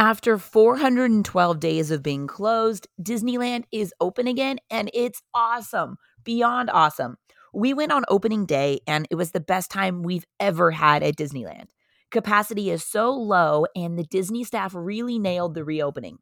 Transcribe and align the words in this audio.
After 0.00 0.38
412 0.38 1.58
days 1.58 1.90
of 1.90 2.04
being 2.04 2.28
closed, 2.28 2.86
Disneyland 3.02 3.64
is 3.72 3.92
open 4.00 4.28
again 4.28 4.58
and 4.70 4.88
it's 4.94 5.20
awesome, 5.34 5.96
beyond 6.22 6.70
awesome. 6.70 7.16
We 7.52 7.74
went 7.74 7.90
on 7.90 8.04
opening 8.06 8.46
day 8.46 8.78
and 8.86 9.08
it 9.10 9.16
was 9.16 9.32
the 9.32 9.40
best 9.40 9.72
time 9.72 10.04
we've 10.04 10.24
ever 10.38 10.70
had 10.70 11.02
at 11.02 11.16
Disneyland. 11.16 11.70
Capacity 12.12 12.70
is 12.70 12.84
so 12.84 13.10
low 13.10 13.66
and 13.74 13.98
the 13.98 14.04
Disney 14.04 14.44
staff 14.44 14.72
really 14.72 15.18
nailed 15.18 15.54
the 15.56 15.64
reopening. 15.64 16.18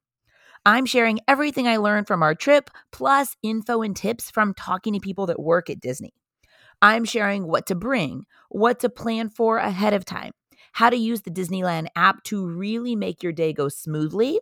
I'm 0.64 0.86
sharing 0.86 1.20
everything 1.28 1.68
I 1.68 1.76
learned 1.76 2.06
from 2.06 2.22
our 2.22 2.34
trip, 2.34 2.70
plus 2.92 3.36
info 3.42 3.82
and 3.82 3.94
tips 3.94 4.30
from 4.30 4.54
talking 4.54 4.94
to 4.94 5.00
people 5.00 5.26
that 5.26 5.38
work 5.38 5.68
at 5.68 5.80
Disney. 5.80 6.14
I'm 6.80 7.04
sharing 7.04 7.46
what 7.46 7.66
to 7.66 7.74
bring, 7.74 8.24
what 8.48 8.80
to 8.80 8.88
plan 8.88 9.28
for 9.28 9.58
ahead 9.58 9.92
of 9.92 10.06
time, 10.06 10.32
how 10.76 10.90
to 10.90 10.96
use 10.96 11.22
the 11.22 11.30
Disneyland 11.30 11.86
app 11.96 12.22
to 12.24 12.46
really 12.46 12.94
make 12.94 13.22
your 13.22 13.32
day 13.32 13.50
go 13.50 13.66
smoothly, 13.66 14.38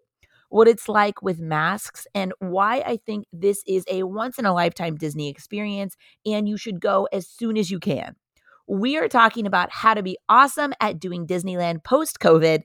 what 0.49 0.67
it's 0.67 0.89
like 0.89 1.23
with 1.23 1.39
masks, 1.39 2.09
and 2.13 2.33
why 2.41 2.79
I 2.79 2.97
think 3.07 3.27
this 3.33 3.63
is 3.69 3.85
a 3.89 4.03
once 4.03 4.37
in 4.37 4.45
a 4.45 4.53
lifetime 4.53 4.97
Disney 4.97 5.29
experience 5.29 5.95
and 6.27 6.49
you 6.49 6.57
should 6.57 6.81
go 6.81 7.07
as 7.13 7.29
soon 7.29 7.57
as 7.57 7.71
you 7.71 7.79
can. 7.79 8.17
We 8.67 8.97
are 8.97 9.07
talking 9.07 9.47
about 9.47 9.71
how 9.71 9.95
to 9.95 10.03
be 10.03 10.19
awesome 10.29 10.73
at 10.81 10.99
doing 10.99 11.25
Disneyland 11.25 11.85
post 11.85 12.19
COVID 12.19 12.65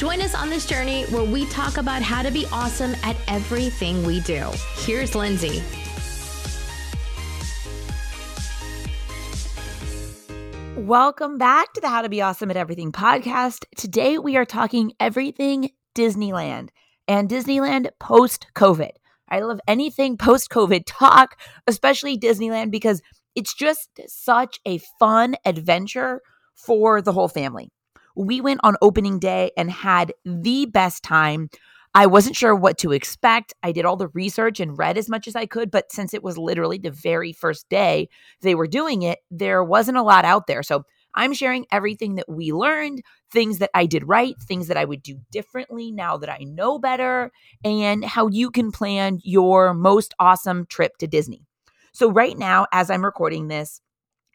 Join 0.00 0.22
us 0.22 0.34
on 0.34 0.48
this 0.48 0.64
journey 0.64 1.04
where 1.10 1.24
we 1.24 1.44
talk 1.50 1.76
about 1.76 2.00
how 2.00 2.22
to 2.22 2.30
be 2.30 2.46
awesome 2.52 2.94
at 3.02 3.18
everything 3.28 4.02
we 4.02 4.20
do. 4.20 4.50
Here's 4.76 5.14
Lindsay. 5.14 5.62
Welcome 10.74 11.36
back 11.36 11.74
to 11.74 11.82
the 11.82 11.90
How 11.90 12.00
to 12.00 12.08
Be 12.08 12.22
Awesome 12.22 12.50
at 12.50 12.56
Everything 12.56 12.92
podcast. 12.92 13.66
Today 13.76 14.16
we 14.16 14.38
are 14.38 14.46
talking 14.46 14.94
everything 14.98 15.68
Disneyland 15.94 16.70
and 17.06 17.28
Disneyland 17.28 17.90
post 18.00 18.46
COVID. 18.54 18.92
I 19.28 19.40
love 19.40 19.60
anything 19.68 20.16
post 20.16 20.48
COVID 20.48 20.84
talk, 20.86 21.38
especially 21.66 22.18
Disneyland, 22.18 22.70
because 22.70 23.02
it's 23.34 23.52
just 23.52 23.90
such 24.06 24.60
a 24.64 24.78
fun 24.98 25.36
adventure 25.44 26.22
for 26.54 27.02
the 27.02 27.12
whole 27.12 27.28
family. 27.28 27.70
We 28.16 28.40
went 28.40 28.60
on 28.62 28.76
opening 28.82 29.18
day 29.18 29.52
and 29.56 29.70
had 29.70 30.12
the 30.24 30.66
best 30.66 31.02
time. 31.02 31.50
I 31.94 32.06
wasn't 32.06 32.36
sure 32.36 32.54
what 32.54 32.78
to 32.78 32.92
expect. 32.92 33.52
I 33.62 33.72
did 33.72 33.84
all 33.84 33.96
the 33.96 34.08
research 34.08 34.60
and 34.60 34.78
read 34.78 34.96
as 34.96 35.08
much 35.08 35.26
as 35.26 35.34
I 35.34 35.46
could, 35.46 35.70
but 35.70 35.90
since 35.90 36.14
it 36.14 36.22
was 36.22 36.38
literally 36.38 36.78
the 36.78 36.90
very 36.90 37.32
first 37.32 37.68
day 37.68 38.08
they 38.42 38.54
were 38.54 38.68
doing 38.68 39.02
it, 39.02 39.18
there 39.30 39.64
wasn't 39.64 39.98
a 39.98 40.02
lot 40.02 40.24
out 40.24 40.46
there. 40.46 40.62
So 40.62 40.84
I'm 41.14 41.32
sharing 41.32 41.66
everything 41.72 42.14
that 42.16 42.28
we 42.28 42.52
learned, 42.52 43.02
things 43.32 43.58
that 43.58 43.70
I 43.74 43.86
did 43.86 44.06
right, 44.06 44.36
things 44.40 44.68
that 44.68 44.76
I 44.76 44.84
would 44.84 45.02
do 45.02 45.18
differently 45.32 45.90
now 45.90 46.16
that 46.16 46.30
I 46.30 46.44
know 46.44 46.78
better, 46.78 47.32
and 47.64 48.04
how 48.04 48.28
you 48.28 48.50
can 48.50 48.70
plan 48.70 49.18
your 49.24 49.74
most 49.74 50.14
awesome 50.20 50.66
trip 50.66 50.96
to 50.98 51.08
Disney. 51.08 51.42
So, 51.92 52.08
right 52.10 52.38
now, 52.38 52.66
as 52.72 52.90
I'm 52.90 53.04
recording 53.04 53.48
this, 53.48 53.80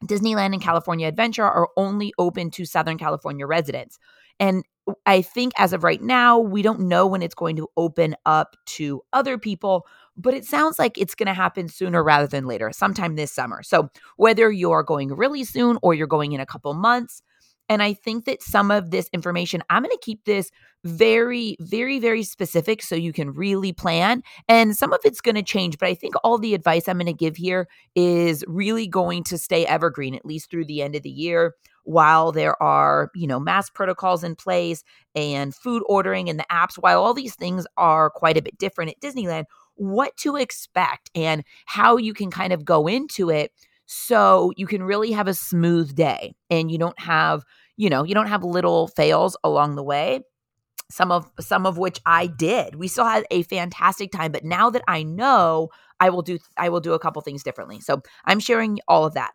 Disneyland 0.07 0.53
and 0.53 0.61
California 0.61 1.07
Adventure 1.07 1.43
are 1.43 1.69
only 1.77 2.13
open 2.17 2.51
to 2.51 2.65
Southern 2.65 2.97
California 2.97 3.45
residents. 3.45 3.99
And 4.39 4.63
I 5.05 5.21
think 5.21 5.53
as 5.57 5.73
of 5.73 5.83
right 5.83 6.01
now, 6.01 6.37
we 6.37 6.61
don't 6.61 6.81
know 6.81 7.07
when 7.07 7.21
it's 7.21 7.33
going 7.33 7.55
to 7.55 7.67
open 7.75 8.15
up 8.25 8.55
to 8.65 9.01
other 9.13 9.37
people, 9.37 9.87
but 10.15 10.33
it 10.33 10.45
sounds 10.45 10.77
like 10.77 10.97
it's 10.97 11.15
going 11.15 11.27
to 11.27 11.33
happen 11.33 11.67
sooner 11.67 12.03
rather 12.03 12.27
than 12.27 12.45
later, 12.45 12.71
sometime 12.71 13.15
this 13.15 13.31
summer. 13.31 13.63
So 13.63 13.89
whether 14.17 14.51
you're 14.51 14.83
going 14.83 15.13
really 15.13 15.43
soon 15.43 15.79
or 15.81 15.93
you're 15.93 16.05
going 16.05 16.33
in 16.33 16.39
a 16.39 16.45
couple 16.45 16.73
months, 16.73 17.21
and 17.69 17.81
I 17.81 17.93
think 17.93 18.25
that 18.25 18.41
some 18.41 18.71
of 18.71 18.91
this 18.91 19.09
information, 19.13 19.63
I'm 19.69 19.83
going 19.83 19.91
to 19.91 20.05
keep 20.05 20.23
this 20.25 20.51
very, 20.83 21.57
very, 21.59 21.99
very 21.99 22.23
specific 22.23 22.83
so 22.83 22.95
you 22.95 23.11
can 23.11 23.31
really 23.33 23.73
plan. 23.73 24.21
And 24.47 24.77
some 24.77 24.93
of 24.93 24.99
it's 25.03 25.21
going 25.21 25.35
to 25.35 25.43
change, 25.43 25.79
but 25.79 25.89
I 25.89 25.95
think 25.95 26.13
all 26.23 26.37
the 26.37 26.53
advice 26.53 26.87
I'm 26.87 26.97
going 26.97 27.07
to 27.07 27.13
give 27.13 27.35
here 27.35 27.67
is 27.95 28.43
really 28.47 28.87
going 28.87 29.23
to 29.25 29.37
stay 29.37 29.65
evergreen, 29.65 30.13
at 30.13 30.25
least 30.25 30.51
through 30.51 30.65
the 30.65 30.83
end 30.83 30.95
of 30.95 31.01
the 31.01 31.09
year, 31.09 31.55
while 31.85 32.31
there 32.31 32.61
are, 32.61 33.09
you 33.15 33.25
know, 33.25 33.39
mass 33.39 33.69
protocols 33.69 34.23
in 34.23 34.35
place 34.35 34.83
and 35.15 35.55
food 35.55 35.81
ordering 35.87 36.29
and 36.29 36.39
the 36.39 36.45
apps, 36.51 36.75
while 36.75 37.03
all 37.03 37.13
these 37.13 37.35
things 37.35 37.65
are 37.77 38.09
quite 38.11 38.37
a 38.37 38.41
bit 38.41 38.57
different 38.57 38.91
at 38.91 38.99
Disneyland, 38.99 39.45
what 39.75 40.15
to 40.17 40.35
expect 40.35 41.09
and 41.15 41.43
how 41.65 41.97
you 41.97 42.13
can 42.13 42.31
kind 42.31 42.53
of 42.53 42.63
go 42.63 42.87
into 42.87 43.29
it 43.29 43.51
so 43.85 44.51
you 44.57 44.67
can 44.67 44.83
really 44.83 45.11
have 45.11 45.27
a 45.27 45.33
smooth 45.33 45.95
day 45.95 46.33
and 46.49 46.71
you 46.71 46.77
don't 46.77 46.99
have 46.99 47.43
you 47.77 47.89
know 47.89 48.03
you 48.03 48.13
don't 48.13 48.27
have 48.27 48.43
little 48.43 48.87
fails 48.87 49.37
along 49.43 49.75
the 49.75 49.83
way 49.83 50.21
some 50.89 51.11
of 51.11 51.31
some 51.39 51.65
of 51.65 51.77
which 51.77 51.99
I 52.05 52.27
did. 52.27 52.75
We 52.75 52.87
still 52.87 53.05
had 53.05 53.25
a 53.31 53.43
fantastic 53.43 54.11
time, 54.11 54.31
but 54.31 54.43
now 54.43 54.69
that 54.69 54.83
I 54.87 55.03
know, 55.03 55.69
I 55.99 56.09
will 56.09 56.21
do 56.21 56.37
I 56.57 56.69
will 56.69 56.79
do 56.79 56.93
a 56.93 56.99
couple 56.99 57.21
things 57.21 57.43
differently. 57.43 57.79
So, 57.79 58.01
I'm 58.25 58.39
sharing 58.39 58.79
all 58.87 59.05
of 59.05 59.13
that. 59.15 59.31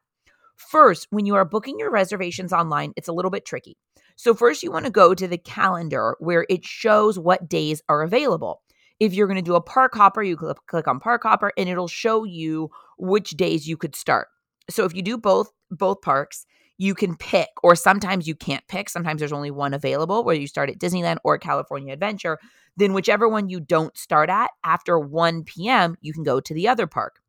First, 0.56 1.08
when 1.10 1.26
you 1.26 1.34
are 1.34 1.44
booking 1.44 1.78
your 1.78 1.90
reservations 1.90 2.52
online, 2.52 2.92
it's 2.96 3.08
a 3.08 3.12
little 3.12 3.30
bit 3.30 3.44
tricky. 3.44 3.76
So, 4.16 4.34
first 4.34 4.62
you 4.62 4.70
want 4.70 4.84
to 4.84 4.90
go 4.90 5.14
to 5.14 5.26
the 5.26 5.38
calendar 5.38 6.16
where 6.20 6.46
it 6.48 6.64
shows 6.64 7.18
what 7.18 7.48
days 7.48 7.82
are 7.88 8.02
available. 8.02 8.62
If 9.00 9.14
you're 9.14 9.26
going 9.26 9.36
to 9.36 9.42
do 9.42 9.54
a 9.54 9.62
park 9.62 9.94
hopper, 9.94 10.22
you 10.22 10.36
click, 10.36 10.86
on 10.86 11.00
park 11.00 11.22
hopper 11.22 11.52
and 11.56 11.68
it'll 11.68 11.88
show 11.88 12.24
you 12.24 12.70
which 12.98 13.30
days 13.30 13.66
you 13.66 13.78
could 13.78 13.96
start. 13.96 14.28
So 14.70 14.84
if 14.84 14.94
you 14.94 15.02
do 15.02 15.18
both 15.18 15.50
both 15.70 16.00
parks, 16.02 16.46
you 16.78 16.94
can 16.94 17.14
pick 17.14 17.48
or 17.62 17.76
sometimes 17.76 18.26
you 18.26 18.34
can't 18.34 18.66
pick. 18.66 18.88
Sometimes 18.88 19.18
there's 19.18 19.32
only 19.32 19.50
one 19.50 19.74
available 19.74 20.24
where 20.24 20.34
you 20.34 20.46
start 20.46 20.70
at 20.70 20.78
Disneyland 20.78 21.18
or 21.24 21.36
California 21.38 21.92
Adventure. 21.92 22.38
Then 22.76 22.94
whichever 22.94 23.28
one 23.28 23.50
you 23.50 23.60
don't 23.60 23.96
start 23.98 24.30
at 24.30 24.50
after 24.64 24.98
1 24.98 25.44
p.m., 25.44 25.96
you 26.00 26.14
can 26.14 26.22
go 26.22 26.40
to 26.40 26.54
the 26.54 26.68
other 26.68 26.86
park. 26.86 27.20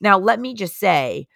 Now, 0.00 0.18
let 0.18 0.38
me 0.38 0.54
just 0.54 0.78
say 0.78 1.26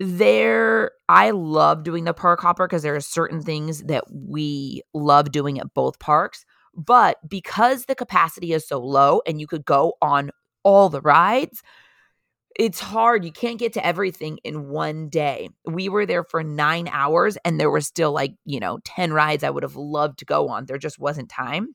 there 0.00 0.92
I 1.08 1.30
love 1.30 1.84
doing 1.84 2.04
the 2.04 2.14
park 2.14 2.40
hopper 2.40 2.66
because 2.66 2.82
there 2.82 2.96
are 2.96 3.00
certain 3.00 3.42
things 3.42 3.84
that 3.84 4.04
we 4.10 4.82
love 4.94 5.30
doing 5.30 5.60
at 5.60 5.74
both 5.74 5.98
parks, 5.98 6.46
but 6.74 7.18
because 7.28 7.84
the 7.84 7.94
capacity 7.94 8.52
is 8.52 8.66
so 8.66 8.78
low 8.78 9.20
and 9.26 9.40
you 9.40 9.46
could 9.46 9.64
go 9.64 9.94
on 10.00 10.30
all 10.62 10.88
the 10.88 11.00
rides, 11.00 11.62
it's 12.56 12.80
hard. 12.80 13.24
You 13.24 13.32
can't 13.32 13.58
get 13.58 13.72
to 13.74 13.84
everything 13.84 14.38
in 14.44 14.68
one 14.68 15.08
day. 15.08 15.50
We 15.64 15.88
were 15.88 16.06
there 16.06 16.24
for 16.24 16.42
nine 16.42 16.88
hours 16.88 17.36
and 17.44 17.58
there 17.58 17.70
were 17.70 17.80
still 17.80 18.12
like, 18.12 18.34
you 18.44 18.60
know, 18.60 18.78
10 18.84 19.12
rides 19.12 19.42
I 19.42 19.50
would 19.50 19.62
have 19.62 19.76
loved 19.76 20.18
to 20.20 20.24
go 20.24 20.48
on. 20.48 20.66
There 20.66 20.78
just 20.78 20.98
wasn't 20.98 21.28
time. 21.28 21.74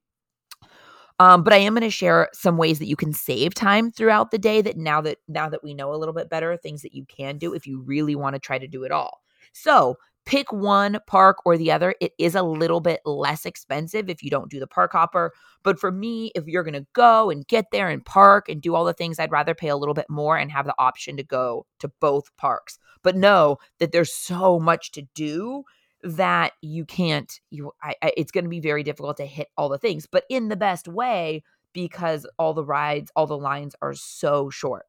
Um, 1.20 1.44
but 1.44 1.52
I 1.52 1.58
am 1.58 1.74
going 1.74 1.82
to 1.82 1.90
share 1.90 2.30
some 2.34 2.56
ways 2.56 2.80
that 2.80 2.88
you 2.88 2.96
can 2.96 3.12
save 3.12 3.54
time 3.54 3.92
throughout 3.92 4.32
the 4.32 4.38
day 4.38 4.62
that 4.62 4.78
now 4.78 5.02
that 5.02 5.18
now 5.28 5.50
that 5.50 5.64
we 5.64 5.74
know 5.74 5.94
a 5.94 5.98
little 5.98 6.14
bit 6.14 6.30
better, 6.30 6.56
things 6.56 6.82
that 6.82 6.94
you 6.94 7.06
can 7.06 7.38
do 7.38 7.54
if 7.54 7.68
you 7.68 7.82
really 7.82 8.16
want 8.16 8.36
to 8.36 8.40
try 8.40 8.58
to 8.58 8.68
do 8.68 8.84
it 8.84 8.92
all. 8.92 9.22
So 9.52 9.98
pick 10.30 10.54
one 10.54 11.00
park 11.08 11.38
or 11.44 11.58
the 11.58 11.72
other. 11.72 11.96
It 12.00 12.14
is 12.20 12.36
a 12.36 12.44
little 12.44 12.82
bit 12.82 13.02
less 13.04 13.48
expensive 13.48 14.12
if 14.12 14.22
you 14.22 14.30
don't 14.30 14.52
do 14.52 14.60
the 14.60 14.68
park 14.68 14.92
hopper. 14.92 15.34
But 15.64 15.80
for 15.80 15.92
me, 15.92 16.32
if 16.36 16.46
you're 16.46 16.62
going 16.62 16.76
to 16.76 16.86
go 16.94 17.32
and 17.32 17.48
get 17.48 17.66
there 17.72 17.90
and 17.90 18.06
park 18.06 18.48
and 18.48 18.62
do 18.62 18.76
all 18.76 18.86
the 18.86 18.94
things, 18.94 19.18
I'd 19.18 19.32
rather 19.32 19.56
pay 19.56 19.70
a 19.70 19.76
little 19.76 19.96
bit 19.96 20.06
more 20.08 20.38
and 20.38 20.52
have 20.52 20.68
the 20.68 20.76
option 20.78 21.18
to 21.18 21.24
go 21.24 21.66
to 21.80 21.92
both 22.00 22.26
parks. 22.38 22.78
But 23.02 23.16
know 23.16 23.58
that 23.80 23.92
there's 23.92 24.14
so 24.14 24.60
much 24.60 24.92
to 24.92 25.02
do 25.16 25.64
that 26.04 26.54
you 26.62 26.86
can't 26.86 27.42
you 27.50 27.72
I, 27.84 27.96
I, 28.02 28.14
it's 28.16 28.32
going 28.32 28.46
to 28.46 28.50
be 28.50 28.62
very 28.62 28.84
difficult 28.84 29.18
to 29.18 29.26
hit 29.26 29.50
all 29.58 29.68
the 29.68 29.78
things 29.78 30.08
but 30.10 30.24
in 30.30 30.48
the 30.48 30.56
best 30.56 30.88
way 30.88 31.44
because 31.74 32.26
all 32.38 32.54
the 32.54 32.64
rides 32.64 33.12
all 33.18 33.28
the 33.28 33.38
lines 33.38 33.76
are 33.82 33.94
so 33.94 34.50
short 34.50 34.86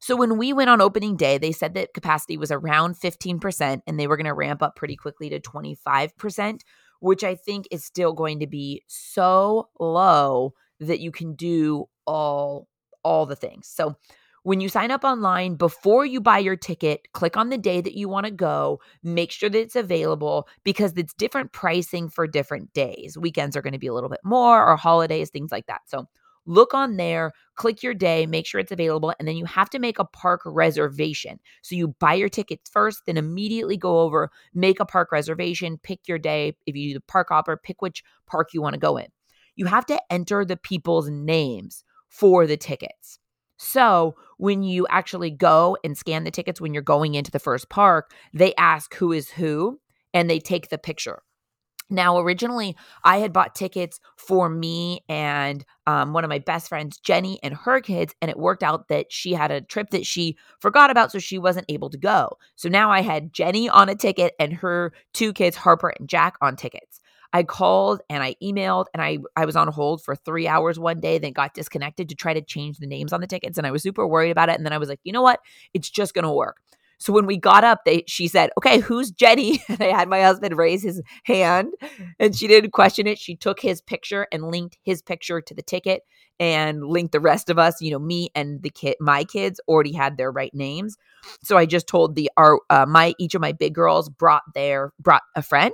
so 0.00 0.16
when 0.16 0.38
we 0.38 0.52
went 0.52 0.70
on 0.70 0.80
opening 0.80 1.16
day, 1.16 1.36
they 1.36 1.52
said 1.52 1.74
that 1.74 1.92
capacity 1.92 2.38
was 2.38 2.50
around 2.50 2.96
15% 2.96 3.82
and 3.86 4.00
they 4.00 4.06
were 4.06 4.16
going 4.16 4.24
to 4.26 4.34
ramp 4.34 4.62
up 4.62 4.74
pretty 4.74 4.96
quickly 4.96 5.28
to 5.30 5.38
25%, 5.38 6.60
which 7.00 7.22
I 7.22 7.34
think 7.34 7.68
is 7.70 7.84
still 7.84 8.14
going 8.14 8.40
to 8.40 8.46
be 8.46 8.82
so 8.86 9.68
low 9.78 10.54
that 10.80 11.00
you 11.00 11.12
can 11.12 11.34
do 11.34 11.84
all 12.06 12.66
all 13.02 13.24
the 13.24 13.36
things. 13.36 13.66
So 13.66 13.96
when 14.42 14.60
you 14.60 14.68
sign 14.68 14.90
up 14.90 15.04
online 15.04 15.54
before 15.54 16.04
you 16.04 16.20
buy 16.20 16.38
your 16.38 16.56
ticket, 16.56 17.12
click 17.12 17.36
on 17.36 17.50
the 17.50 17.58
day 17.58 17.80
that 17.80 17.96
you 17.96 18.08
want 18.08 18.24
to 18.26 18.32
go, 18.32 18.80
make 19.02 19.30
sure 19.30 19.48
that 19.50 19.58
it's 19.58 19.76
available 19.76 20.48
because 20.64 20.92
it's 20.96 21.14
different 21.14 21.52
pricing 21.52 22.08
for 22.08 22.26
different 22.26 22.72
days. 22.72 23.18
Weekends 23.18 23.56
are 23.56 23.62
going 23.62 23.74
to 23.74 23.78
be 23.78 23.86
a 23.86 23.94
little 23.94 24.08
bit 24.08 24.20
more 24.24 24.66
or 24.66 24.76
holidays, 24.76 25.30
things 25.30 25.52
like 25.52 25.66
that. 25.66 25.82
So 25.86 26.06
look 26.50 26.74
on 26.74 26.96
there, 26.96 27.32
click 27.54 27.82
your 27.82 27.94
day, 27.94 28.26
make 28.26 28.46
sure 28.46 28.60
it's 28.60 28.72
available, 28.72 29.14
and 29.18 29.26
then 29.26 29.36
you 29.36 29.44
have 29.44 29.70
to 29.70 29.78
make 29.78 29.98
a 29.98 30.04
park 30.04 30.40
reservation. 30.44 31.38
So 31.62 31.74
you 31.74 31.88
buy 32.00 32.14
your 32.14 32.28
tickets 32.28 32.68
first, 32.70 33.02
then 33.06 33.16
immediately 33.16 33.76
go 33.76 34.00
over, 34.00 34.30
make 34.52 34.80
a 34.80 34.84
park 34.84 35.12
reservation, 35.12 35.78
pick 35.82 36.08
your 36.08 36.18
day. 36.18 36.56
If 36.66 36.76
you 36.76 36.90
do 36.90 36.94
the 36.94 37.04
park 37.06 37.28
hopper, 37.30 37.56
pick 37.56 37.80
which 37.80 38.02
park 38.26 38.48
you 38.52 38.60
want 38.60 38.74
to 38.74 38.80
go 38.80 38.96
in. 38.96 39.06
You 39.54 39.66
have 39.66 39.86
to 39.86 40.00
enter 40.10 40.44
the 40.44 40.56
people's 40.56 41.08
names 41.08 41.84
for 42.08 42.46
the 42.46 42.56
tickets. 42.56 43.18
So 43.56 44.16
when 44.38 44.62
you 44.62 44.86
actually 44.88 45.30
go 45.30 45.76
and 45.84 45.96
scan 45.96 46.24
the 46.24 46.30
tickets 46.30 46.60
when 46.60 46.72
you're 46.72 46.82
going 46.82 47.14
into 47.14 47.30
the 47.30 47.38
first 47.38 47.68
park, 47.68 48.12
they 48.32 48.54
ask 48.56 48.94
who 48.94 49.12
is 49.12 49.30
who 49.30 49.78
and 50.14 50.28
they 50.28 50.38
take 50.38 50.70
the 50.70 50.78
picture. 50.78 51.22
Now, 51.90 52.18
originally, 52.18 52.76
I 53.04 53.18
had 53.18 53.32
bought 53.32 53.54
tickets 53.54 54.00
for 54.16 54.48
me 54.48 55.00
and 55.08 55.64
um, 55.86 56.12
one 56.12 56.24
of 56.24 56.28
my 56.30 56.38
best 56.38 56.68
friends, 56.68 56.98
Jenny, 56.98 57.40
and 57.42 57.54
her 57.54 57.80
kids, 57.80 58.14
and 58.22 58.30
it 58.30 58.38
worked 58.38 58.62
out 58.62 58.88
that 58.88 59.12
she 59.12 59.32
had 59.32 59.50
a 59.50 59.60
trip 59.60 59.90
that 59.90 60.06
she 60.06 60.36
forgot 60.60 60.90
about, 60.90 61.10
so 61.10 61.18
she 61.18 61.38
wasn't 61.38 61.66
able 61.68 61.90
to 61.90 61.98
go. 61.98 62.38
So 62.56 62.68
now 62.68 62.90
I 62.90 63.00
had 63.00 63.32
Jenny 63.32 63.68
on 63.68 63.88
a 63.88 63.96
ticket 63.96 64.34
and 64.38 64.52
her 64.54 64.92
two 65.12 65.32
kids, 65.32 65.56
Harper 65.56 65.92
and 65.98 66.08
Jack, 66.08 66.36
on 66.40 66.56
tickets. 66.56 67.00
I 67.32 67.42
called 67.44 68.00
and 68.10 68.22
I 68.22 68.34
emailed 68.42 68.86
and 68.92 69.00
I 69.00 69.18
I 69.36 69.44
was 69.44 69.54
on 69.54 69.68
hold 69.68 70.02
for 70.02 70.16
3 70.16 70.48
hours 70.48 70.80
one 70.80 70.98
day 71.00 71.16
then 71.18 71.32
got 71.32 71.54
disconnected 71.54 72.08
to 72.08 72.16
try 72.16 72.34
to 72.34 72.42
change 72.42 72.78
the 72.78 72.88
names 72.88 73.12
on 73.12 73.20
the 73.20 73.26
tickets 73.28 73.56
and 73.56 73.66
I 73.66 73.70
was 73.70 73.82
super 73.84 74.04
worried 74.06 74.32
about 74.32 74.48
it 74.48 74.56
and 74.56 74.66
then 74.66 74.72
I 74.72 74.78
was 74.78 74.88
like, 74.88 74.98
"You 75.04 75.12
know 75.12 75.22
what? 75.22 75.38
It's 75.72 75.88
just 75.90 76.12
going 76.12 76.24
to 76.24 76.32
work." 76.32 76.56
So 77.00 77.12
when 77.14 77.26
we 77.26 77.38
got 77.38 77.64
up, 77.64 77.84
they 77.84 78.04
she 78.06 78.28
said, 78.28 78.50
"Okay, 78.58 78.78
who's 78.78 79.10
Jenny?" 79.10 79.62
And 79.68 79.80
I 79.82 79.86
had 79.86 80.08
my 80.08 80.22
husband 80.22 80.56
raise 80.56 80.82
his 80.82 81.02
hand, 81.24 81.74
and 82.20 82.36
she 82.36 82.46
didn't 82.46 82.72
question 82.72 83.06
it. 83.06 83.18
She 83.18 83.34
took 83.36 83.60
his 83.60 83.80
picture 83.80 84.26
and 84.30 84.50
linked 84.50 84.78
his 84.82 85.02
picture 85.02 85.40
to 85.40 85.54
the 85.54 85.62
ticket, 85.62 86.02
and 86.38 86.84
linked 86.84 87.12
the 87.12 87.20
rest 87.20 87.50
of 87.50 87.58
us. 87.58 87.80
You 87.80 87.92
know, 87.92 87.98
me 87.98 88.30
and 88.34 88.62
the 88.62 88.70
kid, 88.70 88.96
my 89.00 89.24
kids 89.24 89.60
already 89.66 89.92
had 89.92 90.18
their 90.18 90.30
right 90.30 90.54
names. 90.54 90.96
So 91.42 91.56
I 91.56 91.66
just 91.66 91.86
told 91.86 92.14
the 92.14 92.30
our 92.36 92.60
uh, 92.68 92.86
my 92.86 93.14
each 93.18 93.34
of 93.34 93.40
my 93.40 93.52
big 93.52 93.74
girls 93.74 94.08
brought 94.08 94.42
their 94.54 94.92
brought 95.00 95.22
a 95.34 95.42
friend 95.42 95.72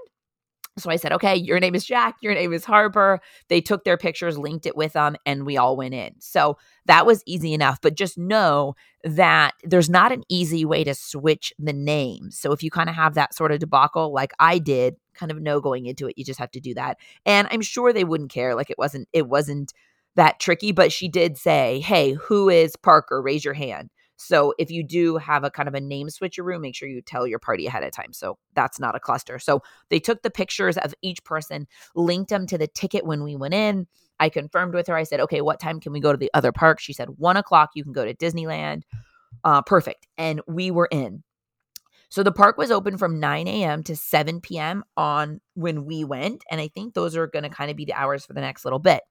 so 0.78 0.90
I 0.90 0.96
said, 0.96 1.12
okay, 1.12 1.34
your 1.34 1.58
name 1.58 1.74
is 1.74 1.86
Jack, 1.86 2.16
your 2.20 2.34
name 2.34 2.52
is 2.52 2.64
Harper. 2.64 3.20
They 3.48 3.60
took 3.60 3.84
their 3.84 3.96
pictures, 3.96 4.38
linked 4.38 4.66
it 4.66 4.76
with 4.76 4.92
them, 4.92 5.16
and 5.24 5.46
we 5.46 5.56
all 5.56 5.76
went 5.76 5.94
in. 5.94 6.12
So 6.18 6.58
that 6.84 7.06
was 7.06 7.22
easy 7.26 7.54
enough. 7.54 7.80
But 7.80 7.96
just 7.96 8.18
know 8.18 8.74
that 9.02 9.54
there's 9.64 9.88
not 9.88 10.12
an 10.12 10.22
easy 10.28 10.64
way 10.64 10.84
to 10.84 10.94
switch 10.94 11.52
the 11.58 11.72
names. 11.72 12.38
So 12.38 12.52
if 12.52 12.62
you 12.62 12.70
kind 12.70 12.90
of 12.90 12.94
have 12.94 13.14
that 13.14 13.34
sort 13.34 13.52
of 13.52 13.58
debacle 13.58 14.12
like 14.12 14.32
I 14.38 14.58
did, 14.58 14.96
kind 15.14 15.32
of 15.32 15.40
know 15.40 15.60
going 15.60 15.86
into 15.86 16.08
it, 16.08 16.18
you 16.18 16.24
just 16.24 16.40
have 16.40 16.50
to 16.50 16.60
do 16.60 16.74
that. 16.74 16.98
And 17.24 17.48
I'm 17.50 17.62
sure 17.62 17.92
they 17.92 18.04
wouldn't 18.04 18.30
care. 18.30 18.54
Like 18.54 18.68
it 18.70 18.78
wasn't, 18.78 19.08
it 19.14 19.28
wasn't 19.28 19.72
that 20.16 20.40
tricky, 20.40 20.72
but 20.72 20.92
she 20.92 21.08
did 21.08 21.38
say, 21.38 21.80
Hey, 21.80 22.12
who 22.12 22.48
is 22.48 22.76
Parker? 22.76 23.22
Raise 23.22 23.44
your 23.44 23.54
hand. 23.54 23.90
So 24.16 24.54
if 24.58 24.70
you 24.70 24.82
do 24.82 25.18
have 25.18 25.44
a 25.44 25.50
kind 25.50 25.68
of 25.68 25.74
a 25.74 25.80
name 25.80 26.08
switcheroo, 26.08 26.60
make 26.60 26.74
sure 26.74 26.88
you 26.88 27.02
tell 27.02 27.26
your 27.26 27.38
party 27.38 27.66
ahead 27.66 27.82
of 27.82 27.92
time. 27.92 28.12
So 28.12 28.38
that's 28.54 28.80
not 28.80 28.96
a 28.96 29.00
cluster. 29.00 29.38
So 29.38 29.62
they 29.90 30.00
took 30.00 30.22
the 30.22 30.30
pictures 30.30 30.78
of 30.78 30.94
each 31.02 31.22
person, 31.24 31.66
linked 31.94 32.30
them 32.30 32.46
to 32.46 32.58
the 32.58 32.66
ticket 32.66 33.06
when 33.06 33.22
we 33.22 33.36
went 33.36 33.54
in. 33.54 33.86
I 34.18 34.30
confirmed 34.30 34.74
with 34.74 34.86
her. 34.86 34.96
I 34.96 35.04
said, 35.04 35.20
okay, 35.20 35.42
what 35.42 35.60
time 35.60 35.80
can 35.80 35.92
we 35.92 36.00
go 36.00 36.12
to 36.12 36.18
the 36.18 36.30
other 36.32 36.52
park? 36.52 36.80
She 36.80 36.92
said, 36.92 37.08
one 37.18 37.36
o'clock, 37.36 37.70
you 37.74 37.84
can 37.84 37.92
go 37.92 38.04
to 38.04 38.14
Disneyland. 38.14 38.82
Uh, 39.44 39.62
perfect. 39.62 40.06
And 40.16 40.40
we 40.46 40.70
were 40.70 40.88
in. 40.90 41.22
So 42.08 42.22
the 42.22 42.32
park 42.32 42.56
was 42.56 42.70
open 42.70 42.96
from 42.98 43.20
9 43.20 43.48
a.m. 43.48 43.82
to 43.84 43.96
7 43.96 44.40
p.m. 44.40 44.84
on 44.96 45.40
when 45.54 45.84
we 45.84 46.04
went. 46.04 46.44
And 46.50 46.60
I 46.60 46.68
think 46.68 46.94
those 46.94 47.16
are 47.16 47.26
going 47.26 47.42
to 47.42 47.48
kind 47.48 47.70
of 47.70 47.76
be 47.76 47.84
the 47.84 47.94
hours 47.94 48.24
for 48.24 48.32
the 48.32 48.40
next 48.40 48.64
little 48.64 48.78
bit. 48.78 49.02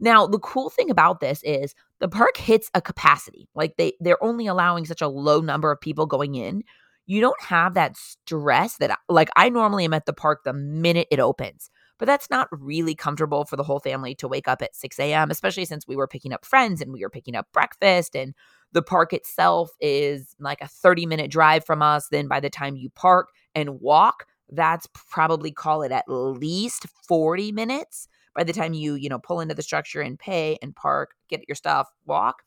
Now, 0.00 0.26
the 0.26 0.38
cool 0.38 0.70
thing 0.70 0.90
about 0.90 1.20
this 1.20 1.42
is 1.42 1.74
the 2.00 2.08
park 2.08 2.36
hits 2.36 2.70
a 2.74 2.80
capacity. 2.80 3.48
Like 3.54 3.76
they 3.76 3.94
they're 4.00 4.22
only 4.22 4.46
allowing 4.46 4.84
such 4.86 5.02
a 5.02 5.08
low 5.08 5.40
number 5.40 5.72
of 5.72 5.80
people 5.80 6.06
going 6.06 6.34
in. 6.34 6.62
You 7.06 7.20
don't 7.20 7.40
have 7.42 7.74
that 7.74 7.96
stress 7.96 8.76
that 8.76 8.98
like 9.08 9.30
I 9.36 9.48
normally 9.48 9.84
am 9.84 9.94
at 9.94 10.06
the 10.06 10.12
park 10.12 10.44
the 10.44 10.52
minute 10.52 11.08
it 11.10 11.20
opens. 11.20 11.70
But 11.98 12.06
that's 12.06 12.30
not 12.30 12.48
really 12.52 12.94
comfortable 12.94 13.44
for 13.44 13.56
the 13.56 13.64
whole 13.64 13.80
family 13.80 14.14
to 14.16 14.28
wake 14.28 14.46
up 14.46 14.62
at 14.62 14.76
6 14.76 15.00
a.m., 15.00 15.32
especially 15.32 15.64
since 15.64 15.84
we 15.88 15.96
were 15.96 16.06
picking 16.06 16.32
up 16.32 16.44
friends 16.44 16.80
and 16.80 16.92
we 16.92 17.00
were 17.00 17.10
picking 17.10 17.34
up 17.34 17.48
breakfast. 17.52 18.14
And 18.14 18.34
the 18.72 18.82
park 18.82 19.12
itself 19.12 19.70
is 19.80 20.36
like 20.38 20.60
a 20.60 20.68
30 20.68 21.06
minute 21.06 21.30
drive 21.30 21.64
from 21.64 21.82
us. 21.82 22.08
Then 22.08 22.28
by 22.28 22.38
the 22.38 22.50
time 22.50 22.76
you 22.76 22.90
park 22.90 23.30
and 23.54 23.80
walk, 23.80 24.26
that's 24.50 24.86
probably 24.94 25.50
call 25.50 25.82
it 25.82 25.90
at 25.90 26.04
least 26.06 26.86
40 27.08 27.50
minutes 27.50 28.06
by 28.38 28.44
the 28.44 28.52
time 28.52 28.72
you, 28.72 28.94
you 28.94 29.08
know, 29.08 29.18
pull 29.18 29.40
into 29.40 29.52
the 29.56 29.64
structure 29.64 30.00
and 30.00 30.16
pay 30.16 30.56
and 30.62 30.72
park, 30.76 31.10
get 31.28 31.42
your 31.48 31.56
stuff, 31.56 31.88
walk. 32.06 32.44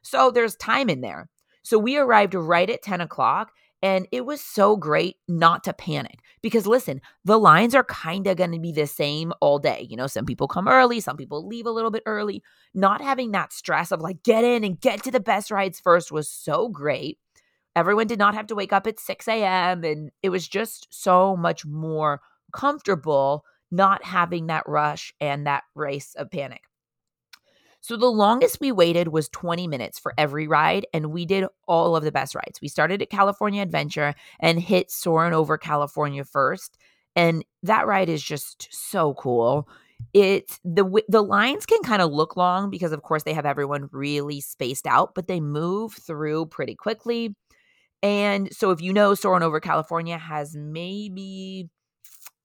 So 0.00 0.30
there's 0.30 0.56
time 0.56 0.88
in 0.88 1.02
there. 1.02 1.28
So 1.62 1.78
we 1.78 1.98
arrived 1.98 2.32
right 2.32 2.70
at 2.70 2.80
10 2.80 3.02
o'clock 3.02 3.52
and 3.82 4.08
it 4.10 4.24
was 4.24 4.40
so 4.40 4.74
great 4.74 5.16
not 5.28 5.62
to 5.64 5.74
panic 5.74 6.20
because 6.40 6.66
listen, 6.66 7.02
the 7.26 7.38
lines 7.38 7.74
are 7.74 7.84
kind 7.84 8.26
of 8.26 8.38
going 8.38 8.52
to 8.52 8.58
be 8.58 8.72
the 8.72 8.86
same 8.86 9.34
all 9.42 9.58
day. 9.58 9.86
You 9.90 9.98
know, 9.98 10.06
some 10.06 10.24
people 10.24 10.48
come 10.48 10.66
early, 10.66 10.98
some 11.00 11.18
people 11.18 11.46
leave 11.46 11.66
a 11.66 11.70
little 11.70 11.90
bit 11.90 12.04
early. 12.06 12.42
Not 12.72 13.02
having 13.02 13.32
that 13.32 13.52
stress 13.52 13.92
of 13.92 14.00
like 14.00 14.22
get 14.22 14.44
in 14.44 14.64
and 14.64 14.80
get 14.80 15.02
to 15.02 15.10
the 15.10 15.20
best 15.20 15.50
rides 15.50 15.78
first 15.78 16.10
was 16.10 16.26
so 16.26 16.70
great. 16.70 17.18
Everyone 17.76 18.06
did 18.06 18.18
not 18.18 18.34
have 18.34 18.46
to 18.46 18.54
wake 18.54 18.72
up 18.72 18.86
at 18.86 18.98
6 18.98 19.28
a.m. 19.28 19.84
and 19.84 20.10
it 20.22 20.30
was 20.30 20.48
just 20.48 20.86
so 20.88 21.36
much 21.36 21.66
more 21.66 22.22
comfortable 22.50 23.44
not 23.70 24.04
having 24.04 24.46
that 24.46 24.64
rush 24.66 25.14
and 25.20 25.46
that 25.46 25.64
race 25.74 26.14
of 26.16 26.30
panic. 26.30 26.62
So 27.84 27.98
the 27.98 28.06
longest 28.06 28.60
we 28.62 28.72
waited 28.72 29.08
was 29.08 29.28
20 29.28 29.68
minutes 29.68 29.98
for 29.98 30.14
every 30.16 30.48
ride, 30.48 30.86
and 30.94 31.12
we 31.12 31.26
did 31.26 31.44
all 31.68 31.94
of 31.96 32.02
the 32.02 32.10
best 32.10 32.34
rides. 32.34 32.58
We 32.62 32.68
started 32.68 33.02
at 33.02 33.10
California 33.10 33.60
Adventure 33.60 34.14
and 34.40 34.58
hit 34.58 34.90
Soarin' 34.90 35.34
over 35.34 35.58
California 35.58 36.24
first, 36.24 36.78
and 37.14 37.44
that 37.62 37.86
ride 37.86 38.08
is 38.08 38.22
just 38.22 38.68
so 38.70 39.12
cool. 39.12 39.68
It 40.14 40.58
the 40.64 41.02
the 41.08 41.22
lines 41.22 41.66
can 41.66 41.82
kind 41.82 42.00
of 42.00 42.10
look 42.10 42.38
long 42.38 42.70
because 42.70 42.92
of 42.92 43.02
course 43.02 43.24
they 43.24 43.34
have 43.34 43.44
everyone 43.44 43.90
really 43.92 44.40
spaced 44.40 44.86
out, 44.86 45.14
but 45.14 45.28
they 45.28 45.40
move 45.40 45.92
through 45.92 46.46
pretty 46.46 46.74
quickly. 46.74 47.36
And 48.02 48.50
so 48.50 48.70
if 48.70 48.80
you 48.80 48.94
know 48.94 49.14
Soarin' 49.14 49.42
over 49.42 49.60
California 49.60 50.16
has 50.16 50.56
maybe 50.56 51.68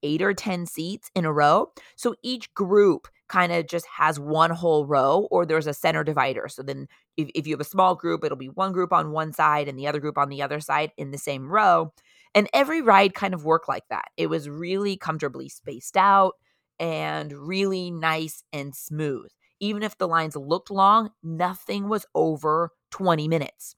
eight 0.03 0.21
or 0.21 0.33
10 0.33 0.65
seats 0.65 1.09
in 1.15 1.25
a 1.25 1.33
row. 1.33 1.71
So 1.95 2.15
each 2.23 2.53
group 2.53 3.07
kind 3.27 3.51
of 3.51 3.67
just 3.67 3.85
has 3.85 4.19
one 4.19 4.49
whole 4.49 4.85
row 4.85 5.27
or 5.31 5.45
there's 5.45 5.67
a 5.67 5.73
center 5.73 6.03
divider. 6.03 6.47
So 6.47 6.63
then 6.63 6.87
if, 7.15 7.29
if 7.35 7.47
you 7.47 7.53
have 7.53 7.61
a 7.61 7.65
small 7.65 7.95
group, 7.95 8.23
it'll 8.23 8.37
be 8.37 8.49
one 8.49 8.71
group 8.71 8.91
on 8.91 9.11
one 9.11 9.33
side 9.33 9.67
and 9.67 9.77
the 9.77 9.87
other 9.87 9.99
group 9.99 10.17
on 10.17 10.29
the 10.29 10.41
other 10.41 10.59
side 10.59 10.91
in 10.97 11.11
the 11.11 11.17
same 11.17 11.47
row. 11.49 11.93
And 12.35 12.47
every 12.53 12.81
ride 12.81 13.13
kind 13.13 13.33
of 13.33 13.45
worked 13.45 13.67
like 13.67 13.87
that. 13.89 14.09
It 14.17 14.27
was 14.27 14.49
really 14.49 14.97
comfortably 14.97 15.49
spaced 15.49 15.97
out 15.97 16.33
and 16.79 17.31
really 17.33 17.91
nice 17.91 18.43
and 18.53 18.75
smooth. 18.75 19.29
Even 19.59 19.83
if 19.83 19.97
the 19.97 20.07
lines 20.07 20.35
looked 20.35 20.71
long, 20.71 21.11
nothing 21.21 21.89
was 21.89 22.05
over 22.15 22.71
20 22.91 23.27
minutes. 23.27 23.75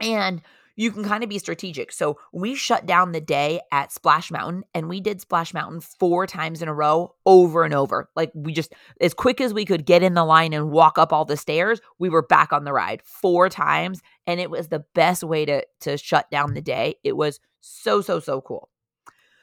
And 0.00 0.42
you 0.76 0.90
can 0.90 1.04
kind 1.04 1.22
of 1.22 1.30
be 1.30 1.38
strategic. 1.38 1.92
So 1.92 2.18
we 2.32 2.54
shut 2.54 2.86
down 2.86 3.12
the 3.12 3.20
day 3.20 3.60
at 3.70 3.92
Splash 3.92 4.30
Mountain 4.30 4.64
and 4.74 4.88
we 4.88 5.00
did 5.00 5.20
Splash 5.20 5.54
Mountain 5.54 5.80
four 5.80 6.26
times 6.26 6.62
in 6.62 6.68
a 6.68 6.74
row 6.74 7.14
over 7.24 7.64
and 7.64 7.74
over. 7.74 8.10
Like 8.16 8.32
we 8.34 8.52
just, 8.52 8.72
as 9.00 9.14
quick 9.14 9.40
as 9.40 9.54
we 9.54 9.64
could 9.64 9.86
get 9.86 10.02
in 10.02 10.14
the 10.14 10.24
line 10.24 10.52
and 10.52 10.70
walk 10.70 10.98
up 10.98 11.12
all 11.12 11.24
the 11.24 11.36
stairs, 11.36 11.80
we 11.98 12.08
were 12.08 12.26
back 12.26 12.52
on 12.52 12.64
the 12.64 12.72
ride 12.72 13.02
four 13.04 13.48
times. 13.48 14.00
And 14.26 14.40
it 14.40 14.50
was 14.50 14.68
the 14.68 14.84
best 14.94 15.22
way 15.22 15.44
to, 15.44 15.64
to 15.80 15.96
shut 15.96 16.30
down 16.30 16.54
the 16.54 16.62
day. 16.62 16.96
It 17.04 17.16
was 17.16 17.40
so, 17.60 18.00
so, 18.00 18.20
so 18.20 18.40
cool. 18.40 18.70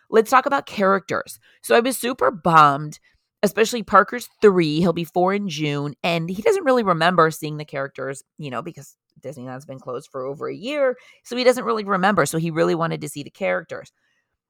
Let's 0.10 0.30
talk 0.30 0.46
about 0.46 0.66
characters. 0.66 1.40
So 1.62 1.76
I 1.76 1.80
was 1.80 1.98
super 1.98 2.32
bummed 2.32 3.00
especially 3.44 3.84
Parker's 3.84 4.30
three. 4.42 4.80
He'll 4.80 4.94
be 4.94 5.04
four 5.04 5.34
in 5.34 5.50
June, 5.50 5.96
and 6.04 6.30
he 6.30 6.42
doesn't 6.42 6.64
really 6.64 6.84
remember 6.84 7.32
seeing 7.32 7.58
the 7.58 7.66
characters, 7.66 8.24
you 8.38 8.52
know, 8.52 8.62
because 8.62 8.98
Disneyland's 9.22 9.66
been 9.66 9.80
closed 9.80 10.10
for 10.12 10.25
over 10.25 10.48
a 10.48 10.56
year. 10.56 10.98
So 11.24 11.36
he 11.36 11.44
doesn't 11.44 11.66
really 11.66 11.84
remember. 11.84 12.25
So 12.25 12.38
he 12.38 12.51
really 12.51 12.75
wanted 12.75 13.01
to 13.01 13.10
see 13.10 13.24
the 13.24 13.30
characters. 13.30 13.92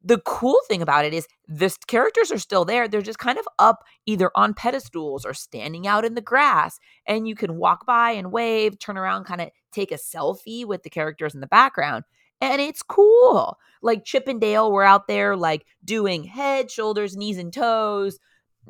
The 0.04 0.20
cool 0.26 0.60
thing 0.68 0.82
about 0.82 1.06
it 1.06 1.14
is 1.14 1.28
the 1.48 1.76
characters 1.88 2.32
are 2.32 2.40
still 2.40 2.66
there. 2.66 2.88
They're 2.88 3.04
just 3.04 3.20
kind 3.20 3.38
of 3.38 3.48
up 3.60 3.84
either 4.08 4.32
on 4.36 4.56
pedestals 4.56 5.26
or 5.26 5.34
standing 5.36 5.86
out 5.86 6.06
in 6.06 6.16
the 6.16 6.22
grass. 6.22 6.80
And 7.06 7.28
you 7.28 7.36
can 7.36 7.58
walk 7.58 7.86
by 7.86 8.12
and 8.12 8.32
wave, 8.32 8.80
turn 8.80 8.98
around, 8.98 9.26
kind 9.26 9.42
of 9.42 9.50
take 9.72 9.92
a 9.92 9.96
selfie 9.96 10.66
with 10.66 10.82
the 10.82 10.90
characters 10.90 11.36
in 11.36 11.42
the 11.42 11.48
background. 11.48 12.04
And 12.42 12.60
it's 12.60 12.82
cool. 12.82 13.58
Like 13.84 14.04
Chip 14.04 14.28
and 14.28 14.42
Dale 14.42 14.72
were 14.72 14.84
out 14.84 15.08
there, 15.08 15.36
like 15.36 15.66
doing 15.86 16.24
head, 16.24 16.72
shoulders, 16.72 17.16
knees, 17.16 17.38
and 17.38 17.54
toes, 17.54 18.18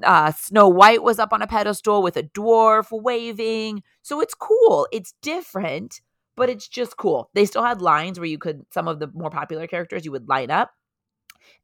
uh, 0.03 0.31
Snow 0.31 0.67
White 0.67 1.03
was 1.03 1.19
up 1.19 1.33
on 1.33 1.41
a 1.41 1.47
pedestal 1.47 2.01
with 2.01 2.17
a 2.17 2.23
dwarf 2.23 2.87
waving. 2.91 3.83
So 4.01 4.21
it's 4.21 4.33
cool. 4.33 4.87
It's 4.91 5.13
different, 5.21 6.01
but 6.35 6.49
it's 6.49 6.67
just 6.67 6.97
cool. 6.97 7.29
They 7.33 7.45
still 7.45 7.63
had 7.63 7.81
lines 7.81 8.19
where 8.19 8.27
you 8.27 8.37
could, 8.37 8.65
some 8.73 8.87
of 8.87 8.99
the 8.99 9.07
more 9.13 9.29
popular 9.29 9.67
characters, 9.67 10.05
you 10.05 10.11
would 10.11 10.29
line 10.29 10.51
up 10.51 10.71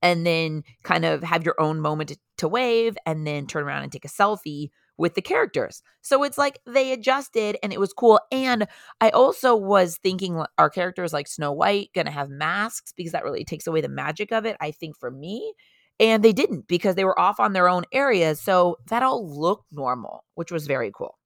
and 0.02 0.26
then 0.26 0.64
kind 0.84 1.06
of 1.06 1.24
have 1.24 1.46
your 1.46 1.60
own 1.60 1.80
moment 1.80 2.10
to, 2.10 2.18
to 2.38 2.48
wave 2.48 2.98
and 3.06 3.26
then 3.26 3.48
turn 3.48 3.64
around 3.64 3.84
and 3.84 3.92
take 3.92 4.06
a 4.06 4.10
selfie 4.10 4.70
with 4.98 5.14
the 5.14 5.22
characters. 5.22 5.84
So 6.02 6.24
it's 6.24 6.38
like 6.38 6.60
they 6.66 6.92
adjusted 6.92 7.58
and 7.62 7.72
it 7.72 7.80
was 7.80 7.94
cool. 7.94 8.20
And 8.32 8.68
I 9.00 9.10
also 9.12 9.56
was 9.56 9.98
thinking 9.98 10.44
our 10.58 10.70
characters 10.70 11.14
like 11.14 11.28
Snow 11.28 11.52
White 11.52 11.90
gonna 11.94 12.12
have 12.12 12.30
masks 12.30 12.94
because 12.96 13.12
that 13.12 13.24
really 13.24 13.46
takes 13.46 13.68
away 13.68 13.82
the 13.82 13.90
magic 13.90 14.32
of 14.32 14.46
it, 14.46 14.58
I 14.60 14.72
think 14.72 14.98
for 14.98 15.12
me. 15.12 15.54
And 16.00 16.24
they 16.24 16.34
didn't 16.34 16.68
because 16.68 16.96
they 16.96 17.06
were 17.06 17.20
off 17.20 17.40
on 17.40 17.54
their 17.54 17.68
own 17.68 17.84
areas. 17.92 18.40
So 18.40 18.78
that 18.90 19.04
all 19.04 19.28
looked 19.28 19.66
normal, 19.72 20.24
which 20.36 20.52
was 20.52 20.68
very 20.68 20.92
cool. 20.94 21.18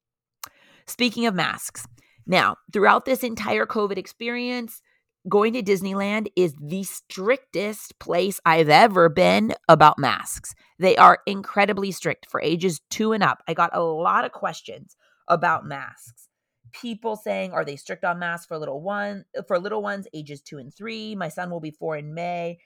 Speaking 0.88 1.25
of 1.25 1.36
masks, 1.36 1.86
now 2.25 2.56
throughout 2.72 3.06
this 3.06 3.24
entire 3.24 3.66
COVID 3.66 3.98
experience, 3.98 4.82
going 5.30 5.54
to 5.54 5.62
Disneyland 5.62 6.28
is 6.36 6.56
the 6.60 6.84
strictest 6.84 8.00
place 8.00 8.40
I've 8.46 8.70
ever 8.70 9.10
been 9.10 9.54
about 9.70 10.00
masks. 10.00 10.56
They 10.80 10.98
are 10.98 11.20
incredibly 11.28 11.92
strict 11.92 12.28
for 12.30 12.42
ages 12.42 12.82
two 12.90 13.12
and 13.12 13.22
up. 13.24 13.44
I 13.48 13.54
got 13.54 13.75
a 13.75 13.84
lot 13.84 14.25
of 14.25 14.32
questions 14.32 14.96
about 15.28 15.66
masks. 15.66 16.28
People 16.72 17.16
saying, 17.18 17.51
are 17.51 17.66
they 17.66 17.75
strict 17.75 18.04
on 18.04 18.18
masks 18.18 18.46
for 18.48 18.58
little 18.58 18.82
one 18.82 19.25
for 19.48 19.60
little 19.60 19.82
ones 19.82 20.08
ages 20.13 20.42
two 20.42 20.58
and 20.58 20.74
three? 20.74 21.16
My 21.16 21.28
son 21.28 21.50
will 21.51 21.60
be 21.60 21.72
four 21.72 21.98
in 21.98 22.13
May. 22.13 22.60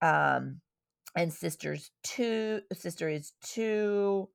Um, 0.00 0.60
and 1.16 1.32
sister's 1.32 1.90
two, 2.02 2.60
sister 2.72 3.08
is 3.08 3.32
two. 3.42 4.28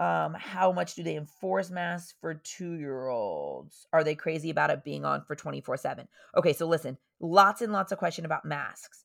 Um, 0.00 0.34
how 0.34 0.72
much 0.72 0.94
do 0.94 1.02
they 1.02 1.16
enforce 1.16 1.70
masks 1.70 2.14
for 2.20 2.34
two 2.34 2.72
year 2.72 3.08
olds? 3.08 3.86
Are 3.92 4.02
they 4.02 4.14
crazy 4.14 4.50
about 4.50 4.70
it 4.70 4.84
being 4.84 5.04
on 5.04 5.22
for 5.24 5.36
24 5.36 5.76
7? 5.76 6.08
Okay, 6.36 6.52
so 6.52 6.66
listen, 6.66 6.98
lots 7.20 7.62
and 7.62 7.72
lots 7.72 7.92
of 7.92 7.98
question 7.98 8.24
about 8.24 8.44
masks. 8.44 9.04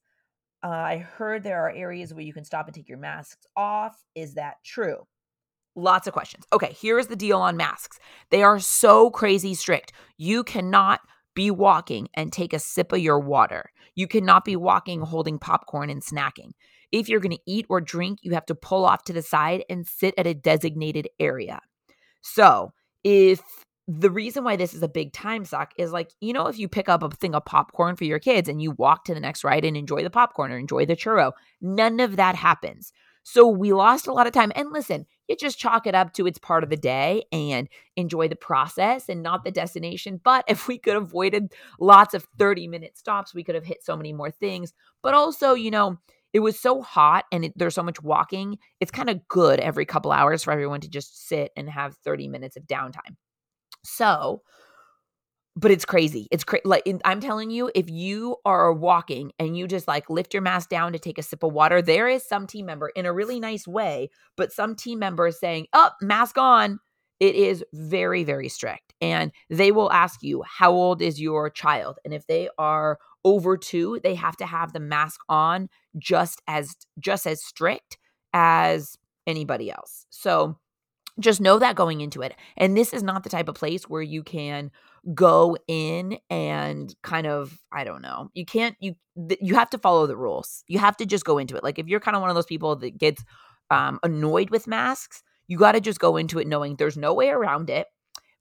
Uh, 0.64 0.70
I 0.70 0.98
heard 0.98 1.44
there 1.44 1.62
are 1.62 1.72
areas 1.72 2.14
where 2.14 2.24
you 2.24 2.34
can 2.34 2.44
stop 2.44 2.66
and 2.66 2.76
take 2.76 2.90
your 2.90 2.98
masks 2.98 3.46
off. 3.56 4.04
Is 4.16 4.34
that 4.36 4.56
true? 4.64 5.06
Lots 5.76 6.08
of 6.08 6.14
questions. 6.14 6.46
Okay, 6.52 6.76
here's 6.82 7.06
the 7.08 7.16
deal 7.16 7.40
on 7.40 7.56
masks 7.56 8.00
they 8.32 8.42
are 8.42 8.60
so 8.60 9.12
crazy 9.12 9.54
strict. 9.54 9.94
You 10.18 10.44
cannot 10.44 11.02
be 11.38 11.52
walking 11.52 12.08
and 12.16 12.34
take 12.34 12.52
a 12.52 12.58
sip 12.58 12.92
of 12.92 12.98
your 12.98 13.20
water. 13.20 13.72
You 13.94 14.08
cannot 14.08 14.44
be 14.44 14.56
walking 14.56 15.02
holding 15.02 15.38
popcorn 15.38 15.92
and 15.92 16.02
snacking. 16.02 16.54
If 16.92 17.08
you're 17.08 17.20
going 17.20 17.36
to 17.36 17.44
eat 17.46 17.68
or 17.70 17.80
drink, 17.80 18.18
you 18.24 18.34
have 18.34 18.48
to 18.48 18.56
pull 18.56 18.86
off 18.86 19.04
to 19.04 19.14
the 19.14 19.22
side 19.22 19.64
and 19.70 19.86
sit 19.86 20.16
at 20.18 20.26
a 20.26 20.34
designated 20.34 21.10
area. 21.20 21.60
So, 22.24 22.74
if 23.04 23.40
the 23.88 24.10
reason 24.10 24.44
why 24.44 24.56
this 24.56 24.74
is 24.74 24.82
a 24.82 24.88
big 24.88 25.14
time 25.14 25.46
suck 25.46 25.74
is 25.78 25.92
like, 25.92 26.10
you 26.22 26.34
know, 26.34 26.48
if 26.48 26.58
you 26.58 26.68
pick 26.68 26.90
up 26.90 27.04
a 27.04 27.10
thing 27.12 27.36
of 27.36 27.46
popcorn 27.46 27.96
for 27.96 28.06
your 28.06 28.20
kids 28.20 28.50
and 28.50 28.60
you 28.60 28.72
walk 28.72 29.06
to 29.06 29.14
the 29.14 29.20
next 29.20 29.44
ride 29.44 29.64
and 29.64 29.78
enjoy 29.78 30.02
the 30.02 30.10
popcorn 30.10 30.52
or 30.52 30.58
enjoy 30.58 30.88
the 30.88 30.96
churro, 30.96 31.34
none 31.62 32.00
of 32.00 32.16
that 32.16 32.36
happens. 32.36 32.92
So 33.22 33.48
we 33.48 33.74
lost 33.74 34.08
a 34.08 34.12
lot 34.12 34.26
of 34.26 34.34
time. 34.34 34.52
And 34.56 34.72
listen, 34.72 35.06
you 35.28 35.36
just 35.36 35.60
chalk 35.60 35.88
it 35.88 35.96
up 35.96 36.14
to 36.14 36.28
it's 36.28 36.40
part 36.40 36.64
of 36.64 36.70
the 36.70 36.78
day 36.78 37.24
and 37.32 37.68
enjoy 37.96 38.28
the 38.28 38.36
process 38.36 39.10
and 39.10 39.22
not 39.22 39.44
the 39.44 39.52
destination. 39.52 40.20
But 40.24 40.46
if 40.48 40.68
we 40.68 40.78
could 40.78 40.96
avoided 40.96 41.54
lots 41.80 42.14
of 42.14 42.28
30 42.38 42.68
minute 42.68 42.98
stops, 42.98 43.34
we 43.34 43.44
could 43.44 43.56
have 43.56 43.66
hit 43.66 43.84
so 43.84 43.98
many 43.98 44.14
more 44.14 44.32
things. 44.32 44.74
But 45.04 45.14
also, 45.14 45.54
you 45.54 45.72
know, 45.72 45.98
it 46.34 46.40
was 46.40 46.60
so 46.60 46.82
hot 46.82 47.26
and 47.32 47.46
it, 47.46 47.54
there's 47.56 47.76
so 47.76 47.84
much 47.84 48.02
walking. 48.02 48.58
It's 48.80 48.92
kind 48.92 49.10
of 49.10 49.28
good 49.28 49.60
every 49.60 49.86
couple 49.86 50.12
hours 50.12 50.44
for 50.44 50.52
everyone 50.52 50.82
to 50.82 50.90
just 50.90 51.28
sit 51.28 51.52
and 51.56 51.70
have 51.70 51.96
30 52.04 52.28
minutes 52.28 52.58
of 52.58 52.64
downtime. 52.64 53.16
So, 53.84 54.42
but 55.58 55.72
it's 55.72 55.86
crazy. 55.86 56.28
It's 56.30 56.44
crazy. 56.44 56.62
Like 56.66 56.84
I'm 57.04 57.20
telling 57.20 57.50
you, 57.50 57.72
if 57.74 57.90
you 57.90 58.38
are 58.46 58.72
walking 58.72 59.32
and 59.40 59.58
you 59.58 59.68
just 59.68 59.88
like 59.88 60.08
lift 60.08 60.34
your 60.34 60.44
mask 60.44 60.70
down 60.70 60.94
to 60.94 61.00
take 61.00 61.18
a 61.18 61.24
sip 61.24 61.42
of 61.42 61.52
water, 61.52 61.82
there 61.82 62.08
is 62.08 62.24
some 62.24 62.46
team 62.46 62.68
member 62.68 62.90
in 62.90 63.08
a 63.08 63.14
really 63.14 63.40
nice 63.40 63.68
way, 63.68 64.12
but 64.36 64.54
some 64.54 64.76
team 64.76 65.00
member 65.00 65.26
is 65.26 65.40
saying, 65.40 65.66
"Up, 65.74 65.96
oh, 66.00 66.06
mask 66.06 66.38
on." 66.38 66.80
It 67.20 67.34
is 67.34 67.66
very, 67.74 68.24
very 68.24 68.48
strict, 68.48 68.94
and 69.02 69.32
they 69.50 69.72
will 69.72 69.92
ask 69.92 70.22
you, 70.22 70.44
"How 70.44 70.72
old 70.72 71.02
is 71.02 71.20
your 71.20 71.50
child?" 71.50 71.98
And 72.06 72.14
if 72.14 72.28
they 72.28 72.50
are 72.60 73.00
over 73.26 73.58
two, 73.58 74.00
they 74.04 74.14
have 74.14 74.38
to 74.38 74.46
have 74.46 74.74
the 74.74 74.80
mask 74.80 75.22
on 75.28 75.70
just 75.98 76.40
as 76.48 76.76
just 77.00 77.26
as 77.26 77.44
strict 77.44 77.98
as 78.32 78.96
anybody 79.26 79.72
else. 79.72 80.06
So 80.12 80.60
just 81.20 81.42
know 81.42 81.58
that 81.58 81.76
going 81.76 82.02
into 82.02 82.22
it. 82.22 82.36
And 82.58 82.78
this 82.78 82.94
is 82.94 83.02
not 83.02 83.24
the 83.24 83.30
type 83.30 83.50
of 83.50 83.56
place 83.56 83.90
where 83.90 84.04
you 84.04 84.22
can 84.24 84.72
go 85.14 85.58
in 85.68 86.18
and 86.30 86.94
kind 87.04 87.28
of 87.28 87.58
I 87.72 87.84
don't 87.84 88.02
know. 88.02 88.30
You 88.34 88.46
can't 88.46 88.76
you 88.80 88.96
you 89.42 89.56
have 89.56 89.70
to 89.72 89.78
follow 89.78 90.08
the 90.08 90.18
rules. 90.18 90.64
You 90.68 90.80
have 90.80 90.98
to 90.98 91.06
just 91.06 91.26
go 91.26 91.38
into 91.38 91.56
it. 91.56 91.64
Like 91.64 91.80
if 91.80 91.88
you're 91.88 92.00
kind 92.00 92.16
of 92.16 92.22
one 92.22 92.30
of 92.30 92.36
those 92.36 92.46
people 92.46 92.76
that 92.78 92.98
gets 92.98 93.24
um 93.70 94.00
annoyed 94.04 94.50
with 94.50 94.68
masks, 94.68 95.24
you 95.48 95.58
got 95.58 95.74
to 95.74 95.82
just 95.82 96.00
go 96.00 96.18
into 96.18 96.40
it 96.40 96.48
knowing 96.48 96.76
there's 96.76 96.98
no 96.98 97.14
way 97.14 97.30
around 97.30 97.70
it. 97.70 97.88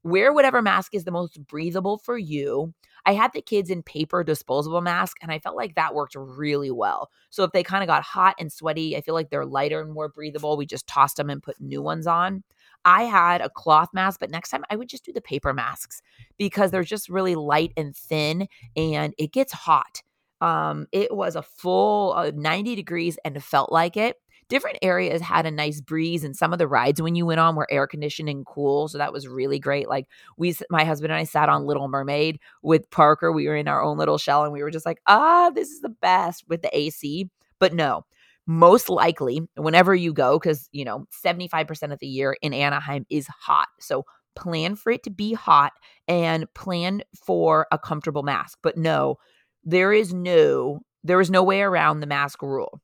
Wear 0.03 0.31
whatever 0.31 0.61
mask 0.61 0.93
is 0.95 1.03
the 1.03 1.11
most 1.11 1.45
breathable 1.47 1.97
for 1.97 2.17
you. 2.17 2.73
I 3.05 3.13
had 3.13 3.33
the 3.33 3.41
kids 3.41 3.69
in 3.69 3.83
paper 3.83 4.23
disposable 4.23 4.81
mask 4.81 5.17
and 5.21 5.31
I 5.31 5.39
felt 5.39 5.55
like 5.57 5.75
that 5.75 5.95
worked 5.95 6.15
really 6.15 6.71
well. 6.71 7.09
So 7.29 7.43
if 7.43 7.51
they 7.51 7.63
kind 7.63 7.83
of 7.83 7.87
got 7.87 8.03
hot 8.03 8.35
and 8.39 8.51
sweaty, 8.51 8.95
I 8.95 9.01
feel 9.01 9.15
like 9.15 9.29
they're 9.29 9.45
lighter 9.45 9.81
and 9.81 9.91
more 9.93 10.09
breathable. 10.09 10.55
We 10.57 10.65
just 10.65 10.87
tossed 10.87 11.17
them 11.17 11.29
and 11.29 11.43
put 11.43 11.59
new 11.59 11.81
ones 11.81 12.07
on. 12.07 12.43
I 12.87 13.03
had 13.03 13.41
a 13.41 13.49
cloth 13.49 13.89
mask, 13.93 14.21
but 14.21 14.31
next 14.31 14.49
time 14.49 14.63
I 14.69 14.77
would 14.77 14.87
just 14.87 15.03
do 15.03 15.11
the 15.11 15.19
paper 15.19 15.53
masks 15.53 16.01
because 16.37 16.71
they're 16.71 16.83
just 16.83 17.09
really 17.09 17.35
light 17.35 17.73
and 17.75 17.93
thin 17.93 18.47
and 18.77 19.13
it 19.17 19.33
gets 19.33 19.51
hot. 19.51 20.01
Um, 20.39 20.87
it 20.93 21.13
was 21.13 21.35
a 21.35 21.41
full 21.41 22.13
uh, 22.13 22.31
90 22.33 22.75
degrees 22.75 23.19
and 23.25 23.43
felt 23.43 23.73
like 23.73 23.97
it. 23.97 24.15
Different 24.47 24.77
areas 24.81 25.21
had 25.21 25.45
a 25.45 25.51
nice 25.51 25.81
breeze, 25.81 26.23
and 26.23 26.33
some 26.33 26.53
of 26.53 26.59
the 26.59 26.69
rides 26.69 27.01
when 27.01 27.15
you 27.15 27.25
went 27.25 27.41
on 27.41 27.57
were 27.57 27.67
air 27.69 27.85
conditioned 27.85 28.29
and 28.29 28.45
cool, 28.45 28.87
so 28.87 28.97
that 28.97 29.11
was 29.11 29.27
really 29.27 29.59
great. 29.59 29.89
Like 29.89 30.07
we, 30.37 30.55
my 30.69 30.85
husband 30.85 31.11
and 31.11 31.19
I 31.19 31.25
sat 31.25 31.49
on 31.49 31.65
Little 31.65 31.89
Mermaid 31.89 32.39
with 32.61 32.89
Parker. 32.89 33.33
We 33.33 33.49
were 33.49 33.57
in 33.57 33.67
our 33.67 33.83
own 33.83 33.97
little 33.97 34.17
shell, 34.17 34.45
and 34.45 34.53
we 34.53 34.63
were 34.63 34.71
just 34.71 34.85
like, 34.85 35.01
ah, 35.05 35.51
this 35.53 35.67
is 35.67 35.81
the 35.81 35.89
best 35.89 36.45
with 36.47 36.61
the 36.61 36.69
AC. 36.71 37.29
But 37.59 37.73
no, 37.73 38.05
most 38.47 38.89
likely 38.89 39.41
whenever 39.55 39.93
you 39.93 40.13
go 40.13 40.39
because 40.39 40.69
you 40.71 40.85
know 40.85 41.05
75% 41.23 41.91
of 41.91 41.99
the 41.99 42.07
year 42.07 42.35
in 42.41 42.53
anaheim 42.53 43.05
is 43.09 43.27
hot. 43.27 43.67
So 43.79 44.05
plan 44.35 44.75
for 44.75 44.91
it 44.91 45.03
to 45.03 45.09
be 45.09 45.33
hot 45.33 45.73
and 46.07 46.51
plan 46.53 47.01
for 47.25 47.67
a 47.71 47.77
comfortable 47.77 48.23
mask. 48.23 48.57
But 48.63 48.77
no 48.77 49.15
mm-hmm. 49.15 49.69
there 49.69 49.93
is 49.93 50.13
no 50.13 50.79
there 51.03 51.21
is 51.21 51.29
no 51.29 51.43
way 51.43 51.61
around 51.61 51.99
the 51.99 52.07
mask 52.07 52.41
rule. 52.41 52.81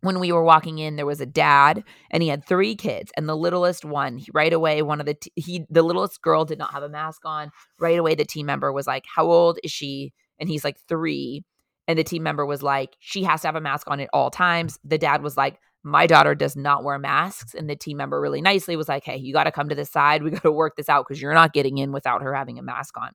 When 0.00 0.20
we 0.20 0.32
were 0.32 0.42
walking 0.42 0.78
in 0.78 0.96
there 0.96 1.06
was 1.06 1.20
a 1.20 1.26
dad 1.26 1.84
and 2.10 2.22
he 2.22 2.28
had 2.28 2.44
three 2.44 2.74
kids 2.74 3.12
and 3.16 3.28
the 3.28 3.36
littlest 3.36 3.84
one 3.84 4.20
right 4.34 4.52
away 4.52 4.82
one 4.82 4.98
of 4.98 5.06
the 5.06 5.14
t- 5.14 5.32
he 5.36 5.64
the 5.70 5.82
littlest 5.82 6.20
girl 6.22 6.44
did 6.44 6.58
not 6.58 6.72
have 6.72 6.82
a 6.82 6.88
mask 6.88 7.22
on. 7.24 7.52
Right 7.78 7.98
away 7.98 8.16
the 8.16 8.24
team 8.24 8.46
member 8.46 8.72
was 8.72 8.88
like 8.88 9.04
how 9.14 9.26
old 9.26 9.60
is 9.62 9.70
she? 9.70 10.12
And 10.40 10.48
he's 10.48 10.64
like 10.64 10.76
3 10.88 11.44
and 11.86 11.98
the 11.98 12.04
team 12.04 12.22
member 12.22 12.46
was 12.46 12.62
like, 12.62 12.96
she 13.00 13.24
has 13.24 13.42
to 13.42 13.48
have 13.48 13.56
a 13.56 13.60
mask 13.60 13.90
on 13.90 14.00
at 14.00 14.08
all 14.12 14.30
times. 14.30 14.78
The 14.84 14.98
dad 14.98 15.22
was 15.22 15.36
like, 15.36 15.58
my 15.82 16.06
daughter 16.06 16.34
does 16.34 16.56
not 16.56 16.82
wear 16.82 16.98
masks. 16.98 17.54
And 17.54 17.68
the 17.68 17.76
team 17.76 17.98
member 17.98 18.20
really 18.20 18.40
nicely 18.40 18.74
was 18.74 18.88
like, 18.88 19.04
hey, 19.04 19.16
you 19.16 19.34
got 19.34 19.44
to 19.44 19.52
come 19.52 19.68
to 19.68 19.74
the 19.74 19.84
side. 19.84 20.22
We 20.22 20.30
got 20.32 20.42
to 20.42 20.52
work 20.52 20.76
this 20.76 20.88
out 20.88 21.06
because 21.06 21.20
you're 21.20 21.34
not 21.34 21.52
getting 21.52 21.78
in 21.78 21.92
without 21.92 22.22
her 22.22 22.34
having 22.34 22.58
a 22.58 22.62
mask 22.62 22.96
on. 22.96 23.12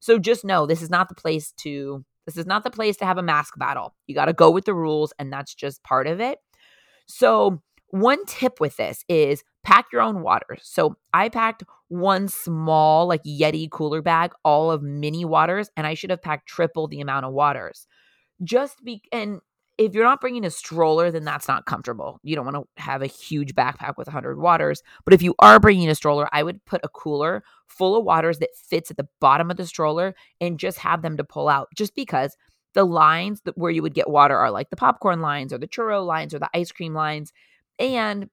So 0.00 0.18
just 0.18 0.44
know 0.44 0.66
this 0.66 0.82
is 0.82 0.90
not 0.90 1.08
the 1.08 1.14
place 1.14 1.52
to 1.58 2.04
this 2.26 2.36
is 2.36 2.46
not 2.46 2.64
the 2.64 2.70
place 2.70 2.96
to 2.96 3.04
have 3.04 3.18
a 3.18 3.22
mask 3.22 3.56
battle. 3.56 3.94
You 4.08 4.14
got 4.14 4.24
to 4.24 4.32
go 4.32 4.50
with 4.50 4.64
the 4.64 4.74
rules 4.74 5.12
and 5.18 5.32
that's 5.32 5.54
just 5.54 5.84
part 5.84 6.08
of 6.08 6.20
it. 6.20 6.38
So 7.06 7.62
one 7.90 8.24
tip 8.26 8.58
with 8.58 8.76
this 8.76 9.04
is 9.08 9.44
pack 9.62 9.86
your 9.92 10.02
own 10.02 10.22
water. 10.22 10.58
So 10.60 10.96
I 11.14 11.28
packed 11.28 11.62
one 11.88 12.26
small 12.26 13.06
like 13.06 13.22
Yeti 13.22 13.70
cooler 13.70 14.02
bag, 14.02 14.32
all 14.44 14.72
of 14.72 14.82
mini 14.82 15.24
waters, 15.24 15.70
and 15.76 15.86
I 15.86 15.94
should 15.94 16.10
have 16.10 16.22
packed 16.22 16.48
triple 16.48 16.88
the 16.88 17.00
amount 17.00 17.26
of 17.26 17.32
waters 17.32 17.86
just 18.42 18.82
be 18.84 19.02
and 19.12 19.40
if 19.78 19.94
you're 19.94 20.04
not 20.04 20.20
bringing 20.20 20.44
a 20.44 20.50
stroller, 20.50 21.10
then 21.10 21.24
that's 21.24 21.48
not 21.48 21.66
comfortable. 21.66 22.18
You 22.22 22.34
don't 22.34 22.46
want 22.46 22.56
to 22.56 22.82
have 22.82 23.02
a 23.02 23.06
huge 23.06 23.54
backpack 23.54 23.98
with 23.98 24.06
100 24.06 24.38
waters. 24.38 24.82
But 25.04 25.12
if 25.12 25.22
you 25.22 25.34
are 25.38 25.60
bringing 25.60 25.88
a 25.88 25.94
stroller, 25.94 26.28
I 26.32 26.42
would 26.42 26.64
put 26.64 26.80
a 26.82 26.88
cooler 26.88 27.44
full 27.66 27.94
of 27.94 28.04
waters 28.04 28.38
that 28.38 28.56
fits 28.56 28.90
at 28.90 28.96
the 28.96 29.08
bottom 29.20 29.50
of 29.50 29.58
the 29.58 29.66
stroller 29.66 30.14
and 30.40 30.58
just 30.58 30.78
have 30.78 31.02
them 31.02 31.18
to 31.18 31.24
pull 31.24 31.48
out, 31.48 31.68
just 31.76 31.94
because 31.94 32.36
the 32.72 32.84
lines 32.84 33.42
that 33.42 33.58
where 33.58 33.70
you 33.70 33.82
would 33.82 33.94
get 33.94 34.08
water 34.08 34.36
are 34.36 34.50
like 34.50 34.70
the 34.70 34.76
popcorn 34.76 35.20
lines 35.20 35.52
or 35.52 35.58
the 35.58 35.68
churro 35.68 36.06
lines 36.06 36.32
or 36.32 36.38
the 36.38 36.50
ice 36.54 36.72
cream 36.72 36.94
lines. 36.94 37.32
And 37.78 38.30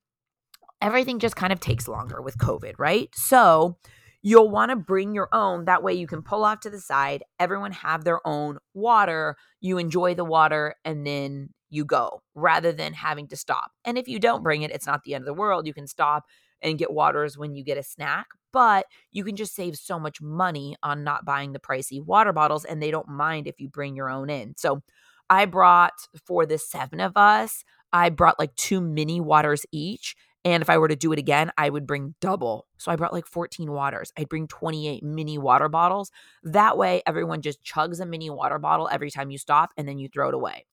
everything 0.82 1.20
just 1.20 1.36
kind 1.36 1.52
of 1.52 1.60
takes 1.60 1.90
longer 1.90 2.22
with 2.22 2.38
COVID, 2.38 2.76
right? 2.78 3.10
So 3.16 3.78
you'll 4.24 4.50
want 4.50 4.72
to 4.72 4.76
bring 4.76 5.14
your 5.14 5.28
own. 5.32 5.66
That 5.66 5.84
way 5.84 5.94
you 5.94 6.08
can 6.08 6.24
pull 6.24 6.44
off 6.44 6.62
to 6.62 6.70
the 6.70 6.80
side, 6.80 7.24
everyone 7.40 7.74
have 7.74 8.04
their 8.06 8.26
own 8.26 8.58
water. 8.74 9.36
You 9.62 9.78
enjoy 9.78 10.16
the 10.16 10.26
water 10.26 10.76
and 10.84 11.06
then 11.06 11.50
you 11.70 11.86
go 11.86 12.22
rather 12.34 12.72
than 12.72 12.94
having 12.94 13.28
to 13.28 13.36
stop. 13.36 13.72
And 13.84 13.98
if 13.98 14.08
you 14.08 14.20
don't 14.20 14.44
bring 14.44 14.62
it, 14.62 14.72
it's 14.72 14.88
not 14.88 15.04
the 15.04 15.14
end 15.14 15.24
of 15.24 15.26
the 15.26 15.34
world. 15.34 15.68
You 15.68 15.74
can 15.74 15.88
stop 15.88 16.24
and 16.62 16.80
get 16.80 16.94
waters 16.94 17.38
when 17.38 17.56
you 17.56 17.64
get 17.64 17.78
a 17.78 17.84
snack, 17.84 18.28
but 18.54 18.86
you 19.12 19.26
can 19.26 19.36
just 19.36 19.54
save 19.54 19.76
so 19.76 20.00
much 20.00 20.22
money 20.22 20.78
on 20.82 21.04
not 21.04 21.26
buying 21.26 21.52
the 21.52 21.60
pricey 21.60 22.02
water 22.02 22.32
bottles 22.32 22.64
and 22.64 22.82
they 22.82 22.92
don't 22.92 23.10
mind 23.10 23.48
if 23.48 23.60
you 23.60 23.68
bring 23.68 23.96
your 23.96 24.10
own 24.10 24.30
in. 24.30 24.56
So 24.56 24.82
I 25.30 25.46
brought 25.46 26.08
for 26.26 26.46
the 26.46 26.58
seven 26.58 27.02
of 27.02 27.18
us, 27.18 27.66
I 27.92 28.10
brought 28.10 28.40
like 28.40 28.56
two 28.56 28.80
mini 28.80 29.20
waters 29.20 29.66
each 29.72 30.16
And 30.46 30.62
if 30.62 30.70
I 30.70 30.78
were 30.78 30.90
to 30.90 30.96
do 30.96 31.14
it 31.14 31.20
again, 31.20 31.52
I 31.58 31.70
would 31.70 31.88
bring 31.88 32.16
double. 32.20 32.68
So 32.78 32.92
I 32.92 32.96
brought 32.96 33.14
like 33.14 33.28
14 33.28 33.72
waters. 33.72 34.12
I'd 34.18 34.30
bring 34.30 34.48
28 34.48 35.04
mini 35.04 35.38
water 35.38 35.70
bottles. 35.70 36.12
That 36.44 36.78
way, 36.78 37.02
everyone 37.08 37.42
just 37.42 37.64
chugs 37.64 38.02
a 38.02 38.06
mini 38.06 38.30
water 38.30 38.60
bottle 38.60 38.90
every 38.92 39.10
time 39.10 39.32
you 39.32 39.38
stop 39.38 39.72
and 39.78 39.88
then 39.88 40.00
you 40.00 40.10
throw 40.10 40.28
it 40.28 40.34
away. 40.34 40.66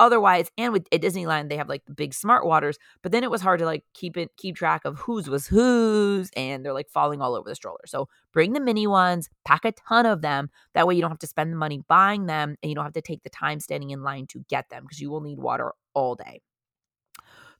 Otherwise, 0.00 0.48
and 0.56 0.72
with 0.72 0.86
at 0.92 1.02
Disneyland, 1.02 1.48
they 1.48 1.56
have 1.56 1.68
like 1.68 1.84
the 1.84 1.92
big 1.92 2.14
smart 2.14 2.46
waters, 2.46 2.78
but 3.02 3.10
then 3.10 3.24
it 3.24 3.32
was 3.32 3.42
hard 3.42 3.58
to 3.58 3.66
like 3.66 3.82
keep 3.94 4.16
it, 4.16 4.30
keep 4.36 4.54
track 4.54 4.84
of 4.84 4.96
whose 5.00 5.28
was 5.28 5.48
whose, 5.48 6.30
and 6.36 6.64
they're 6.64 6.72
like 6.72 6.88
falling 6.88 7.20
all 7.20 7.34
over 7.34 7.48
the 7.48 7.56
stroller. 7.56 7.80
So 7.84 8.08
bring 8.32 8.52
the 8.52 8.60
mini 8.60 8.86
ones, 8.86 9.28
pack 9.44 9.64
a 9.64 9.72
ton 9.72 10.06
of 10.06 10.22
them. 10.22 10.50
That 10.74 10.86
way 10.86 10.94
you 10.94 11.00
don't 11.00 11.10
have 11.10 11.18
to 11.18 11.26
spend 11.26 11.52
the 11.52 11.56
money 11.56 11.82
buying 11.88 12.26
them 12.26 12.54
and 12.62 12.70
you 12.70 12.76
don't 12.76 12.84
have 12.84 12.92
to 12.92 13.02
take 13.02 13.24
the 13.24 13.30
time 13.30 13.58
standing 13.58 13.90
in 13.90 14.04
line 14.04 14.28
to 14.28 14.44
get 14.48 14.68
them 14.68 14.84
because 14.84 15.00
you 15.00 15.10
will 15.10 15.20
need 15.20 15.38
water 15.38 15.72
all 15.94 16.14
day 16.14 16.42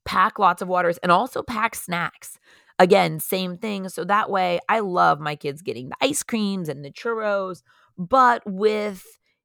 pack 0.09 0.38
lots 0.38 0.62
of 0.62 0.69
waters 0.69 0.97
and 1.03 1.12
also 1.12 1.43
pack 1.43 1.75
snacks. 1.75 2.38
Again, 2.79 3.21
same 3.21 3.59
thing. 3.59 3.91
So 3.91 4.05
that 4.05 4.31
way, 4.31 4.59
I 4.67 4.81
love 4.81 5.21
my 5.21 5.37
kids 5.37 5.61
getting 5.61 5.91
the 5.91 5.97
ice 6.00 6.23
creams 6.23 6.71
and 6.71 6.83
the 6.83 6.91
churros, 6.91 7.62
but 7.99 8.43
with 8.47 9.05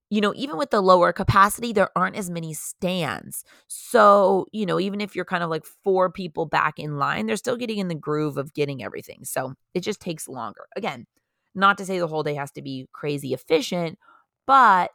you 0.09 0.21
know, 0.21 0.33
even 0.35 0.57
with 0.57 0.69
the 0.69 0.79
lower 0.79 1.11
capacity, 1.11 1.73
there 1.73 1.89
aren't 1.95 2.15
as 2.15 2.29
many 2.29 2.53
stands. 2.53 3.43
So, 3.67 4.45
you 4.51 4.63
know, 4.63 4.79
even 4.79 5.01
if 5.01 5.15
you're 5.15 5.25
kind 5.25 5.43
of 5.43 5.49
like 5.49 5.65
four 5.65 6.11
people 6.11 6.45
back 6.45 6.77
in 6.77 6.97
line, 6.97 7.25
they're 7.25 7.35
still 7.35 7.57
getting 7.57 7.79
in 7.79 7.87
the 7.87 7.95
groove 7.95 8.37
of 8.37 8.53
getting 8.53 8.83
everything. 8.83 9.21
So 9.23 9.55
it 9.73 9.79
just 9.79 9.99
takes 9.99 10.27
longer. 10.27 10.67
Again, 10.75 11.07
not 11.55 11.79
to 11.79 11.85
say 11.85 11.97
the 11.97 12.05
whole 12.05 12.21
day 12.21 12.35
has 12.35 12.51
to 12.51 12.61
be 12.61 12.87
crazy 12.93 13.33
efficient, 13.33 13.97
but 14.45 14.91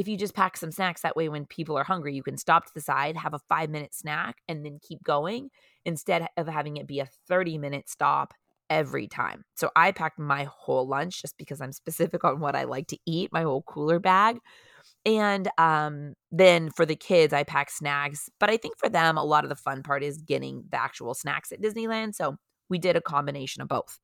if 0.00 0.08
you 0.08 0.16
just 0.16 0.34
pack 0.34 0.56
some 0.56 0.72
snacks 0.72 1.02
that 1.02 1.14
way 1.14 1.28
when 1.28 1.44
people 1.44 1.76
are 1.76 1.84
hungry 1.84 2.14
you 2.14 2.22
can 2.22 2.38
stop 2.38 2.64
to 2.64 2.72
the 2.74 2.80
side 2.80 3.16
have 3.16 3.34
a 3.34 3.38
five 3.50 3.68
minute 3.68 3.94
snack 3.94 4.38
and 4.48 4.64
then 4.64 4.78
keep 4.80 5.02
going 5.04 5.50
instead 5.84 6.26
of 6.38 6.48
having 6.48 6.78
it 6.78 6.86
be 6.86 7.00
a 7.00 7.08
30 7.28 7.58
minute 7.58 7.88
stop 7.88 8.32
every 8.70 9.08
time. 9.08 9.42
So 9.56 9.70
i 9.76 9.92
packed 9.92 10.18
my 10.18 10.44
whole 10.44 10.86
lunch 10.86 11.20
just 11.20 11.36
because 11.36 11.60
i'm 11.60 11.72
specific 11.72 12.24
on 12.24 12.40
what 12.40 12.56
i 12.56 12.64
like 12.64 12.86
to 12.88 12.98
eat 13.04 13.30
my 13.32 13.42
whole 13.42 13.62
cooler 13.62 13.98
bag. 13.98 14.38
And 15.04 15.48
um, 15.58 16.14
then 16.32 16.70
for 16.70 16.86
the 16.86 16.96
kids 16.96 17.34
i 17.34 17.42
pack 17.42 17.70
snacks 17.70 18.30
but 18.38 18.48
i 18.48 18.56
think 18.56 18.78
for 18.78 18.88
them 18.88 19.18
a 19.18 19.24
lot 19.24 19.44
of 19.44 19.50
the 19.50 19.56
fun 19.56 19.82
part 19.82 20.02
is 20.02 20.16
getting 20.18 20.64
the 20.70 20.80
actual 20.80 21.14
snacks 21.14 21.52
at 21.52 21.60
disneyland 21.60 22.14
so 22.14 22.36
we 22.70 22.78
did 22.78 22.96
a 22.96 23.00
combination 23.00 23.60
of 23.60 23.68
both. 23.68 23.98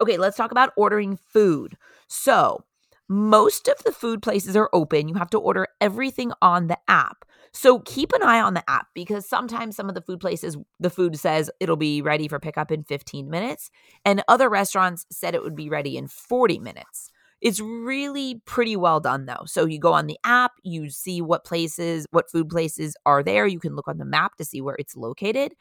Okay 0.00 0.16
let's 0.16 0.36
talk 0.36 0.52
about 0.52 0.72
ordering 0.76 1.18
food. 1.32 1.76
So 2.08 2.64
most 3.10 3.66
of 3.66 3.82
the 3.84 3.90
food 3.90 4.22
places 4.22 4.54
are 4.54 4.70
open. 4.72 5.08
You 5.08 5.16
have 5.16 5.30
to 5.30 5.38
order 5.38 5.66
everything 5.80 6.30
on 6.40 6.68
the 6.68 6.78
app. 6.86 7.24
So 7.52 7.80
keep 7.80 8.12
an 8.12 8.22
eye 8.22 8.40
on 8.40 8.54
the 8.54 8.62
app 8.70 8.86
because 8.94 9.28
sometimes 9.28 9.74
some 9.74 9.88
of 9.88 9.96
the 9.96 10.00
food 10.00 10.20
places, 10.20 10.56
the 10.78 10.90
food 10.90 11.18
says 11.18 11.50
it'll 11.58 11.74
be 11.74 12.02
ready 12.02 12.28
for 12.28 12.38
pickup 12.38 12.70
in 12.70 12.84
15 12.84 13.28
minutes, 13.28 13.68
and 14.04 14.22
other 14.28 14.48
restaurants 14.48 15.06
said 15.10 15.34
it 15.34 15.42
would 15.42 15.56
be 15.56 15.68
ready 15.68 15.96
in 15.96 16.06
40 16.06 16.60
minutes. 16.60 17.10
It's 17.40 17.58
really 17.58 18.40
pretty 18.44 18.76
well 18.76 19.00
done 19.00 19.26
though. 19.26 19.42
So 19.44 19.66
you 19.66 19.80
go 19.80 19.92
on 19.92 20.06
the 20.06 20.18
app, 20.24 20.52
you 20.62 20.88
see 20.88 21.20
what 21.20 21.44
places, 21.44 22.06
what 22.12 22.30
food 22.30 22.48
places 22.48 22.96
are 23.06 23.24
there. 23.24 23.44
You 23.44 23.58
can 23.58 23.74
look 23.74 23.88
on 23.88 23.98
the 23.98 24.04
map 24.04 24.36
to 24.36 24.44
see 24.44 24.60
where 24.60 24.76
it's 24.78 24.94
located. 24.94 25.54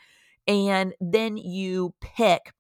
And 0.48 0.94
then 1.02 1.36
you 1.36 1.96
pick 2.00 2.54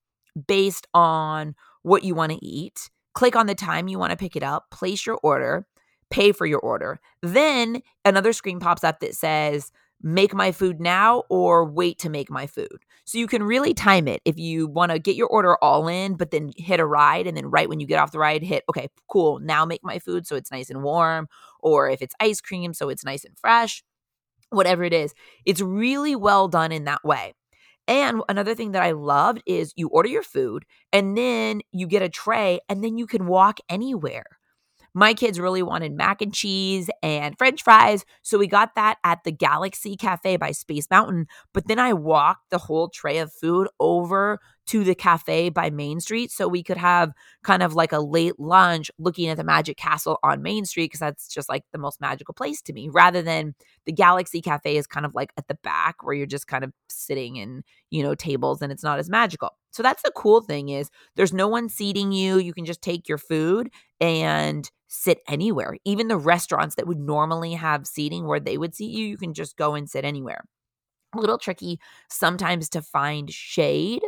based 0.47 0.87
on 0.95 1.53
what 1.83 2.03
you 2.03 2.15
want 2.15 2.31
to 2.31 2.43
eat 2.43 2.89
click 3.13 3.35
on 3.35 3.47
the 3.47 3.55
time 3.55 3.87
you 3.87 3.99
want 3.99 4.11
to 4.11 4.17
pick 4.17 4.35
it 4.35 4.43
up, 4.43 4.69
place 4.71 5.05
your 5.05 5.19
order, 5.23 5.65
pay 6.09 6.31
for 6.31 6.45
your 6.45 6.59
order. 6.59 6.99
Then 7.21 7.81
another 8.05 8.33
screen 8.33 8.59
pops 8.59 8.83
up 8.83 8.99
that 8.99 9.15
says, 9.15 9.71
make 10.01 10.33
my 10.33 10.51
food 10.51 10.79
now 10.79 11.23
or 11.29 11.65
wait 11.65 11.99
to 11.99 12.09
make 12.09 12.31
my 12.31 12.47
food. 12.47 12.85
So 13.05 13.17
you 13.17 13.27
can 13.27 13.43
really 13.43 13.73
time 13.73 14.07
it 14.07 14.21
if 14.23 14.37
you 14.37 14.67
want 14.67 14.91
to 14.91 14.99
get 14.99 15.15
your 15.15 15.27
order 15.27 15.57
all 15.61 15.87
in, 15.87 16.15
but 16.15 16.31
then 16.31 16.51
hit 16.55 16.79
a 16.79 16.85
ride. 16.85 17.27
And 17.27 17.35
then 17.35 17.47
right 17.47 17.67
when 17.67 17.79
you 17.79 17.87
get 17.87 17.99
off 17.99 18.11
the 18.11 18.19
ride, 18.19 18.43
hit, 18.43 18.63
okay, 18.69 18.87
cool, 19.09 19.39
now 19.39 19.65
make 19.65 19.83
my 19.83 19.99
food 19.99 20.25
so 20.25 20.35
it's 20.35 20.51
nice 20.51 20.69
and 20.69 20.83
warm. 20.83 21.27
Or 21.59 21.89
if 21.89 22.01
it's 22.01 22.15
ice 22.19 22.39
cream, 22.39 22.73
so 22.73 22.89
it's 22.89 23.03
nice 23.03 23.25
and 23.25 23.37
fresh, 23.37 23.83
whatever 24.51 24.83
it 24.83 24.93
is. 24.93 25.13
It's 25.45 25.61
really 25.61 26.15
well 26.15 26.47
done 26.47 26.71
in 26.71 26.85
that 26.85 27.03
way. 27.03 27.33
And 27.89 28.21
another 28.29 28.53
thing 28.53 28.73
that 28.73 28.83
I 28.83 28.91
loved 28.91 29.41
is 29.47 29.73
you 29.75 29.89
order 29.89 30.09
your 30.09 30.21
food 30.21 30.63
and 30.93 31.17
then 31.17 31.61
you 31.71 31.87
get 31.87 32.03
a 32.03 32.09
tray 32.09 32.59
and 32.69 32.83
then 32.83 32.99
you 32.99 33.07
can 33.07 33.25
walk 33.25 33.59
anywhere. 33.67 34.25
My 34.93 35.15
kids 35.15 35.39
really 35.39 35.63
wanted 35.63 35.93
mac 35.93 36.21
and 36.21 36.31
cheese 36.33 36.89
and 37.01 37.35
french 37.37 37.63
fries. 37.63 38.05
So 38.21 38.37
we 38.37 38.45
got 38.45 38.75
that 38.75 38.97
at 39.03 39.23
the 39.23 39.31
Galaxy 39.31 39.95
Cafe 39.95 40.37
by 40.37 40.51
Space 40.51 40.87
Mountain. 40.91 41.25
But 41.51 41.67
then 41.67 41.79
I 41.79 41.93
walked 41.93 42.51
the 42.51 42.59
whole 42.59 42.89
tray 42.89 43.17
of 43.17 43.33
food 43.33 43.67
over 43.79 44.39
to 44.69 44.83
the 44.83 44.93
cafe 44.93 45.49
by 45.49 45.71
Main 45.71 45.99
Street 45.99 46.29
so 46.29 46.47
we 46.47 46.61
could 46.61 46.77
have 46.77 47.11
kind 47.43 47.63
of 47.63 47.73
like 47.73 47.91
a 47.91 47.99
late 47.99 48.39
lunch 48.39 48.91
looking 48.99 49.27
at 49.27 49.35
the 49.35 49.43
Magic 49.43 49.77
Castle 49.77 50.19
on 50.21 50.43
Main 50.43 50.63
Street 50.63 50.85
because 50.85 50.99
that's 50.99 51.27
just 51.27 51.49
like 51.49 51.63
the 51.71 51.79
most 51.79 51.99
magical 51.99 52.35
place 52.35 52.61
to 52.61 52.73
me 52.73 52.87
rather 52.87 53.23
than 53.23 53.55
the 53.85 53.91
Galaxy 53.91 54.41
Cafe 54.41 54.77
is 54.77 54.85
kind 54.85 55.07
of 55.07 55.15
like 55.15 55.33
at 55.37 55.47
the 55.47 55.57
back 55.63 56.03
where 56.03 56.13
you're 56.13 56.27
just 56.27 56.45
kind 56.45 56.63
of 56.63 56.71
sitting 56.87 57.37
in, 57.37 57.63
you 57.89 58.03
know, 58.03 58.13
tables 58.13 58.61
and 58.61 58.71
it's 58.71 58.83
not 58.83 58.99
as 58.99 59.09
magical. 59.09 59.57
So 59.71 59.81
that's 59.81 60.03
the 60.03 60.11
cool 60.15 60.41
thing 60.41 60.69
is 60.69 60.91
there's 61.15 61.33
no 61.33 61.47
one 61.47 61.67
seating 61.67 62.11
you. 62.11 62.37
You 62.37 62.53
can 62.53 62.65
just 62.65 62.83
take 62.83 63.09
your 63.09 63.17
food 63.17 63.71
and 63.99 64.69
sit 64.87 65.19
anywhere. 65.27 65.77
Even 65.83 66.09
the 66.09 66.17
restaurants 66.17 66.75
that 66.75 66.85
would 66.85 66.99
normally 66.99 67.53
have 67.53 67.87
seating 67.87 68.27
where 68.27 68.39
they 68.39 68.59
would 68.59 68.75
seat 68.75 68.91
you, 68.91 69.07
you 69.07 69.17
can 69.17 69.33
just 69.33 69.57
go 69.57 69.73
and 69.73 69.89
sit 69.89 70.05
anywhere. 70.05 70.43
A 71.15 71.19
little 71.19 71.39
tricky 71.39 71.79
sometimes 72.07 72.69
to 72.69 72.83
find 72.83 73.31
shade 73.31 74.03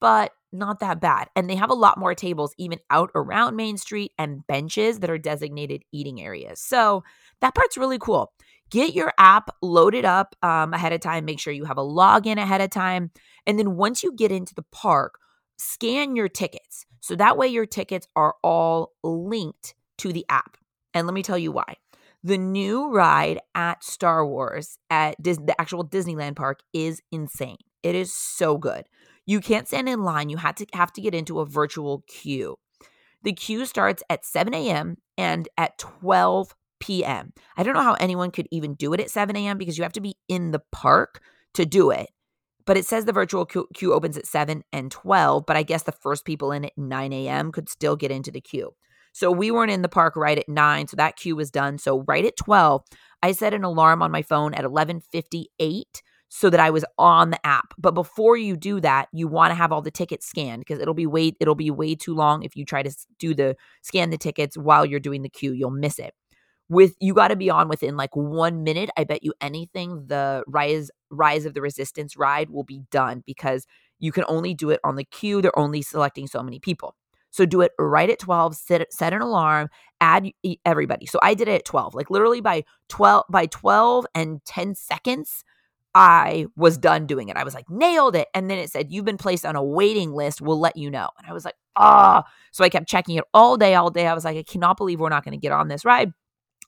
but 0.00 0.32
not 0.52 0.80
that 0.80 1.00
bad. 1.00 1.28
And 1.36 1.48
they 1.48 1.56
have 1.56 1.70
a 1.70 1.74
lot 1.74 1.98
more 1.98 2.14
tables 2.14 2.54
even 2.58 2.78
out 2.90 3.10
around 3.14 3.56
Main 3.56 3.76
Street 3.76 4.12
and 4.18 4.46
benches 4.46 5.00
that 5.00 5.10
are 5.10 5.18
designated 5.18 5.82
eating 5.92 6.20
areas. 6.20 6.60
So 6.60 7.04
that 7.40 7.54
part's 7.54 7.76
really 7.76 7.98
cool. 7.98 8.32
Get 8.70 8.94
your 8.94 9.12
app 9.18 9.50
loaded 9.62 10.04
up 10.04 10.34
um, 10.42 10.72
ahead 10.72 10.92
of 10.92 11.00
time. 11.00 11.24
Make 11.24 11.40
sure 11.40 11.52
you 11.52 11.64
have 11.64 11.78
a 11.78 11.82
login 11.82 12.36
ahead 12.36 12.60
of 12.60 12.70
time. 12.70 13.10
And 13.46 13.58
then 13.58 13.76
once 13.76 14.02
you 14.02 14.12
get 14.12 14.32
into 14.32 14.54
the 14.54 14.64
park, 14.72 15.18
scan 15.58 16.16
your 16.16 16.28
tickets. 16.28 16.84
So 17.00 17.14
that 17.16 17.36
way 17.36 17.48
your 17.48 17.66
tickets 17.66 18.08
are 18.16 18.34
all 18.42 18.92
linked 19.04 19.74
to 19.98 20.12
the 20.12 20.26
app. 20.28 20.56
And 20.94 21.06
let 21.06 21.14
me 21.14 21.22
tell 21.22 21.38
you 21.38 21.52
why. 21.52 21.76
The 22.24 22.38
new 22.38 22.90
ride 22.90 23.38
at 23.54 23.84
Star 23.84 24.26
Wars 24.26 24.78
at 24.90 25.22
Dis- 25.22 25.38
the 25.38 25.58
actual 25.60 25.86
Disneyland 25.86 26.34
park 26.34 26.60
is 26.72 27.00
insane. 27.12 27.58
It 27.84 27.94
is 27.94 28.12
so 28.12 28.58
good. 28.58 28.84
You 29.26 29.40
can't 29.40 29.66
stand 29.66 29.88
in 29.88 30.04
line. 30.04 30.30
You 30.30 30.36
have 30.38 30.54
to 30.56 30.66
have 30.72 30.92
to 30.94 31.00
get 31.00 31.14
into 31.14 31.40
a 31.40 31.46
virtual 31.46 32.04
queue. 32.06 32.56
The 33.22 33.32
queue 33.32 33.66
starts 33.66 34.02
at 34.08 34.24
7 34.24 34.54
a.m. 34.54 34.98
and 35.18 35.48
at 35.58 35.78
12 35.78 36.54
p.m. 36.78 37.32
I 37.56 37.62
don't 37.62 37.74
know 37.74 37.82
how 37.82 37.94
anyone 37.94 38.30
could 38.30 38.46
even 38.52 38.74
do 38.74 38.92
it 38.92 39.00
at 39.00 39.10
7 39.10 39.34
a.m. 39.34 39.58
because 39.58 39.76
you 39.76 39.82
have 39.82 39.92
to 39.94 40.00
be 40.00 40.16
in 40.28 40.52
the 40.52 40.62
park 40.70 41.20
to 41.54 41.66
do 41.66 41.90
it. 41.90 42.08
But 42.66 42.76
it 42.76 42.86
says 42.86 43.04
the 43.04 43.12
virtual 43.12 43.46
queue 43.46 43.92
opens 43.92 44.16
at 44.16 44.26
7 44.26 44.62
and 44.72 44.90
12, 44.90 45.44
but 45.46 45.56
I 45.56 45.62
guess 45.62 45.84
the 45.84 45.92
first 45.92 46.24
people 46.24 46.52
in 46.52 46.64
at 46.64 46.76
9 46.76 47.12
a.m. 47.12 47.52
could 47.52 47.68
still 47.68 47.96
get 47.96 48.10
into 48.10 48.30
the 48.30 48.40
queue. 48.40 48.74
So 49.12 49.30
we 49.30 49.50
weren't 49.50 49.70
in 49.70 49.82
the 49.82 49.88
park 49.88 50.14
right 50.14 50.36
at 50.36 50.48
9, 50.48 50.88
so 50.88 50.96
that 50.96 51.16
queue 51.16 51.36
was 51.36 51.50
done. 51.50 51.78
So 51.78 52.04
right 52.06 52.24
at 52.24 52.36
12, 52.36 52.82
I 53.22 53.32
set 53.32 53.54
an 53.54 53.64
alarm 53.64 54.02
on 54.02 54.10
my 54.10 54.22
phone 54.22 54.52
at 54.52 54.64
11:58 54.64 56.02
so 56.36 56.50
that 56.50 56.60
I 56.60 56.68
was 56.68 56.84
on 56.98 57.30
the 57.30 57.46
app. 57.46 57.72
But 57.78 57.92
before 57.92 58.36
you 58.36 58.58
do 58.58 58.78
that, 58.82 59.08
you 59.10 59.26
want 59.26 59.52
to 59.52 59.54
have 59.54 59.72
all 59.72 59.80
the 59.80 59.90
tickets 59.90 60.26
scanned 60.26 60.60
because 60.60 60.78
it'll 60.78 60.92
be 60.92 61.06
way 61.06 61.32
it'll 61.40 61.54
be 61.54 61.70
way 61.70 61.94
too 61.94 62.14
long 62.14 62.42
if 62.42 62.54
you 62.54 62.66
try 62.66 62.82
to 62.82 62.94
do 63.18 63.34
the 63.34 63.56
scan 63.80 64.10
the 64.10 64.18
tickets 64.18 64.54
while 64.54 64.84
you're 64.84 65.00
doing 65.00 65.22
the 65.22 65.30
queue. 65.30 65.54
You'll 65.54 65.70
miss 65.70 65.98
it. 65.98 66.12
With 66.68 66.94
you 67.00 67.14
got 67.14 67.28
to 67.28 67.36
be 67.36 67.48
on 67.48 67.70
within 67.70 67.96
like 67.96 68.14
1 68.14 68.62
minute. 68.62 68.90
I 68.98 69.04
bet 69.04 69.24
you 69.24 69.32
anything 69.40 70.04
the 70.08 70.44
Rise 70.46 70.90
Rise 71.10 71.46
of 71.46 71.54
the 71.54 71.62
Resistance 71.62 72.18
ride 72.18 72.50
will 72.50 72.64
be 72.64 72.82
done 72.90 73.22
because 73.24 73.66
you 73.98 74.12
can 74.12 74.24
only 74.28 74.52
do 74.52 74.68
it 74.68 74.80
on 74.84 74.96
the 74.96 75.04
queue. 75.04 75.40
They're 75.40 75.58
only 75.58 75.80
selecting 75.80 76.26
so 76.26 76.42
many 76.42 76.58
people. 76.58 76.94
So 77.30 77.46
do 77.46 77.62
it 77.62 77.72
right 77.78 78.10
at 78.10 78.18
12, 78.18 78.56
set, 78.56 78.92
set 78.92 79.14
an 79.14 79.22
alarm, 79.22 79.70
add 80.02 80.30
everybody. 80.66 81.06
So 81.06 81.18
I 81.22 81.32
did 81.32 81.48
it 81.48 81.54
at 81.54 81.64
12. 81.64 81.94
Like 81.94 82.10
literally 82.10 82.42
by 82.42 82.64
12 82.90 83.24
by 83.30 83.46
12 83.46 84.06
and 84.14 84.44
10 84.44 84.74
seconds, 84.74 85.44
I 85.98 86.44
was 86.56 86.76
done 86.76 87.06
doing 87.06 87.30
it. 87.30 87.38
I 87.38 87.42
was 87.42 87.54
like, 87.54 87.70
nailed 87.70 88.16
it. 88.16 88.28
And 88.34 88.50
then 88.50 88.58
it 88.58 88.70
said, 88.70 88.92
You've 88.92 89.06
been 89.06 89.16
placed 89.16 89.46
on 89.46 89.56
a 89.56 89.64
waiting 89.64 90.12
list. 90.12 90.42
We'll 90.42 90.60
let 90.60 90.76
you 90.76 90.90
know. 90.90 91.08
And 91.16 91.26
I 91.26 91.32
was 91.32 91.46
like, 91.46 91.54
Ah. 91.74 92.22
So 92.52 92.64
I 92.64 92.68
kept 92.68 92.86
checking 92.86 93.16
it 93.16 93.24
all 93.32 93.56
day, 93.56 93.74
all 93.74 93.90
day. 93.90 94.06
I 94.06 94.12
was 94.12 94.24
like, 94.24 94.36
I 94.36 94.42
cannot 94.42 94.76
believe 94.76 95.00
we're 95.00 95.08
not 95.08 95.24
going 95.24 95.32
to 95.32 95.40
get 95.40 95.52
on 95.52 95.68
this 95.68 95.86
ride. 95.86 96.12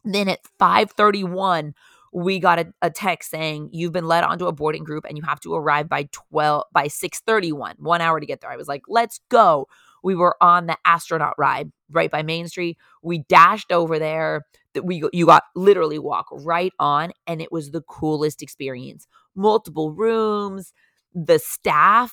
Then 0.03 0.31
at 0.31 0.41
531, 0.59 1.75
we 2.11 2.39
got 2.39 2.59
a, 2.59 2.73
a, 2.81 2.89
text 2.89 3.31
saying 3.31 3.69
you've 3.71 3.93
been 3.93 4.07
led 4.07 4.25
onto 4.25 4.47
a 4.47 4.53
boarding 4.53 4.83
group 4.83 5.05
and 5.07 5.19
you 5.19 5.25
have 5.25 5.41
to 5.41 5.55
arrive 5.55 5.91
by 5.91 6.09
12 6.31 6.65
by 6.73 6.89
631 6.89 7.75
one 7.79 8.01
hour 8.01 8.19
to 8.19 8.25
get 8.25 8.41
there 8.41 8.51
i 8.51 8.57
was 8.57 8.67
like 8.67 8.81
let's 8.89 9.21
go 9.29 9.67
we 10.03 10.15
were 10.15 10.35
on 10.43 10.67
the 10.67 10.77
astronaut 10.87 11.35
ride 11.37 11.71
right 11.91 12.11
by 12.11 12.23
main 12.23 12.49
street 12.49 12.79
we 13.03 13.19
dashed 13.29 13.73
over 13.73 13.99
there 13.99 14.47
we 14.85 15.03
you 15.13 15.27
got 15.27 15.45
literally 15.57 15.99
walk 15.99 16.27
right 16.33 16.73
on 16.79 17.13
and 17.27 17.41
it 17.43 17.53
was 17.53 17.71
the 17.71 17.83
coolest 17.83 18.43
experience 18.43 19.07
multiple 19.35 19.93
rooms 19.93 20.73
the 21.15 21.39
staff 21.39 22.13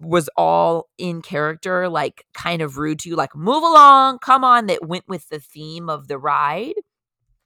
was 0.00 0.28
all 0.36 0.88
in 0.98 1.22
character, 1.22 1.88
like 1.88 2.24
kind 2.34 2.62
of 2.62 2.76
rude 2.78 2.98
to 3.00 3.08
you, 3.08 3.16
like, 3.16 3.34
move 3.34 3.62
along, 3.62 4.18
come 4.20 4.44
on, 4.44 4.66
that 4.66 4.86
went 4.86 5.04
with 5.08 5.28
the 5.28 5.40
theme 5.40 5.88
of 5.88 6.08
the 6.08 6.18
ride. 6.18 6.74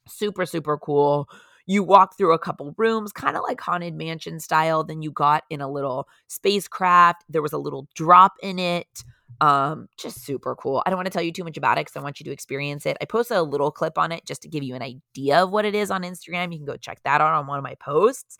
Super, 0.08 0.46
super 0.46 0.78
cool. 0.78 1.28
You 1.66 1.82
walk 1.82 2.16
through 2.16 2.32
a 2.32 2.38
couple 2.38 2.74
rooms, 2.78 3.12
kind 3.12 3.36
of 3.36 3.42
like 3.46 3.60
Haunted 3.60 3.94
Mansion 3.94 4.40
style. 4.40 4.84
Then 4.84 5.02
you 5.02 5.10
got 5.12 5.44
in 5.50 5.60
a 5.60 5.70
little 5.70 6.08
spacecraft. 6.28 7.24
There 7.28 7.42
was 7.42 7.52
a 7.52 7.58
little 7.58 7.88
drop 7.94 8.32
in 8.42 8.58
it. 8.58 9.04
Um, 9.40 9.88
just 9.96 10.24
super 10.24 10.56
cool. 10.56 10.82
I 10.84 10.90
don't 10.90 10.96
want 10.96 11.06
to 11.06 11.12
tell 11.12 11.22
you 11.22 11.32
too 11.32 11.44
much 11.44 11.56
about 11.56 11.78
it 11.78 11.82
because 11.82 11.96
I 11.96 12.02
want 12.02 12.18
you 12.18 12.24
to 12.24 12.32
experience 12.32 12.86
it. 12.86 12.96
I 13.00 13.04
posted 13.04 13.36
a 13.36 13.42
little 13.42 13.70
clip 13.70 13.96
on 13.96 14.10
it 14.10 14.24
just 14.26 14.42
to 14.42 14.48
give 14.48 14.64
you 14.64 14.74
an 14.74 14.82
idea 14.82 15.44
of 15.44 15.50
what 15.50 15.64
it 15.64 15.74
is 15.74 15.90
on 15.90 16.02
Instagram. 16.02 16.52
You 16.52 16.58
can 16.58 16.66
go 16.66 16.76
check 16.76 17.00
that 17.04 17.20
out 17.20 17.34
on 17.34 17.46
one 17.46 17.58
of 17.58 17.62
my 17.62 17.76
posts. 17.76 18.38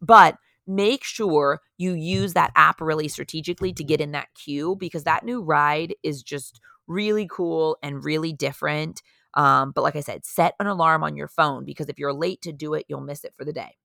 But 0.00 0.36
make 0.66 1.04
sure 1.04 1.60
you 1.78 1.92
use 1.92 2.34
that 2.34 2.52
app 2.56 2.80
really 2.80 3.08
strategically 3.08 3.72
to 3.74 3.84
get 3.84 4.00
in 4.00 4.12
that 4.12 4.28
queue 4.34 4.76
because 4.78 5.04
that 5.04 5.24
new 5.24 5.42
ride 5.42 5.94
is 6.02 6.22
just 6.22 6.60
really 6.86 7.28
cool 7.30 7.76
and 7.82 8.04
really 8.04 8.32
different. 8.32 9.02
Um, 9.34 9.72
but 9.72 9.82
like 9.82 9.96
I 9.96 10.00
said, 10.00 10.24
set 10.24 10.54
an 10.60 10.66
alarm 10.66 11.04
on 11.04 11.16
your 11.16 11.28
phone 11.28 11.64
because 11.64 11.88
if 11.88 11.98
you're 11.98 12.12
late 12.12 12.42
to 12.42 12.52
do 12.52 12.74
it, 12.74 12.86
you'll 12.88 13.00
miss 13.00 13.24
it 13.24 13.34
for 13.36 13.44
the 13.44 13.52
day 13.52 13.76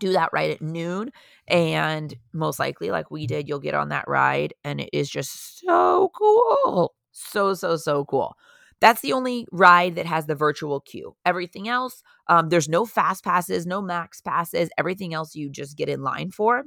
do 0.00 0.12
that 0.12 0.30
right 0.32 0.50
at 0.50 0.62
noon 0.62 1.10
and 1.46 2.14
most 2.32 2.58
likely 2.58 2.90
like 2.90 3.10
we 3.10 3.26
did 3.26 3.48
you'll 3.48 3.58
get 3.60 3.74
on 3.74 3.90
that 3.90 4.08
ride 4.08 4.54
and 4.64 4.80
it 4.80 4.90
is 4.92 5.08
just 5.08 5.60
so 5.60 6.10
cool 6.16 6.94
so 7.12 7.54
so 7.54 7.76
so 7.76 8.04
cool. 8.04 8.36
That's 8.80 9.02
the 9.02 9.12
only 9.12 9.46
ride 9.52 9.96
that 9.96 10.06
has 10.06 10.24
the 10.24 10.34
virtual 10.34 10.80
queue. 10.80 11.14
Everything 11.26 11.68
else 11.68 12.02
um, 12.28 12.48
there's 12.48 12.68
no 12.68 12.86
fast 12.86 13.24
passes 13.24 13.66
no 13.66 13.82
max 13.82 14.20
passes 14.20 14.70
everything 14.78 15.14
else 15.14 15.34
you 15.34 15.50
just 15.50 15.76
get 15.76 15.88
in 15.88 16.02
line 16.02 16.30
for 16.30 16.64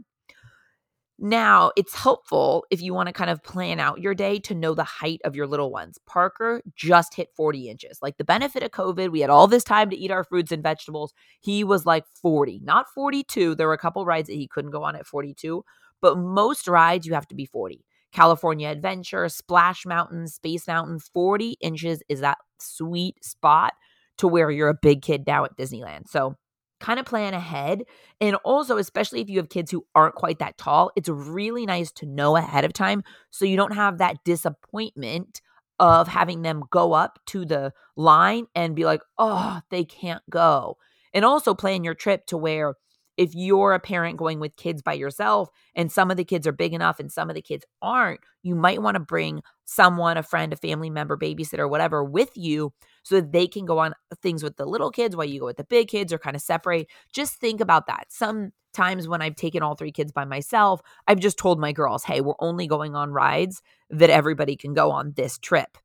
now, 1.19 1.71
it's 1.77 1.93
helpful 1.93 2.65
if 2.71 2.81
you 2.81 2.93
want 2.93 3.07
to 3.07 3.13
kind 3.13 3.29
of 3.29 3.43
plan 3.43 3.79
out 3.79 4.01
your 4.01 4.15
day 4.15 4.39
to 4.39 4.55
know 4.55 4.73
the 4.73 4.83
height 4.83 5.21
of 5.23 5.35
your 5.35 5.45
little 5.45 5.71
ones. 5.71 5.99
Parker 6.07 6.61
just 6.75 7.13
hit 7.13 7.29
40 7.35 7.69
inches. 7.69 7.99
Like 8.01 8.17
the 8.17 8.23
benefit 8.23 8.63
of 8.63 8.71
COVID, 8.71 9.11
we 9.11 9.19
had 9.19 9.29
all 9.29 9.47
this 9.47 9.63
time 9.63 9.89
to 9.91 9.95
eat 9.95 10.09
our 10.11 10.23
fruits 10.23 10.51
and 10.51 10.63
vegetables. 10.63 11.13
He 11.39 11.63
was 11.63 11.85
like 11.85 12.05
40, 12.21 12.61
not 12.63 12.89
42. 12.89 13.55
There 13.55 13.67
were 13.67 13.73
a 13.73 13.77
couple 13.77 14.05
rides 14.05 14.27
that 14.27 14.35
he 14.35 14.47
couldn't 14.47 14.71
go 14.71 14.83
on 14.83 14.95
at 14.95 15.05
42, 15.05 15.63
but 16.01 16.17
most 16.17 16.67
rides 16.67 17.05
you 17.05 17.13
have 17.13 17.27
to 17.27 17.35
be 17.35 17.45
40. 17.45 17.85
California 18.11 18.69
Adventure, 18.69 19.29
Splash 19.29 19.85
Mountain, 19.85 20.27
Space 20.27 20.67
Mountain, 20.67 20.99
40 20.99 21.57
inches 21.61 22.01
is 22.09 22.21
that 22.21 22.37
sweet 22.59 23.23
spot 23.23 23.73
to 24.17 24.27
where 24.27 24.51
you're 24.51 24.69
a 24.69 24.77
big 24.79 25.01
kid 25.01 25.25
now 25.25 25.45
at 25.45 25.57
Disneyland. 25.57 26.07
So 26.07 26.35
kind 26.83 26.99
of 26.99 27.05
plan 27.05 27.33
ahead. 27.33 27.83
And 28.19 28.35
also, 28.43 28.77
especially 28.77 29.21
if 29.21 29.29
you 29.29 29.37
have 29.37 29.47
kids 29.47 29.71
who 29.71 29.85
aren't 29.95 30.15
quite 30.15 30.39
that 30.39 30.57
tall, 30.57 30.91
it's 30.97 31.07
really 31.07 31.65
nice 31.65 31.93
to 31.93 32.05
know 32.05 32.35
ahead 32.35 32.65
of 32.65 32.73
time 32.73 33.03
so 33.31 33.45
you 33.45 33.55
don't 33.55 33.73
have 33.73 33.99
that 33.99 34.17
disappointment 34.25 35.41
of 35.79 36.09
having 36.09 36.41
them 36.41 36.63
go 36.69 36.91
up 36.91 37.19
to 37.27 37.45
the 37.45 37.71
line 37.95 38.47
and 38.53 38.75
be 38.75 38.83
like, 38.83 39.01
oh, 39.17 39.61
they 39.69 39.85
can't 39.85 40.21
go. 40.29 40.77
And 41.13 41.23
also 41.23 41.53
plan 41.53 41.85
your 41.85 41.95
trip 41.95 42.25
to 42.27 42.37
where 42.37 42.75
if 43.15 43.33
you're 43.33 43.73
a 43.73 43.79
parent 43.79 44.17
going 44.17 44.39
with 44.39 44.55
kids 44.57 44.81
by 44.81 44.93
yourself 44.93 45.49
and 45.75 45.91
some 45.91 46.11
of 46.11 46.17
the 46.17 46.25
kids 46.25 46.45
are 46.47 46.51
big 46.51 46.73
enough 46.73 46.99
and 46.99 47.11
some 47.11 47.29
of 47.29 47.35
the 47.35 47.41
kids 47.41 47.63
aren't, 47.81 48.19
you 48.41 48.55
might 48.55 48.81
want 48.81 48.95
to 48.95 48.99
bring 48.99 49.41
someone, 49.63 50.17
a 50.17 50.23
friend, 50.23 50.51
a 50.51 50.57
family 50.57 50.89
member, 50.89 51.15
babysitter, 51.15 51.69
whatever 51.69 52.03
with 52.03 52.31
you 52.35 52.73
so 53.03 53.15
that 53.15 53.31
they 53.31 53.47
can 53.47 53.65
go 53.65 53.79
on 53.79 53.93
things 54.21 54.43
with 54.43 54.57
the 54.57 54.65
little 54.65 54.89
kids 54.89 55.15
while 55.15 55.25
you 55.25 55.39
go 55.39 55.45
with 55.45 55.57
the 55.57 55.63
big 55.63 55.87
kids 55.87 56.11
or 56.11 56.17
kind 56.17 56.35
of 56.35 56.41
separate. 56.41 56.87
Just 57.11 57.35
think 57.35 57.61
about 57.61 57.87
that. 57.87 58.05
Sometimes 58.09 59.07
when 59.07 59.21
I've 59.21 59.35
taken 59.35 59.61
all 59.61 59.75
three 59.75 59.91
kids 59.91 60.11
by 60.11 60.25
myself, 60.25 60.81
I've 61.07 61.19
just 61.19 61.37
told 61.37 61.59
my 61.59 61.71
girls, 61.71 62.03
hey, 62.03 62.21
we're 62.21 62.33
only 62.39 62.67
going 62.67 62.95
on 62.95 63.11
rides 63.11 63.61
that 63.89 64.09
everybody 64.09 64.55
can 64.55 64.73
go 64.73 64.89
on 64.91 65.13
this 65.15 65.37
trip. 65.37 65.77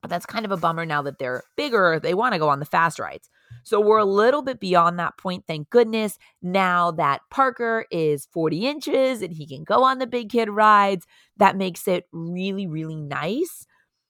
But 0.00 0.10
that's 0.10 0.26
kind 0.26 0.44
of 0.44 0.50
a 0.50 0.56
bummer 0.56 0.84
now 0.84 1.02
that 1.02 1.18
they're 1.18 1.44
bigger. 1.56 2.00
They 2.02 2.14
want 2.14 2.32
to 2.32 2.40
go 2.40 2.48
on 2.48 2.58
the 2.58 2.64
fast 2.64 2.98
rides. 2.98 3.30
So 3.62 3.80
we're 3.80 3.98
a 3.98 4.04
little 4.04 4.42
bit 4.42 4.58
beyond 4.58 4.98
that 4.98 5.16
point, 5.16 5.44
thank 5.46 5.70
goodness. 5.70 6.18
Now 6.42 6.90
that 6.92 7.20
Parker 7.30 7.86
is 7.90 8.26
40 8.32 8.66
inches 8.66 9.22
and 9.22 9.32
he 9.32 9.46
can 9.46 9.62
go 9.62 9.84
on 9.84 9.98
the 9.98 10.06
big 10.06 10.30
kid 10.30 10.48
rides, 10.48 11.06
that 11.36 11.56
makes 11.56 11.86
it 11.86 12.08
really, 12.12 12.66
really 12.66 12.96
nice 12.96 13.66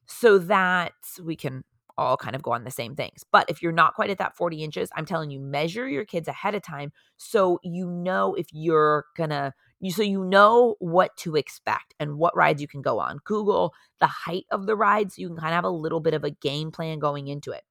so 0.07 0.39
that 0.39 0.95
we 1.23 1.37
can 1.37 1.65
all 1.99 2.17
kind 2.17 2.35
of 2.35 2.43
go 2.43 2.53
on 2.53 2.65
the 2.65 2.71
same 2.71 2.95
things. 2.95 3.25
But 3.31 3.49
if 3.49 3.63
you're 3.63 3.73
not 3.73 3.95
quite 3.95 4.11
at 4.11 4.19
that 4.19 4.37
40 4.37 4.63
inches, 4.63 4.91
I'm 4.97 5.07
telling 5.07 5.31
you, 5.31 5.41
measure 5.41 5.89
your 5.89 6.05
kids 6.05 6.29
ahead 6.29 6.55
of 6.55 6.63
time 6.63 6.93
so 7.17 7.61
you 7.63 7.89
know 7.89 8.35
if 8.35 8.47
you're 8.53 9.07
gonna 9.17 9.55
you 9.81 9.91
so 9.91 10.03
you 10.03 10.25
know 10.25 10.77
what 10.79 11.17
to 11.19 11.37
expect 11.37 11.95
and 11.99 12.17
what 12.17 12.37
rides 12.37 12.63
you 12.63 12.69
can 12.69 12.83
go 12.83 13.01
on. 13.01 13.19
Google 13.25 13.75
the 14.01 14.07
height 14.07 14.47
of 14.51 14.67
the 14.67 14.77
ride 14.77 15.13
so 15.13 15.21
you 15.21 15.29
can 15.29 15.37
kind 15.37 15.53
of 15.53 15.57
have 15.57 15.65
a 15.65 15.71
little 15.71 16.01
bit 16.01 16.15
of 16.15 16.25
a 16.25 16.31
game 16.31 16.71
plan 16.71 16.99
going 16.99 17.27
into 17.29 17.51
it. 17.51 17.63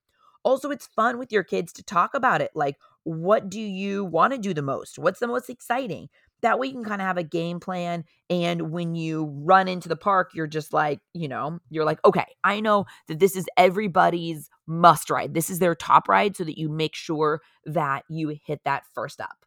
Also, 0.44 0.72
it's 0.72 0.88
fun 0.88 1.18
with 1.20 1.32
your 1.32 1.44
kids 1.44 1.72
to 1.74 1.84
talk 1.84 2.14
about 2.14 2.42
it. 2.42 2.52
Like, 2.56 2.78
what 3.04 3.50
do 3.50 3.60
you 3.60 4.06
want 4.06 4.34
to 4.34 4.40
do 4.40 4.54
the 4.54 4.62
most? 4.62 4.98
What's 5.00 5.20
the 5.20 5.28
most 5.28 5.50
exciting? 5.50 6.10
That 6.42 6.60
way 6.60 6.68
you 6.68 6.74
can 6.74 6.84
kind 6.84 7.02
of 7.02 7.08
have 7.08 7.18
a 7.18 7.24
game 7.24 7.60
plan. 7.60 8.04
And 8.30 8.72
when 8.72 8.96
you 8.96 9.26
run 9.44 9.68
into 9.68 9.88
the 9.88 9.96
park, 9.96 10.32
you're 10.34 10.48
just 10.48 10.74
like, 10.74 11.00
you 11.14 11.28
know, 11.28 11.60
you're 11.70 11.86
like, 11.86 12.00
okay, 12.04 12.26
I 12.44 12.60
know 12.60 12.86
that 13.08 13.20
this 13.20 13.36
is 13.36 13.46
everybody's 13.58 14.50
must 14.68 15.10
ride. 15.10 15.34
This 15.34 15.50
is 15.50 15.60
their 15.60 15.76
top 15.76 16.08
ride 16.08 16.36
so 16.36 16.44
that 16.44 16.58
you 16.58 16.70
make 16.70 16.96
sure 16.96 17.42
that 17.66 18.04
you 18.10 18.36
hit 18.46 18.62
that 18.66 18.84
first 18.94 19.22
up. 19.22 19.46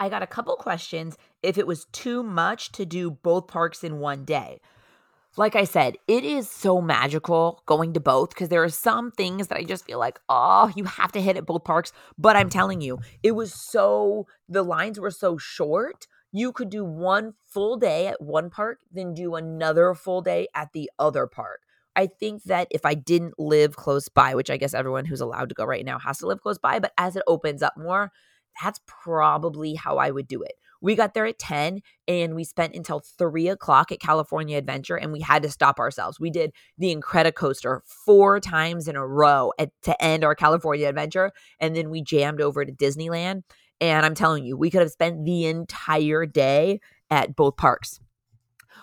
I 0.00 0.08
got 0.08 0.22
a 0.22 0.28
couple 0.28 0.54
questions 0.56 1.16
if 1.42 1.58
it 1.58 1.66
was 1.66 1.86
too 1.86 2.22
much 2.22 2.70
to 2.72 2.86
do 2.86 3.10
both 3.10 3.48
parks 3.48 3.82
in 3.82 3.98
one 3.98 4.24
day 4.24 4.60
like 5.38 5.54
I 5.54 5.64
said, 5.64 5.96
it 6.08 6.24
is 6.24 6.50
so 6.50 6.80
magical 6.80 7.62
going 7.64 7.92
to 7.92 8.00
both 8.00 8.30
because 8.30 8.48
there 8.48 8.64
are 8.64 8.68
some 8.68 9.12
things 9.12 9.46
that 9.46 9.56
I 9.56 9.62
just 9.62 9.86
feel 9.86 10.00
like, 10.00 10.18
oh, 10.28 10.72
you 10.74 10.84
have 10.84 11.12
to 11.12 11.20
hit 11.20 11.36
at 11.36 11.46
both 11.46 11.62
parks. 11.62 11.92
But 12.18 12.34
I'm 12.34 12.50
telling 12.50 12.80
you, 12.80 12.98
it 13.22 13.32
was 13.32 13.54
so, 13.54 14.26
the 14.48 14.64
lines 14.64 14.98
were 14.98 15.12
so 15.12 15.38
short. 15.38 16.08
You 16.32 16.52
could 16.52 16.70
do 16.70 16.84
one 16.84 17.34
full 17.44 17.76
day 17.76 18.08
at 18.08 18.20
one 18.20 18.50
park, 18.50 18.80
then 18.90 19.14
do 19.14 19.36
another 19.36 19.94
full 19.94 20.22
day 20.22 20.48
at 20.54 20.72
the 20.72 20.90
other 20.98 21.28
park. 21.28 21.60
I 21.94 22.08
think 22.08 22.42
that 22.44 22.66
if 22.70 22.84
I 22.84 22.94
didn't 22.94 23.38
live 23.38 23.76
close 23.76 24.08
by, 24.08 24.34
which 24.34 24.50
I 24.50 24.56
guess 24.56 24.74
everyone 24.74 25.04
who's 25.04 25.20
allowed 25.20 25.48
to 25.50 25.54
go 25.54 25.64
right 25.64 25.84
now 25.84 26.00
has 26.00 26.18
to 26.18 26.26
live 26.26 26.40
close 26.42 26.58
by, 26.58 26.80
but 26.80 26.92
as 26.98 27.14
it 27.14 27.22
opens 27.28 27.62
up 27.62 27.76
more, 27.76 28.10
that's 28.60 28.80
probably 28.86 29.74
how 29.74 29.98
I 29.98 30.10
would 30.10 30.26
do 30.26 30.42
it. 30.42 30.54
We 30.80 30.94
got 30.94 31.14
there 31.14 31.26
at 31.26 31.38
10 31.38 31.80
and 32.06 32.34
we 32.34 32.44
spent 32.44 32.74
until 32.74 33.00
three 33.00 33.48
o'clock 33.48 33.90
at 33.90 34.00
California 34.00 34.56
Adventure 34.56 34.96
and 34.96 35.12
we 35.12 35.20
had 35.20 35.42
to 35.42 35.50
stop 35.50 35.78
ourselves. 35.78 36.20
We 36.20 36.30
did 36.30 36.52
the 36.76 36.94
Incredicoaster 36.94 37.80
four 37.84 38.40
times 38.40 38.88
in 38.88 38.96
a 38.96 39.06
row 39.06 39.52
at, 39.58 39.70
to 39.82 40.02
end 40.02 40.24
our 40.24 40.34
California 40.34 40.88
Adventure. 40.88 41.32
And 41.60 41.74
then 41.74 41.90
we 41.90 42.02
jammed 42.02 42.40
over 42.40 42.64
to 42.64 42.72
Disneyland. 42.72 43.42
And 43.80 44.04
I'm 44.04 44.14
telling 44.14 44.44
you, 44.44 44.56
we 44.56 44.70
could 44.70 44.80
have 44.80 44.90
spent 44.90 45.24
the 45.24 45.46
entire 45.46 46.26
day 46.26 46.80
at 47.10 47.36
both 47.36 47.56
parks. 47.56 48.00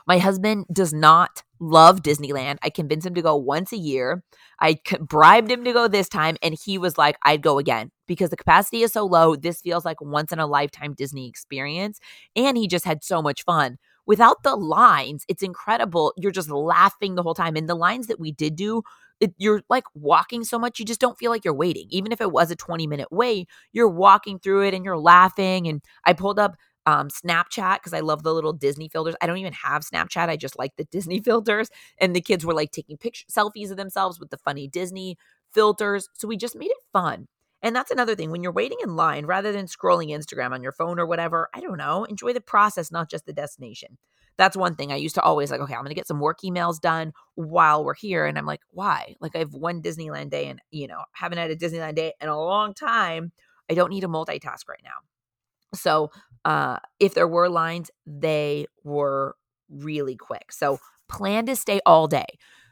My 0.07 0.19
husband 0.19 0.65
does 0.71 0.93
not 0.93 1.43
love 1.59 2.03
Disneyland. 2.03 2.57
I 2.61 2.69
convinced 2.69 3.07
him 3.07 3.15
to 3.15 3.21
go 3.21 3.35
once 3.35 3.71
a 3.71 3.77
year. 3.77 4.23
I 4.59 4.79
bribed 4.99 5.49
him 5.49 5.63
to 5.63 5.73
go 5.73 5.87
this 5.87 6.09
time, 6.09 6.37
and 6.43 6.55
he 6.63 6.77
was 6.77 6.97
like, 6.97 7.17
I'd 7.23 7.41
go 7.41 7.57
again 7.57 7.91
because 8.07 8.29
the 8.29 8.37
capacity 8.37 8.83
is 8.83 8.93
so 8.93 9.05
low. 9.05 9.35
This 9.35 9.61
feels 9.61 9.85
like 9.85 10.01
once 10.01 10.31
in 10.31 10.39
a 10.39 10.47
lifetime 10.47 10.93
Disney 10.93 11.27
experience. 11.27 11.99
And 12.35 12.57
he 12.57 12.67
just 12.67 12.85
had 12.85 13.03
so 13.03 13.21
much 13.21 13.43
fun. 13.43 13.77
Without 14.05 14.43
the 14.43 14.55
lines, 14.55 15.25
it's 15.27 15.41
incredible. 15.41 16.13
You're 16.17 16.31
just 16.31 16.51
laughing 16.51 17.15
the 17.15 17.23
whole 17.23 17.33
time. 17.33 17.55
And 17.55 17.67
the 17.67 17.75
lines 17.75 18.05
that 18.07 18.19
we 18.19 18.31
did 18.31 18.55
do, 18.55 18.83
it, 19.19 19.33
you're 19.37 19.63
like 19.69 19.85
walking 19.95 20.43
so 20.43 20.59
much, 20.59 20.77
you 20.77 20.85
just 20.85 21.01
don't 21.01 21.17
feel 21.17 21.31
like 21.31 21.43
you're 21.43 21.55
waiting. 21.55 21.87
Even 21.89 22.11
if 22.11 22.21
it 22.21 22.31
was 22.31 22.51
a 22.51 22.55
20 22.55 22.85
minute 22.85 23.07
wait, 23.11 23.47
you're 23.71 23.89
walking 23.89 24.37
through 24.37 24.67
it 24.67 24.73
and 24.75 24.85
you're 24.85 24.99
laughing. 24.99 25.67
And 25.67 25.81
I 26.03 26.13
pulled 26.13 26.37
up 26.37 26.55
um, 26.85 27.09
Snapchat 27.09 27.75
because 27.75 27.93
I 27.93 27.99
love 27.99 28.23
the 28.23 28.33
little 28.33 28.53
Disney 28.53 28.89
filters. 28.89 29.15
I 29.21 29.27
don't 29.27 29.37
even 29.37 29.53
have 29.53 29.83
Snapchat. 29.83 30.29
I 30.29 30.37
just 30.37 30.57
like 30.57 30.75
the 30.75 30.85
Disney 30.91 31.19
filters. 31.19 31.69
And 31.99 32.15
the 32.15 32.21
kids 32.21 32.45
were 32.45 32.53
like 32.53 32.71
taking 32.71 32.97
pictures, 32.97 33.27
selfies 33.31 33.71
of 33.71 33.77
themselves 33.77 34.19
with 34.19 34.29
the 34.29 34.37
funny 34.37 34.67
Disney 34.67 35.17
filters. 35.53 36.09
So 36.13 36.27
we 36.27 36.37
just 36.37 36.55
made 36.55 36.71
it 36.71 36.77
fun. 36.93 37.27
And 37.61 37.75
that's 37.75 37.91
another 37.91 38.15
thing. 38.15 38.29
When 38.29 38.43
you're 38.43 38.51
waiting 38.51 38.77
in 38.83 38.95
line, 38.95 39.25
rather 39.25 39.51
than 39.51 39.65
scrolling 39.65 40.09
Instagram 40.09 40.51
on 40.51 40.61
your 40.61 40.71
phone 40.71 40.99
or 40.99 41.05
whatever, 41.05 41.49
I 41.53 41.61
don't 41.61 41.77
know, 41.77 42.03
enjoy 42.03 42.33
the 42.33 42.41
process, 42.41 42.91
not 42.91 43.09
just 43.09 43.25
the 43.25 43.33
destination. 43.33 43.97
That's 44.37 44.57
one 44.57 44.75
thing 44.75 44.91
I 44.91 44.97
used 44.97 45.15
to 45.15 45.21
always 45.21 45.49
like, 45.49 45.61
okay, 45.61 45.73
I'm 45.73 45.79
going 45.79 45.89
to 45.89 45.95
get 45.95 46.07
some 46.07 46.19
work 46.19 46.41
emails 46.43 46.79
done 46.79 47.13
while 47.35 47.83
we're 47.83 47.95
here. 47.95 48.25
And 48.25 48.37
I'm 48.37 48.45
like, 48.45 48.61
why? 48.71 49.15
Like, 49.21 49.35
I 49.35 49.39
have 49.39 49.53
one 49.53 49.81
Disneyland 49.81 50.29
day 50.29 50.47
and, 50.47 50.61
you 50.71 50.87
know, 50.87 51.01
haven't 51.13 51.37
had 51.37 51.51
a 51.51 51.55
Disneyland 51.55 51.95
day 51.95 52.13
in 52.21 52.27
a 52.27 52.37
long 52.37 52.73
time. 52.73 53.31
I 53.69 53.73
don't 53.73 53.89
need 53.89 54.01
to 54.01 54.09
multitask 54.09 54.67
right 54.67 54.81
now. 54.83 54.91
So 55.75 56.11
uh, 56.43 56.77
if 56.99 57.13
there 57.13 57.27
were 57.27 57.49
lines, 57.49 57.91
they 58.05 58.67
were 58.83 59.35
really 59.69 60.15
quick. 60.15 60.51
So 60.51 60.79
plan 61.09 61.45
to 61.47 61.55
stay 61.55 61.79
all 61.85 62.07
day. 62.07 62.25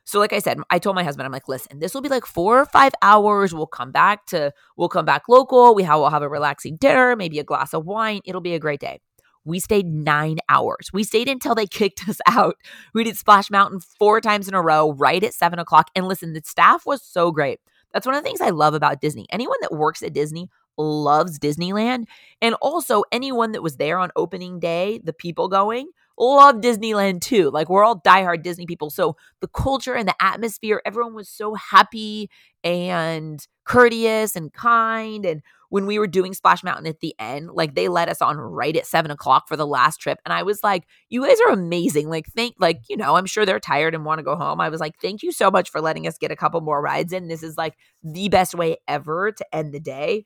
So 0.06 0.20
like 0.20 0.34
I 0.34 0.40
said, 0.40 0.60
I 0.70 0.80
told 0.80 0.96
my 0.96 1.04
husband, 1.04 1.26
I'm 1.26 1.32
like, 1.32 1.48
listen, 1.48 1.80
this 1.80 1.94
will 1.94 2.02
be 2.02 2.10
like 2.10 2.26
four 2.26 2.60
or 2.60 2.66
five 2.66 2.92
hours. 3.02 3.54
We'll 3.54 3.68
come 3.68 3.92
back 3.92 4.26
to, 4.28 4.52
we'll 4.76 4.90
come 4.90 5.06
back 5.06 5.24
local. 5.30 5.74
We 5.76 5.84
have, 5.84 6.00
we'll 6.00 6.10
have 6.10 6.22
a 6.22 6.30
relaxing 6.30 6.76
dinner, 6.76 7.16
maybe 7.16 7.40
a 7.40 7.44
glass 7.44 7.74
of 7.74 7.86
wine. 7.86 8.20
It'll 8.26 8.42
be 8.42 8.54
a 8.54 8.60
great 8.60 8.82
day. 8.82 9.00
We 9.46 9.60
stayed 9.60 9.88
nine 9.88 10.38
hours. 10.50 10.90
We 10.94 11.04
stayed 11.04 11.30
until 11.30 11.56
they 11.56 11.68
kicked 11.68 12.08
us 12.08 12.20
out. 12.28 12.56
We 12.94 13.04
did 13.04 13.18
Splash 13.18 13.50
Mountain 13.50 13.80
four 13.80 14.20
times 14.22 14.48
in 14.48 14.54
a 14.54 14.62
row, 14.62 14.94
right 14.94 15.24
at 15.24 15.34
seven 15.34 15.60
o'clock. 15.60 15.90
And 15.96 16.08
listen, 16.08 16.34
the 16.34 16.42
staff 16.46 16.86
was 16.86 17.02
so 17.02 17.32
great. 17.32 17.60
That's 17.94 18.06
one 18.06 18.16
of 18.16 18.24
the 18.24 18.28
things 18.28 18.42
I 18.42 18.50
love 18.50 18.74
about 18.74 19.02
Disney. 19.02 19.28
Anyone 19.32 19.58
that 19.62 19.74
works 19.74 20.02
at 20.02 20.14
Disney 20.14 20.50
loves 20.78 21.40
Disneyland. 21.40 22.06
And 22.42 22.56
also, 22.56 23.04
anyone 23.12 23.52
that 23.54 23.64
was 23.64 23.78
there 23.78 23.98
on 23.98 24.12
opening 24.16 24.60
day, 24.60 25.00
the 25.04 25.14
people 25.14 25.48
going, 25.48 25.90
love 26.18 26.56
Disneyland 26.58 27.22
too. 27.22 27.50
Like 27.50 27.70
we're 27.70 27.84
all 27.84 28.00
diehard 28.00 28.44
Disney 28.44 28.66
people. 28.66 28.90
So 28.90 29.16
the 29.40 29.48
culture 29.48 29.96
and 29.96 30.08
the 30.08 30.16
atmosphere, 30.20 30.82
everyone 30.86 31.14
was 31.14 31.30
so 31.30 31.56
happy 31.56 32.30
and 32.64 33.46
courteous 33.66 34.36
and 34.36 34.54
kind. 34.54 35.26
And 35.26 35.42
when 35.70 35.88
we 35.88 35.98
were 35.98 36.08
doing 36.08 36.34
Splash 36.34 36.64
Mountain 36.64 36.86
at 36.86 37.00
the 37.00 37.16
end, 37.18 37.50
like 37.52 37.74
they 37.74 37.88
let 37.88 38.10
us 38.10 38.22
on 38.22 38.38
right 38.38 38.76
at 38.76 38.86
seven 38.86 39.10
o'clock 39.10 39.48
for 39.48 39.58
the 39.58 39.66
last 39.66 39.98
trip. 39.98 40.20
And 40.24 40.32
I 40.32 40.44
was 40.44 40.64
like, 40.64 40.84
you 41.10 41.26
guys 41.26 41.40
are 41.42 41.52
amazing. 41.52 42.10
Like, 42.10 42.28
thank, 42.28 42.56
like, 42.60 42.82
you 42.90 42.96
know, 42.96 43.16
I'm 43.16 43.26
sure 43.26 43.46
they're 43.46 43.60
tired 43.60 43.96
and 43.96 44.06
want 44.06 44.20
to 44.20 44.24
go 44.24 44.36
home. 44.36 44.62
I 44.62 44.70
was 44.70 44.80
like, 44.80 45.00
thank 45.02 45.24
you 45.24 45.32
so 45.32 45.50
much 45.50 45.72
for 45.72 45.82
letting 45.82 46.06
us 46.06 46.20
get 46.20 46.32
a 46.32 46.36
couple 46.36 46.62
more 46.62 46.82
rides 46.82 47.12
in. 47.12 47.28
This 47.28 47.42
is 47.42 47.58
like 47.58 47.76
the 48.04 48.30
best 48.30 48.54
way 48.54 48.78
ever 48.88 49.32
to 49.32 49.56
end 49.56 49.74
the 49.74 49.80
day. 49.80 50.26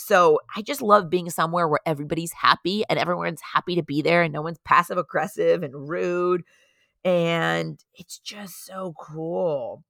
So 0.00 0.38
I 0.54 0.62
just 0.62 0.80
love 0.80 1.10
being 1.10 1.28
somewhere 1.28 1.66
where 1.66 1.80
everybody's 1.84 2.30
happy 2.30 2.84
and 2.88 3.00
everyone's 3.00 3.40
happy 3.40 3.74
to 3.74 3.82
be 3.82 4.00
there 4.00 4.22
and 4.22 4.32
no 4.32 4.42
one's 4.42 4.60
passive 4.64 4.96
aggressive 4.96 5.64
and 5.64 5.88
rude. 5.88 6.44
And 7.04 7.82
it's 7.94 8.20
just 8.20 8.64
so 8.64 8.94
cool. 8.96 9.82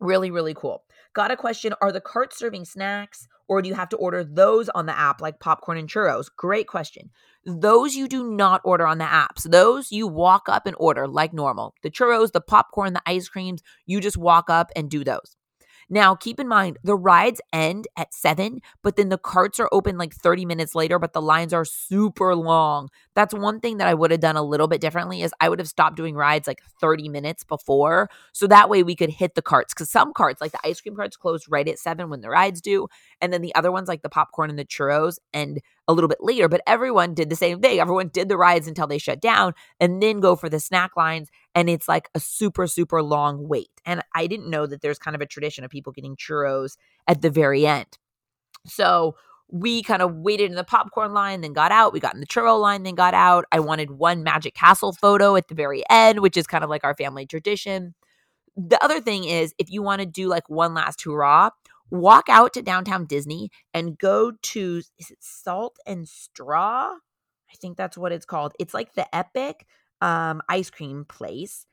Really, 0.00 0.30
really 0.30 0.54
cool. 0.54 0.84
Got 1.12 1.32
a 1.32 1.36
question 1.36 1.74
Are 1.82 1.92
the 1.92 2.00
carts 2.00 2.38
serving 2.38 2.64
snacks 2.64 3.28
or 3.46 3.60
do 3.60 3.68
you 3.68 3.74
have 3.74 3.90
to 3.90 3.96
order 3.98 4.24
those 4.24 4.70
on 4.70 4.86
the 4.86 4.98
app 4.98 5.20
like 5.20 5.38
popcorn 5.38 5.76
and 5.76 5.86
churros? 5.86 6.30
Great 6.34 6.66
question. 6.66 7.10
Those 7.44 7.94
you 7.94 8.08
do 8.08 8.24
not 8.24 8.62
order 8.64 8.86
on 8.86 8.96
the 8.96 9.04
apps. 9.04 9.42
Those 9.42 9.92
you 9.92 10.06
walk 10.06 10.48
up 10.48 10.66
and 10.66 10.76
order 10.78 11.06
like 11.06 11.34
normal. 11.34 11.74
The 11.82 11.90
churros, 11.90 12.32
the 12.32 12.40
popcorn, 12.40 12.94
the 12.94 13.02
ice 13.04 13.28
creams, 13.28 13.62
you 13.84 14.00
just 14.00 14.16
walk 14.16 14.48
up 14.48 14.70
and 14.74 14.88
do 14.88 15.04
those. 15.04 15.36
Now, 15.90 16.14
keep 16.14 16.40
in 16.40 16.48
mind, 16.48 16.78
the 16.82 16.96
rides 16.96 17.40
end 17.52 17.86
at 17.96 18.14
seven, 18.14 18.60
but 18.82 18.96
then 18.96 19.08
the 19.08 19.18
carts 19.18 19.60
are 19.60 19.68
open 19.72 19.98
like 19.98 20.14
30 20.14 20.44
minutes 20.44 20.74
later, 20.74 20.98
but 20.98 21.12
the 21.12 21.22
lines 21.22 21.52
are 21.52 21.64
super 21.64 22.34
long. 22.34 22.88
That's 23.14 23.34
one 23.34 23.60
thing 23.60 23.78
that 23.78 23.88
I 23.88 23.94
would 23.94 24.10
have 24.10 24.20
done 24.20 24.36
a 24.36 24.42
little 24.42 24.68
bit 24.68 24.80
differently 24.80 25.22
is 25.22 25.34
I 25.40 25.48
would 25.48 25.58
have 25.58 25.68
stopped 25.68 25.96
doing 25.96 26.14
rides 26.14 26.46
like 26.46 26.62
30 26.80 27.08
minutes 27.08 27.44
before. 27.44 28.08
So 28.32 28.46
that 28.46 28.70
way 28.70 28.82
we 28.82 28.96
could 28.96 29.10
hit 29.10 29.34
the 29.34 29.42
carts. 29.42 29.74
Cause 29.74 29.90
some 29.90 30.12
carts, 30.12 30.40
like 30.40 30.52
the 30.52 30.60
ice 30.64 30.80
cream 30.80 30.96
carts, 30.96 31.16
close 31.16 31.48
right 31.48 31.68
at 31.68 31.78
seven 31.78 32.08
when 32.08 32.20
the 32.20 32.30
rides 32.30 32.60
do. 32.60 32.88
And 33.20 33.32
then 33.32 33.42
the 33.42 33.54
other 33.54 33.70
ones, 33.72 33.88
like 33.88 34.02
the 34.02 34.08
popcorn 34.08 34.50
and 34.50 34.58
the 34.58 34.64
churros, 34.64 35.18
and 35.32 35.60
a 35.88 35.92
little 35.92 36.08
bit 36.08 36.18
later, 36.20 36.48
but 36.48 36.62
everyone 36.66 37.14
did 37.14 37.28
the 37.28 37.36
same 37.36 37.60
thing. 37.60 37.78
Everyone 37.78 38.08
did 38.08 38.28
the 38.28 38.36
rides 38.36 38.68
until 38.68 38.86
they 38.86 38.98
shut 38.98 39.20
down 39.20 39.54
and 39.80 40.02
then 40.02 40.20
go 40.20 40.36
for 40.36 40.48
the 40.48 40.60
snack 40.60 40.96
lines. 40.96 41.30
And 41.54 41.68
it's 41.68 41.88
like 41.88 42.08
a 42.14 42.20
super, 42.20 42.66
super 42.66 43.02
long 43.02 43.48
wait. 43.48 43.70
And 43.84 44.02
I 44.14 44.26
didn't 44.26 44.48
know 44.50 44.66
that 44.66 44.80
there's 44.80 44.98
kind 44.98 45.14
of 45.14 45.20
a 45.20 45.26
tradition 45.26 45.64
of 45.64 45.70
people 45.70 45.92
getting 45.92 46.16
churros 46.16 46.76
at 47.08 47.22
the 47.22 47.30
very 47.30 47.66
end. 47.66 47.98
So 48.66 49.16
we 49.50 49.82
kind 49.82 50.02
of 50.02 50.16
waited 50.16 50.50
in 50.50 50.56
the 50.56 50.64
popcorn 50.64 51.12
line, 51.12 51.42
then 51.42 51.52
got 51.52 51.72
out. 51.72 51.92
We 51.92 52.00
got 52.00 52.14
in 52.14 52.20
the 52.20 52.26
churro 52.26 52.58
line, 52.60 52.84
then 52.84 52.94
got 52.94 53.12
out. 53.12 53.44
I 53.52 53.60
wanted 53.60 53.90
one 53.90 54.22
Magic 54.22 54.54
Castle 54.54 54.92
photo 54.92 55.36
at 55.36 55.48
the 55.48 55.54
very 55.54 55.82
end, 55.90 56.20
which 56.20 56.36
is 56.36 56.46
kind 56.46 56.64
of 56.64 56.70
like 56.70 56.84
our 56.84 56.94
family 56.94 57.26
tradition. 57.26 57.94
The 58.56 58.82
other 58.82 59.00
thing 59.00 59.24
is, 59.24 59.54
if 59.58 59.70
you 59.70 59.82
want 59.82 60.00
to 60.00 60.06
do 60.06 60.28
like 60.28 60.48
one 60.48 60.74
last 60.74 61.02
hurrah, 61.04 61.50
walk 61.92 62.28
out 62.30 62.54
to 62.54 62.62
downtown 62.62 63.04
Disney 63.04 63.50
and 63.74 63.98
go 63.98 64.32
to 64.42 64.82
is 64.98 65.10
it 65.10 65.18
Salt 65.20 65.76
and 65.86 66.08
Straw? 66.08 66.90
I 66.94 67.56
think 67.60 67.76
that's 67.76 67.98
what 67.98 68.12
it's 68.12 68.24
called. 68.24 68.54
It's 68.58 68.72
like 68.72 68.94
the 68.94 69.14
epic 69.14 69.66
um, 70.00 70.40
ice 70.48 70.70
cream 70.70 71.04
place. 71.04 71.66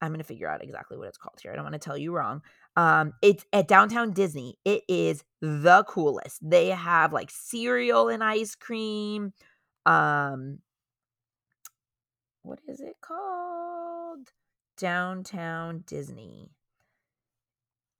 I'm 0.00 0.10
going 0.10 0.18
to 0.18 0.24
figure 0.24 0.48
out 0.48 0.62
exactly 0.62 0.96
what 0.96 1.08
it's 1.08 1.18
called 1.18 1.38
here. 1.42 1.52
I 1.52 1.56
don't 1.56 1.64
want 1.64 1.74
to 1.74 1.78
tell 1.78 1.96
you 1.96 2.12
wrong. 2.12 2.42
Um, 2.74 3.12
it's 3.22 3.44
at 3.52 3.68
downtown 3.68 4.12
Disney. 4.12 4.58
It 4.64 4.82
is 4.88 5.24
the 5.40 5.84
coolest. 5.88 6.38
They 6.42 6.68
have 6.68 7.12
like 7.12 7.30
cereal 7.30 8.08
and 8.08 8.24
ice 8.24 8.54
cream. 8.54 9.32
Um, 9.84 10.58
what 12.42 12.60
is 12.66 12.80
it 12.80 12.96
called? 13.02 14.30
Downtown 14.78 15.84
Disney 15.86 16.55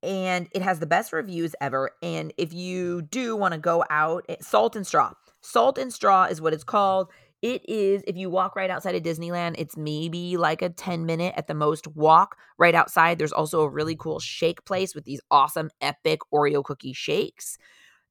and 0.07 0.47
it 0.53 0.61
has 0.61 0.79
the 0.79 0.87
best 0.87 1.11
reviews 1.11 1.53
ever. 1.59 1.91
And 2.01 2.33
if 2.37 2.53
you 2.53 3.01
do 3.01 3.35
want 3.35 3.53
to 3.53 3.59
go 3.59 3.83
out, 3.89 4.25
eh, 4.29 4.37
Salt 4.39 4.77
and 4.77 4.87
Straw. 4.87 5.11
Salt 5.41 5.77
and 5.77 5.91
Straw 5.93 6.23
is 6.23 6.41
what 6.41 6.53
it's 6.53 6.63
called. 6.63 7.11
It 7.41 7.69
is, 7.69 8.03
if 8.07 8.15
you 8.15 8.29
walk 8.29 8.55
right 8.55 8.69
outside 8.69 8.95
of 8.95 9.03
Disneyland, 9.03 9.55
it's 9.57 9.75
maybe 9.75 10.37
like 10.37 10.61
a 10.61 10.69
10 10.69 11.05
minute 11.05 11.33
at 11.37 11.47
the 11.47 11.53
most 11.53 11.87
walk 11.87 12.37
right 12.57 12.73
outside. 12.73 13.19
There's 13.19 13.33
also 13.33 13.61
a 13.61 13.69
really 13.69 13.95
cool 13.97 14.19
shake 14.19 14.63
place 14.65 14.95
with 14.95 15.03
these 15.03 15.19
awesome, 15.29 15.69
epic 15.81 16.21
Oreo 16.33 16.63
cookie 16.63 16.93
shakes 16.93 17.57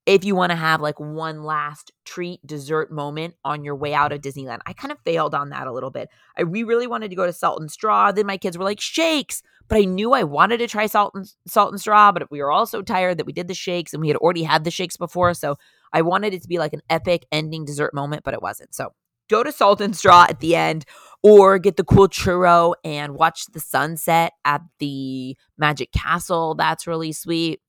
if 0.06 0.24
you 0.24 0.36
want 0.36 0.50
to 0.50 0.56
have 0.56 0.80
like 0.80 1.00
one 1.00 1.42
last 1.42 1.90
treat 2.04 2.46
dessert 2.46 2.92
moment 2.92 3.34
on 3.44 3.64
your 3.64 3.74
way 3.74 3.92
out 3.92 4.12
of 4.12 4.20
Disneyland. 4.20 4.60
I 4.64 4.72
kind 4.72 4.92
of 4.92 4.98
failed 5.04 5.34
on 5.34 5.50
that 5.50 5.66
a 5.66 5.72
little 5.72 5.90
bit. 5.90 6.08
I 6.38 6.44
we 6.44 6.62
really 6.62 6.86
wanted 6.86 7.10
to 7.10 7.16
go 7.16 7.26
to 7.26 7.32
Salt 7.32 7.60
and 7.60 7.70
Straw. 7.70 8.12
Then 8.12 8.26
my 8.26 8.36
kids 8.36 8.56
were 8.56 8.64
like 8.64 8.80
shakes, 8.80 9.42
but 9.68 9.78
I 9.78 9.84
knew 9.84 10.12
I 10.12 10.22
wanted 10.22 10.58
to 10.58 10.66
try 10.66 10.86
Salt 10.86 11.12
and 11.14 11.26
Salt 11.46 11.72
and 11.72 11.80
Straw, 11.80 12.12
but 12.12 12.30
we 12.30 12.40
were 12.40 12.52
all 12.52 12.66
so 12.66 12.82
tired 12.82 13.18
that 13.18 13.26
we 13.26 13.32
did 13.32 13.48
the 13.48 13.54
shakes 13.54 13.92
and 13.92 14.00
we 14.00 14.08
had 14.08 14.16
already 14.16 14.42
had 14.42 14.64
the 14.64 14.70
shakes 14.70 14.96
before, 14.96 15.34
so 15.34 15.56
I 15.92 16.02
wanted 16.02 16.34
it 16.34 16.42
to 16.42 16.48
be 16.48 16.58
like 16.58 16.72
an 16.72 16.82
epic 16.90 17.26
ending 17.32 17.64
dessert 17.64 17.94
moment, 17.94 18.22
but 18.24 18.34
it 18.34 18.42
wasn't. 18.42 18.74
So 18.74 18.92
go 19.28 19.42
to 19.42 19.52
Salt 19.52 19.80
and 19.80 19.96
Straw 19.96 20.26
at 20.28 20.40
the 20.40 20.54
end 20.56 20.84
or 21.22 21.58
get 21.58 21.76
the 21.76 21.84
cool 21.84 22.08
churro 22.08 22.74
and 22.84 23.14
watch 23.14 23.46
the 23.52 23.60
sunset 23.60 24.32
at 24.44 24.62
the 24.78 25.36
Magic 25.58 25.90
Castle. 25.92 26.54
That's 26.54 26.86
really 26.86 27.12
sweet. 27.12 27.60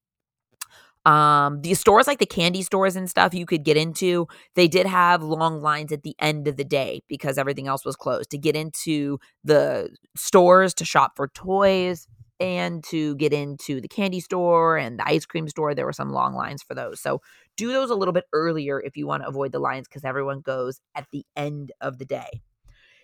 Um, 1.08 1.62
the 1.62 1.74
stores 1.74 2.06
like 2.06 2.20
the 2.20 2.26
candy 2.26 2.62
stores 2.62 2.98
and 2.98 3.10
stuff 3.10 3.34
you 3.34 3.46
could 3.46 3.64
get 3.64 3.78
into, 3.78 4.28
they 4.56 4.68
did 4.68 4.86
have 4.86 5.24
long 5.24 5.62
lines 5.62 5.94
at 5.94 6.04
the 6.04 6.14
end 6.20 6.50
of 6.50 6.58
the 6.58 6.66
day 6.66 7.02
because 7.08 7.38
everything 7.38 7.66
else 7.66 7.86
was 7.86 7.96
closed 7.96 8.30
to 8.32 8.38
get 8.38 8.58
into 8.58 9.18
the 9.42 9.90
stores 10.18 10.74
to 10.74 10.84
shop 10.84 11.14
for 11.16 11.30
toys 11.30 12.10
and 12.42 12.84
to 12.84 13.16
get 13.16 13.32
into 13.32 13.80
the 13.80 13.88
candy 13.88 14.20
store 14.20 14.78
and 14.78 15.00
the 15.00 15.08
ice 15.08 15.26
cream 15.26 15.48
store. 15.48 15.74
There 15.74 15.86
were 15.86 15.94
some 15.94 16.10
long 16.10 16.34
lines 16.36 16.62
for 16.62 16.76
those. 16.76 17.00
So 17.00 17.22
do 17.56 17.72
those 17.72 17.90
a 17.90 17.96
little 17.96 18.14
bit 18.14 18.26
earlier 18.34 18.82
if 18.82 18.98
you 18.98 19.08
want 19.08 19.24
to 19.24 19.30
avoid 19.30 19.54
the 19.54 19.60
lines 19.60 19.88
because 19.88 20.04
everyone 20.04 20.42
goes 20.42 20.82
at 20.94 21.08
the 21.14 21.26
end 21.38 21.72
of 21.80 22.00
the 22.00 22.06
day. 22.06 22.42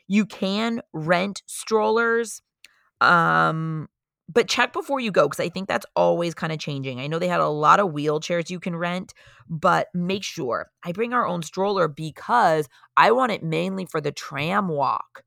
You 0.10 0.26
can 0.26 0.82
rent 0.92 1.42
strollers. 1.46 2.42
Um, 3.00 3.88
but 4.29 4.47
check 4.47 4.73
before 4.73 4.99
you 4.99 5.12
go 5.12 5.27
because 5.27 5.39
I 5.39 5.49
think 5.49 5.67
that's 5.67 5.86
always 5.95 6.33
kind 6.33 6.53
of 6.53 6.59
changing. 6.59 6.99
I 6.99 7.07
know 7.07 7.19
they 7.19 7.27
had 7.27 7.39
a 7.39 7.47
lot 7.47 7.79
of 7.79 7.91
wheelchairs 7.91 8.49
you 8.49 8.59
can 8.59 8.75
rent, 8.75 9.13
but 9.49 9.88
make 9.93 10.23
sure 10.23 10.69
I 10.83 10.91
bring 10.91 11.13
our 11.13 11.27
own 11.27 11.41
stroller 11.41 11.88
because 11.88 12.69
I 12.95 13.12
want 13.12 13.31
it 13.31 13.43
mainly 13.43 13.86
for 13.86 13.99
the 13.99 14.12
tram 14.12 14.69
walk. 14.69 15.23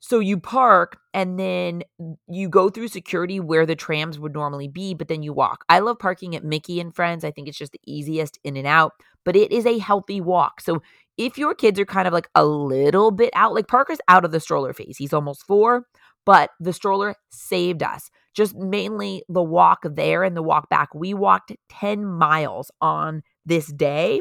So 0.00 0.18
you 0.18 0.40
park 0.40 0.98
and 1.12 1.38
then 1.38 1.82
you 2.26 2.48
go 2.48 2.70
through 2.70 2.88
security 2.88 3.38
where 3.38 3.66
the 3.66 3.76
trams 3.76 4.18
would 4.18 4.32
normally 4.32 4.66
be, 4.66 4.94
but 4.94 5.08
then 5.08 5.22
you 5.22 5.34
walk. 5.34 5.64
I 5.68 5.80
love 5.80 5.98
parking 5.98 6.34
at 6.34 6.42
Mickey 6.42 6.80
and 6.80 6.94
Friends. 6.94 7.22
I 7.22 7.30
think 7.30 7.48
it's 7.48 7.58
just 7.58 7.72
the 7.72 7.80
easiest 7.86 8.38
in 8.42 8.56
and 8.56 8.66
out, 8.66 8.94
but 9.24 9.36
it 9.36 9.52
is 9.52 9.66
a 9.66 9.78
healthy 9.78 10.20
walk. 10.20 10.62
So 10.62 10.82
if 11.18 11.36
your 11.36 11.54
kids 11.54 11.78
are 11.78 11.84
kind 11.84 12.08
of 12.08 12.14
like 12.14 12.30
a 12.34 12.46
little 12.46 13.10
bit 13.10 13.30
out, 13.34 13.52
like 13.52 13.68
Parker's 13.68 14.00
out 14.08 14.24
of 14.24 14.32
the 14.32 14.40
stroller 14.40 14.72
phase, 14.72 14.96
he's 14.96 15.12
almost 15.12 15.42
four 15.42 15.86
but 16.24 16.50
the 16.60 16.72
stroller 16.72 17.14
saved 17.30 17.82
us. 17.82 18.10
Just 18.34 18.54
mainly 18.54 19.24
the 19.28 19.42
walk 19.42 19.80
there 19.84 20.22
and 20.22 20.36
the 20.36 20.42
walk 20.42 20.68
back. 20.68 20.94
We 20.94 21.14
walked 21.14 21.52
10 21.68 22.04
miles 22.04 22.70
on 22.80 23.22
this 23.44 23.66
day 23.66 24.20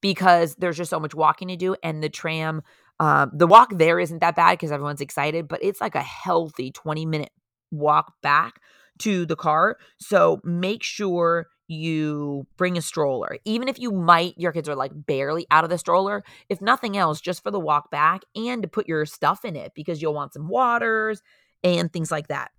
because 0.00 0.54
there's 0.56 0.76
just 0.76 0.90
so 0.90 1.00
much 1.00 1.14
walking 1.14 1.48
to 1.48 1.56
do. 1.56 1.76
And 1.82 2.02
the 2.02 2.08
tram, 2.08 2.62
um, 2.98 3.30
the 3.34 3.46
walk 3.46 3.76
there 3.76 3.98
isn't 3.98 4.20
that 4.20 4.36
bad 4.36 4.52
because 4.52 4.72
everyone's 4.72 5.00
excited, 5.00 5.48
but 5.48 5.62
it's 5.62 5.80
like 5.80 5.94
a 5.94 6.02
healthy 6.02 6.70
20 6.70 7.06
minute 7.06 7.30
walk 7.70 8.14
back 8.22 8.60
to 9.00 9.26
the 9.26 9.36
car. 9.36 9.76
So 9.98 10.40
make 10.44 10.82
sure 10.82 11.46
you 11.70 12.46
bring 12.56 12.76
a 12.76 12.82
stroller. 12.82 13.38
Even 13.44 13.68
if 13.68 13.78
you 13.78 13.92
might, 13.92 14.34
your 14.36 14.52
kids 14.52 14.68
are 14.68 14.74
like 14.74 14.92
barely 14.94 15.46
out 15.50 15.64
of 15.64 15.70
the 15.70 15.78
stroller, 15.78 16.24
if 16.48 16.60
nothing 16.60 16.96
else, 16.96 17.20
just 17.20 17.42
for 17.42 17.50
the 17.50 17.60
walk 17.60 17.90
back 17.90 18.22
and 18.34 18.62
to 18.62 18.68
put 18.68 18.88
your 18.88 19.06
stuff 19.06 19.44
in 19.44 19.56
it 19.56 19.72
because 19.74 20.02
you'll 20.02 20.14
want 20.14 20.32
some 20.34 20.48
waters 20.48 21.22
and 21.62 21.92
things 21.92 22.10
like 22.10 22.28
that. 22.28 22.50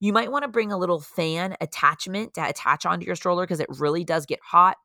You 0.00 0.12
might 0.12 0.30
want 0.30 0.44
to 0.44 0.48
bring 0.48 0.70
a 0.70 0.78
little 0.78 1.00
fan 1.00 1.56
attachment 1.60 2.34
to 2.34 2.48
attach 2.48 2.86
onto 2.86 3.06
your 3.06 3.16
stroller 3.16 3.44
because 3.44 3.60
it 3.60 3.66
really 3.68 4.04
does 4.04 4.26
get 4.26 4.40
hot. 4.42 4.76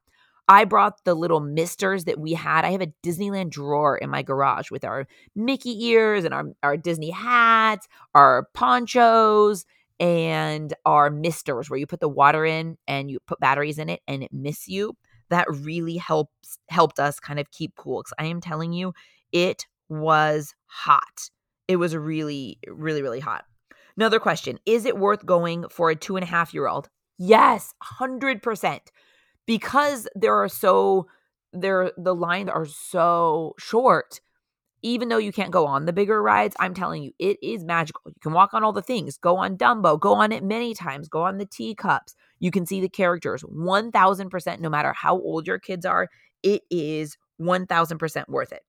I 0.48 0.65
brought 0.65 1.04
the 1.06 1.13
little 1.13 1.39
misters 1.39 2.06
that 2.06 2.19
we 2.19 2.34
had. 2.34 2.65
I 2.65 2.72
have 2.72 2.82
a 2.82 2.93
Disneyland 3.04 3.50
drawer 3.50 3.98
in 3.98 4.10
my 4.10 4.24
garage 4.24 4.72
with 4.72 4.84
our 4.84 5.08
Mickey 5.36 5.86
ears 5.86 6.26
and 6.26 6.34
our, 6.34 6.46
our 6.63 6.76
Disney 6.76 7.12
hats, 7.12 7.88
our 8.13 8.50
ponchos, 8.54 9.65
and 10.03 10.73
our 10.85 11.09
misters 11.09 11.69
where 11.69 11.79
you 11.79 11.87
put 11.87 12.01
the 12.01 12.09
water 12.09 12.45
in 12.45 12.77
and 12.89 13.09
you 13.09 13.19
put 13.25 13.39
batteries 13.39 13.79
in 13.79 13.87
it 13.87 14.01
and 14.05 14.21
it 14.21 14.33
mists 14.33 14.67
you. 14.67 14.97
That 15.29 15.47
really 15.49 15.95
helps 15.95 16.57
helped 16.67 16.99
us 16.99 17.21
kind 17.21 17.39
of 17.39 17.49
keep 17.51 17.73
cool. 17.77 18.01
Because 18.01 18.13
I 18.19 18.25
am 18.25 18.41
telling 18.41 18.73
you, 18.73 18.93
it 19.31 19.65
was 19.87 20.55
hot. 20.65 21.29
It 21.69 21.77
was 21.77 21.95
really, 21.95 22.59
really, 22.67 23.01
really 23.01 23.21
hot. 23.21 23.45
Another 23.95 24.19
question 24.19 24.59
Is 24.65 24.85
it 24.85 24.97
worth 24.97 25.25
going 25.25 25.69
for 25.69 25.89
a 25.89 25.95
two 25.95 26.17
and 26.17 26.23
a 26.23 26.27
half 26.27 26.53
year 26.53 26.67
old? 26.67 26.89
Yes, 27.17 27.73
100%. 28.01 28.79
Because 29.45 30.05
there 30.15 30.35
are 30.35 30.49
so, 30.49 31.07
there, 31.53 31.93
the 31.95 32.13
lines 32.13 32.49
are 32.49 32.65
so 32.65 33.53
short. 33.57 34.19
Even 34.84 35.10
though 35.10 35.17
you 35.17 35.32
can't 35.32 35.52
go 35.52 35.65
on 35.65 35.86
the 35.86 35.93
bigger 35.93 36.22
rides, 36.22 36.56
I'm 36.60 36.74
telling 36.74 37.04
you, 37.04 37.12
it 37.17 37.38
is 37.41 37.63
magical. 37.63 38.02
You 38.06 38.13
can 38.22 38.34
walk 38.34 38.54
on 38.54 38.63
all 38.63 38.74
the 38.74 38.82
things, 38.82 39.17
go 39.17 39.38
on 39.38 39.58
Dumbo, 39.58 40.00
go 40.00 40.13
on 40.13 40.32
it 40.32 40.43
many 40.43 40.74
times, 40.74 41.08
go 41.08 41.24
on 41.24 41.38
the 41.38 41.46
teacups. 41.46 42.15
You 42.39 42.52
can 42.52 42.65
see 42.65 42.82
the 42.82 42.89
characters 42.89 43.43
1000%, 43.43 44.60
no 44.60 44.69
matter 44.69 44.93
how 44.93 45.15
old 45.15 45.48
your 45.48 45.60
kids 45.60 45.86
are. 45.86 46.10
It 46.43 46.63
is 46.69 47.17
1000% 47.41 48.28
worth 48.28 48.52
it. 48.52 48.62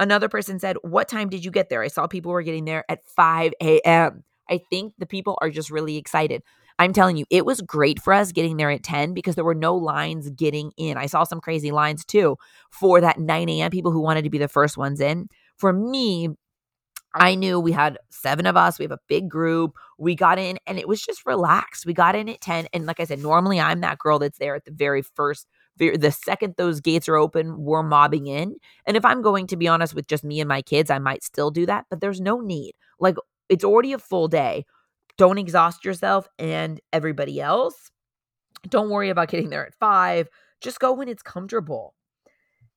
Another 0.00 0.28
person 0.28 0.60
said, 0.60 0.76
What 0.82 1.08
time 1.08 1.28
did 1.28 1.44
you 1.44 1.50
get 1.50 1.68
there? 1.68 1.82
I 1.82 1.88
saw 1.88 2.06
people 2.06 2.30
were 2.32 2.42
getting 2.42 2.64
there 2.64 2.84
at 2.88 3.04
5 3.04 3.52
a.m. 3.60 4.22
I 4.48 4.60
think 4.70 4.94
the 4.98 5.06
people 5.06 5.36
are 5.42 5.50
just 5.50 5.70
really 5.70 5.96
excited. 5.96 6.42
I'm 6.78 6.92
telling 6.92 7.16
you, 7.16 7.24
it 7.28 7.44
was 7.44 7.60
great 7.60 8.00
for 8.00 8.12
us 8.12 8.30
getting 8.30 8.56
there 8.56 8.70
at 8.70 8.84
10 8.84 9.12
because 9.12 9.34
there 9.34 9.44
were 9.44 9.54
no 9.54 9.74
lines 9.74 10.30
getting 10.30 10.70
in. 10.76 10.96
I 10.96 11.06
saw 11.06 11.24
some 11.24 11.40
crazy 11.40 11.72
lines 11.72 12.04
too 12.04 12.36
for 12.70 13.00
that 13.00 13.18
9 13.18 13.48
a.m. 13.48 13.70
people 13.72 13.90
who 13.90 14.00
wanted 14.00 14.22
to 14.22 14.30
be 14.30 14.38
the 14.38 14.46
first 14.46 14.76
ones 14.76 15.00
in. 15.00 15.28
For 15.58 15.72
me, 15.72 16.30
I 17.14 17.34
knew 17.34 17.58
we 17.58 17.72
had 17.72 17.98
seven 18.10 18.46
of 18.46 18.56
us. 18.56 18.78
We 18.78 18.84
have 18.84 18.92
a 18.92 19.00
big 19.08 19.28
group. 19.28 19.76
We 19.98 20.14
got 20.14 20.38
in 20.38 20.58
and 20.66 20.78
it 20.78 20.86
was 20.86 21.02
just 21.02 21.26
relaxed. 21.26 21.86
We 21.86 21.94
got 21.94 22.14
in 22.14 22.28
at 22.28 22.40
10. 22.40 22.68
And 22.72 22.86
like 22.86 23.00
I 23.00 23.04
said, 23.04 23.20
normally 23.20 23.60
I'm 23.60 23.80
that 23.80 23.98
girl 23.98 24.18
that's 24.18 24.38
there 24.38 24.54
at 24.54 24.64
the 24.64 24.70
very 24.70 25.02
first, 25.02 25.46
the 25.78 26.10
second 26.10 26.54
those 26.56 26.80
gates 26.80 27.08
are 27.08 27.16
open, 27.16 27.58
we're 27.62 27.82
mobbing 27.82 28.26
in. 28.26 28.56
And 28.86 28.96
if 28.96 29.04
I'm 29.04 29.22
going 29.22 29.46
to 29.48 29.56
be 29.56 29.68
honest 29.68 29.94
with 29.94 30.06
just 30.06 30.22
me 30.22 30.40
and 30.40 30.48
my 30.48 30.62
kids, 30.62 30.90
I 30.90 30.98
might 30.98 31.24
still 31.24 31.50
do 31.50 31.66
that, 31.66 31.86
but 31.88 32.00
there's 32.00 32.20
no 32.20 32.40
need. 32.40 32.74
Like 33.00 33.16
it's 33.48 33.64
already 33.64 33.92
a 33.92 33.98
full 33.98 34.28
day. 34.28 34.64
Don't 35.16 35.38
exhaust 35.38 35.84
yourself 35.84 36.28
and 36.38 36.80
everybody 36.92 37.40
else. 37.40 37.90
Don't 38.68 38.90
worry 38.90 39.08
about 39.08 39.28
getting 39.28 39.50
there 39.50 39.66
at 39.66 39.74
five. 39.74 40.28
Just 40.60 40.78
go 40.80 40.92
when 40.92 41.08
it's 41.08 41.22
comfortable. 41.22 41.94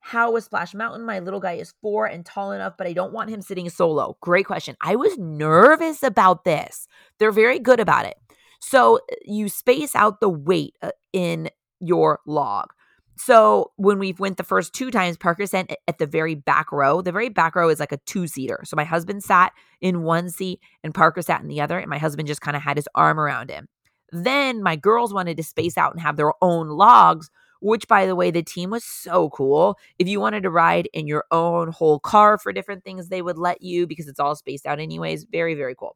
How 0.01 0.31
was 0.31 0.45
Splash 0.45 0.73
Mountain? 0.73 1.05
My 1.05 1.19
little 1.19 1.39
guy 1.39 1.53
is 1.53 1.73
four 1.81 2.05
and 2.07 2.25
tall 2.25 2.51
enough, 2.51 2.73
but 2.77 2.87
I 2.87 2.93
don't 2.93 3.13
want 3.13 3.29
him 3.29 3.41
sitting 3.41 3.69
solo. 3.69 4.17
Great 4.19 4.45
question. 4.45 4.75
I 4.81 4.95
was 4.95 5.17
nervous 5.17 6.03
about 6.03 6.43
this. 6.43 6.87
They're 7.19 7.31
very 7.31 7.59
good 7.59 7.79
about 7.79 8.05
it. 8.05 8.17
So 8.59 8.99
you 9.23 9.47
space 9.47 9.95
out 9.95 10.19
the 10.19 10.29
weight 10.29 10.75
uh, 10.81 10.91
in 11.13 11.49
your 11.79 12.19
log. 12.25 12.73
So 13.15 13.71
when 13.75 13.99
we 13.99 14.13
went 14.13 14.37
the 14.37 14.43
first 14.43 14.73
two 14.73 14.89
times, 14.89 15.17
Parker 15.17 15.45
sat 15.45 15.69
at 15.87 15.99
the 15.99 16.07
very 16.07 16.33
back 16.33 16.71
row. 16.71 17.01
The 17.01 17.11
very 17.11 17.29
back 17.29 17.55
row 17.55 17.69
is 17.69 17.79
like 17.79 17.91
a 17.91 17.97
two 17.97 18.25
seater. 18.25 18.61
So 18.63 18.75
my 18.75 18.83
husband 18.83 19.23
sat 19.23 19.53
in 19.79 20.01
one 20.01 20.29
seat 20.29 20.59
and 20.83 20.93
Parker 20.93 21.21
sat 21.21 21.41
in 21.41 21.47
the 21.47 21.61
other, 21.61 21.77
and 21.77 21.89
my 21.89 21.99
husband 21.99 22.27
just 22.27 22.41
kind 22.41 22.57
of 22.57 22.63
had 22.63 22.77
his 22.77 22.87
arm 22.95 23.19
around 23.19 23.51
him. 23.51 23.67
Then 24.11 24.63
my 24.63 24.75
girls 24.75 25.13
wanted 25.13 25.37
to 25.37 25.43
space 25.43 25.77
out 25.77 25.93
and 25.93 26.01
have 26.01 26.17
their 26.17 26.33
own 26.41 26.69
logs, 26.69 27.29
which 27.61 27.87
by 27.87 28.05
the 28.05 28.15
way, 28.15 28.31
the 28.31 28.43
team 28.43 28.69
was 28.69 28.83
so 28.83 29.29
cool. 29.29 29.77
If 29.97 30.07
you 30.07 30.19
wanted 30.19 30.43
to 30.43 30.49
ride 30.49 30.89
in 30.93 31.07
your 31.07 31.25
own 31.31 31.71
whole 31.71 31.99
car 31.99 32.37
for 32.37 32.51
different 32.51 32.83
things, 32.83 33.07
they 33.07 33.21
would 33.21 33.37
let 33.37 33.61
you 33.61 33.87
because 33.87 34.07
it's 34.07 34.19
all 34.19 34.35
spaced 34.35 34.65
out, 34.65 34.79
anyways. 34.79 35.25
Very, 35.31 35.55
very 35.55 35.75
cool. 35.75 35.95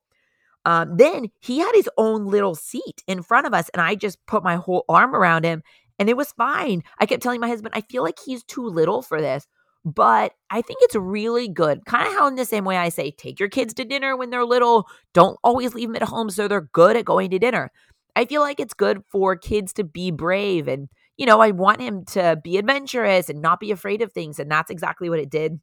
Um, 0.64 0.98
then 0.98 1.30
he 1.42 1.60
had 1.60 1.74
his 1.76 1.90
own 1.98 2.26
little 2.26 2.56
seat 2.56 3.04
in 3.06 3.22
front 3.22 3.46
of 3.46 3.54
us, 3.54 3.70
and 3.70 3.82
I 3.82 3.94
just 3.94 4.26
put 4.26 4.44
my 4.44 4.56
whole 4.56 4.86
arm 4.90 5.16
around 5.16 5.44
him 5.44 5.62
and 6.00 6.10
it 6.10 6.18
was 6.18 6.32
fine. 6.34 6.84
I 7.00 7.06
kept 7.06 7.24
telling 7.24 7.40
my 7.40 7.48
husband, 7.48 7.74
I 7.76 7.82
feel 7.82 8.04
like 8.04 8.20
he's 8.24 8.44
too 8.44 8.68
little 8.68 9.02
for 9.02 9.22
this, 9.22 9.48
but 9.84 10.34
I 10.50 10.62
think 10.62 10.80
it's 10.82 10.96
really 10.96 11.48
good. 11.48 11.86
Kind 11.86 12.08
of 12.08 12.14
how, 12.14 12.28
in 12.28 12.36
the 12.36 12.46
same 12.46 12.66
way, 12.66 12.78
I 12.78 12.90
say, 12.90 13.12
take 13.12 13.40
your 13.40 13.50
kids 13.50 13.74
to 13.76 13.86
dinner 13.86 14.18
when 14.18 14.30
they're 14.30 14.46
little. 14.46 14.88
Don't 15.14 15.38
always 15.44 15.74
leave 15.74 15.90
them 15.90 15.96
at 15.96 16.04
home 16.04 16.30
so 16.30 16.48
they're 16.48 16.62
good 16.62 16.98
at 16.98 17.06
going 17.06 17.30
to 17.32 17.40
dinner. 17.40 17.72
I 18.16 18.26
feel 18.26 18.42
like 18.42 18.60
it's 18.60 18.74
good 18.74 19.04
for 19.08 19.36
kids 19.36 19.74
to 19.74 19.84
be 19.84 20.12
brave. 20.12 20.68
And, 20.68 20.90
you 21.18 21.26
know, 21.26 21.40
I 21.40 21.52
want 21.52 21.82
him 21.82 22.06
to 22.06 22.40
be 22.44 22.58
adventurous 22.58 23.30
and 23.30 23.42
not 23.42 23.60
be 23.60 23.72
afraid 23.72 24.02
of 24.02 24.12
things. 24.12 24.40
And 24.40 24.52
that's 24.52 24.70
exactly 24.70 25.10
what 25.10 25.20
it 25.20 25.30
did. 25.30 25.60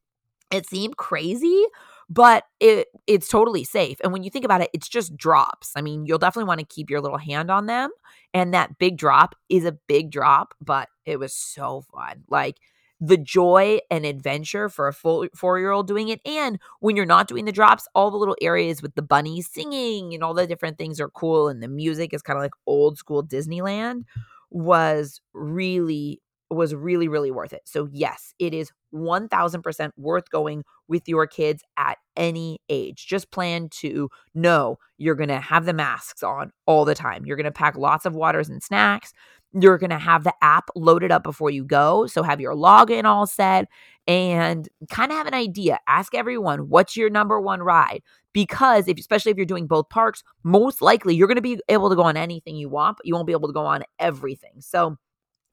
It 0.50 0.66
seemed 0.66 0.96
crazy, 0.96 1.64
but 2.08 2.44
it 2.60 2.88
it's 3.06 3.28
totally 3.28 3.64
safe. 3.64 3.98
And 4.02 4.12
when 4.12 4.22
you 4.22 4.30
think 4.30 4.44
about 4.44 4.60
it, 4.60 4.70
it's 4.74 4.88
just 4.88 5.16
drops. 5.16 5.72
I 5.76 5.80
mean, 5.82 6.04
you'll 6.06 6.18
definitely 6.18 6.48
want 6.48 6.60
to 6.60 6.66
keep 6.66 6.90
your 6.90 7.00
little 7.00 7.18
hand 7.18 7.50
on 7.50 7.66
them. 7.66 7.90
And 8.34 8.52
that 8.52 8.78
big 8.78 8.98
drop 8.98 9.34
is 9.48 9.64
a 9.64 9.72
big 9.72 10.10
drop, 10.10 10.54
but 10.60 10.88
it 11.06 11.18
was 11.18 11.34
so 11.34 11.82
fun. 11.92 12.24
Like 12.28 12.58
the 13.00 13.16
joy 13.16 13.80
and 13.90 14.06
adventure 14.06 14.68
for 14.68 14.86
a 14.86 14.92
full 14.92 15.26
four 15.34 15.58
year 15.58 15.70
old 15.72 15.88
doing 15.88 16.08
it. 16.08 16.20
And 16.24 16.58
when 16.80 16.96
you're 16.96 17.04
not 17.06 17.28
doing 17.28 17.46
the 17.46 17.52
drops, 17.52 17.88
all 17.94 18.10
the 18.10 18.16
little 18.16 18.36
areas 18.40 18.80
with 18.80 18.94
the 18.94 19.02
bunnies 19.02 19.48
singing 19.50 20.14
and 20.14 20.22
all 20.22 20.34
the 20.34 20.46
different 20.46 20.78
things 20.78 21.00
are 21.00 21.08
cool. 21.08 21.48
And 21.48 21.62
the 21.62 21.68
music 21.68 22.14
is 22.14 22.22
kind 22.22 22.36
of 22.36 22.42
like 22.42 22.52
old 22.66 22.98
school 22.98 23.24
Disneyland 23.24 24.04
was 24.52 25.20
really 25.34 26.20
was 26.52 26.74
really, 26.74 27.08
really 27.08 27.30
worth 27.30 27.52
it. 27.52 27.62
So, 27.64 27.88
yes, 27.90 28.34
it 28.38 28.54
is 28.54 28.70
1000% 28.92 29.90
worth 29.96 30.30
going 30.30 30.64
with 30.86 31.08
your 31.08 31.26
kids 31.26 31.62
at 31.78 31.96
any 32.16 32.58
age. 32.68 33.06
Just 33.06 33.30
plan 33.30 33.68
to 33.80 34.10
know 34.34 34.76
you're 34.98 35.14
going 35.14 35.30
to 35.30 35.40
have 35.40 35.64
the 35.64 35.72
masks 35.72 36.22
on 36.22 36.52
all 36.66 36.84
the 36.84 36.94
time. 36.94 37.24
You're 37.24 37.36
going 37.36 37.44
to 37.44 37.50
pack 37.50 37.76
lots 37.76 38.04
of 38.04 38.14
waters 38.14 38.48
and 38.48 38.62
snacks. 38.62 39.12
You're 39.52 39.78
going 39.78 39.90
to 39.90 39.98
have 39.98 40.24
the 40.24 40.34
app 40.42 40.70
loaded 40.74 41.12
up 41.12 41.22
before 41.22 41.50
you 41.50 41.64
go. 41.64 42.06
So, 42.06 42.22
have 42.22 42.40
your 42.40 42.54
login 42.54 43.04
all 43.04 43.26
set 43.26 43.68
and 44.06 44.68
kind 44.90 45.12
of 45.12 45.18
have 45.18 45.26
an 45.26 45.34
idea. 45.34 45.78
Ask 45.86 46.14
everyone, 46.14 46.68
what's 46.68 46.96
your 46.96 47.10
number 47.10 47.40
one 47.40 47.62
ride? 47.62 48.02
Because 48.32 48.88
if, 48.88 48.98
especially 48.98 49.30
if 49.30 49.36
you're 49.36 49.46
doing 49.46 49.66
both 49.66 49.88
parks, 49.88 50.24
most 50.42 50.80
likely 50.82 51.14
you're 51.14 51.28
going 51.28 51.36
to 51.36 51.42
be 51.42 51.60
able 51.68 51.90
to 51.90 51.96
go 51.96 52.02
on 52.02 52.16
anything 52.16 52.56
you 52.56 52.68
want, 52.68 52.96
but 52.96 53.06
you 53.06 53.14
won't 53.14 53.26
be 53.26 53.32
able 53.32 53.48
to 53.48 53.54
go 53.54 53.66
on 53.66 53.84
everything. 53.98 54.60
So, 54.60 54.96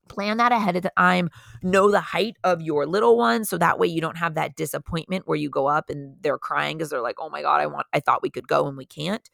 plan 0.07 0.37
that 0.37 0.51
ahead 0.51 0.75
of 0.75 0.85
time 0.97 1.29
know 1.61 1.91
the 1.91 2.01
height 2.01 2.35
of 2.43 2.61
your 2.61 2.85
little 2.85 3.15
one 3.15 3.45
so 3.45 3.57
that 3.57 3.79
way 3.79 3.87
you 3.87 4.01
don't 4.01 4.17
have 4.17 4.33
that 4.33 4.55
disappointment 4.55 5.27
where 5.27 5.37
you 5.37 5.49
go 5.49 5.67
up 5.67 5.89
and 5.89 6.15
they're 6.21 6.39
crying 6.39 6.77
because 6.77 6.89
they're 6.89 7.01
like 7.01 7.17
oh 7.19 7.29
my 7.29 7.41
god 7.41 7.61
i 7.61 7.67
want 7.67 7.85
i 7.93 7.99
thought 7.99 8.23
we 8.23 8.29
could 8.29 8.47
go 8.47 8.67
and 8.67 8.75
we 8.75 8.85
can't 8.85 9.29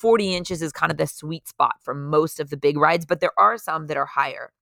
40 0.00 0.34
inches 0.34 0.62
is 0.62 0.72
kind 0.72 0.90
of 0.90 0.98
the 0.98 1.06
sweet 1.06 1.46
spot 1.46 1.76
for 1.82 1.94
most 1.94 2.40
of 2.40 2.50
the 2.50 2.56
big 2.56 2.76
rides 2.76 3.06
but 3.06 3.20
there 3.20 3.38
are 3.38 3.58
some 3.58 3.86
that 3.86 3.96
are 3.96 4.06
higher 4.06 4.52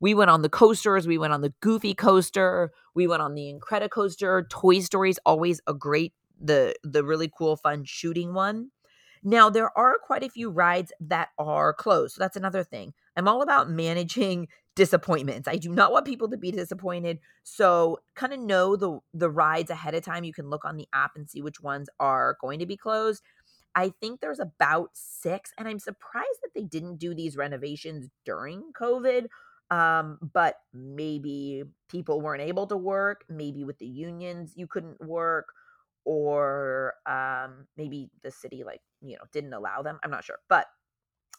we 0.00 0.14
went 0.14 0.30
on 0.30 0.42
the 0.42 0.48
coasters 0.48 1.06
we 1.06 1.18
went 1.18 1.32
on 1.32 1.42
the 1.42 1.52
goofy 1.60 1.94
coaster 1.94 2.70
we 2.94 3.06
went 3.06 3.22
on 3.22 3.34
the 3.34 3.52
incredicoaster 3.52 4.48
toy 4.48 4.80
story's 4.80 5.18
always 5.24 5.60
a 5.66 5.74
great 5.74 6.12
the 6.40 6.74
the 6.82 7.04
really 7.04 7.30
cool 7.36 7.56
fun 7.56 7.84
shooting 7.84 8.32
one 8.34 8.70
now, 9.22 9.50
there 9.50 9.76
are 9.76 9.96
quite 10.02 10.22
a 10.22 10.30
few 10.30 10.50
rides 10.50 10.92
that 11.00 11.30
are 11.38 11.72
closed. 11.72 12.14
So 12.14 12.20
that's 12.20 12.36
another 12.36 12.62
thing. 12.62 12.94
I'm 13.16 13.28
all 13.28 13.42
about 13.42 13.70
managing 13.70 14.48
disappointments. 14.76 15.48
I 15.48 15.56
do 15.56 15.70
not 15.70 15.90
want 15.90 16.06
people 16.06 16.28
to 16.30 16.36
be 16.36 16.52
disappointed. 16.52 17.18
So 17.42 17.98
kind 18.14 18.32
of 18.32 18.38
know 18.38 18.76
the 18.76 19.00
the 19.12 19.28
rides 19.28 19.70
ahead 19.70 19.94
of 19.94 20.04
time. 20.04 20.22
You 20.22 20.32
can 20.32 20.50
look 20.50 20.64
on 20.64 20.76
the 20.76 20.86
app 20.92 21.12
and 21.16 21.28
see 21.28 21.42
which 21.42 21.60
ones 21.60 21.88
are 21.98 22.36
going 22.40 22.60
to 22.60 22.66
be 22.66 22.76
closed. 22.76 23.22
I 23.78 23.92
think 24.00 24.20
there's 24.20 24.40
about 24.40 24.90
6 24.94 25.52
and 25.56 25.68
I'm 25.68 25.78
surprised 25.78 26.40
that 26.42 26.50
they 26.52 26.64
didn't 26.64 26.96
do 26.96 27.14
these 27.14 27.36
renovations 27.36 28.08
during 28.24 28.72
COVID. 28.78 29.28
Um, 29.70 30.18
but 30.20 30.56
maybe 30.72 31.62
people 31.88 32.20
weren't 32.20 32.42
able 32.42 32.66
to 32.66 32.76
work, 32.76 33.24
maybe 33.28 33.62
with 33.62 33.78
the 33.78 33.86
unions 33.86 34.54
you 34.56 34.66
couldn't 34.66 35.00
work 35.00 35.46
or 36.04 36.94
um 37.06 37.66
maybe 37.76 38.10
the 38.22 38.30
city 38.30 38.64
like, 38.64 38.80
you 39.00 39.16
know, 39.16 39.22
didn't 39.32 39.52
allow 39.52 39.82
them. 39.82 40.00
I'm 40.02 40.10
not 40.10 40.24
sure. 40.24 40.38
But 40.48 40.66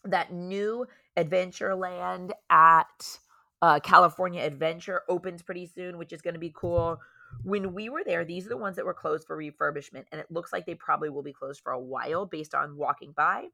that 0.06 0.32
new 0.32 0.88
Adventureland 1.18 2.32
at 2.50 3.20
uh, 3.62 3.80
California 3.82 4.42
Adventure 4.44 5.02
opens 5.10 5.42
pretty 5.42 5.66
soon, 5.66 5.98
which 5.98 6.14
is 6.14 6.22
going 6.22 6.36
to 6.36 6.40
be 6.40 6.54
cool. 6.56 7.00
When 7.44 7.74
we 7.74 7.90
were 7.90 8.04
there, 8.04 8.26
these 8.26 8.46
are 8.46 8.50
the 8.50 8.58
ones 8.58 8.76
that 8.76 8.86
were 8.86 8.94
closed 8.94 9.26
for 9.26 9.38
refurbishment, 9.38 10.06
and 10.12 10.20
it 10.20 10.32
looks 10.32 10.52
like 10.52 10.66
they 10.66 10.76
probably 10.76 11.10
will 11.10 11.24
be 11.24 11.34
closed 11.34 11.62
for 11.62 11.72
a 11.72 11.80
while 11.80 12.26
based 12.26 12.54
on 12.54 12.78
walking 12.78 13.14
by. 13.16 13.48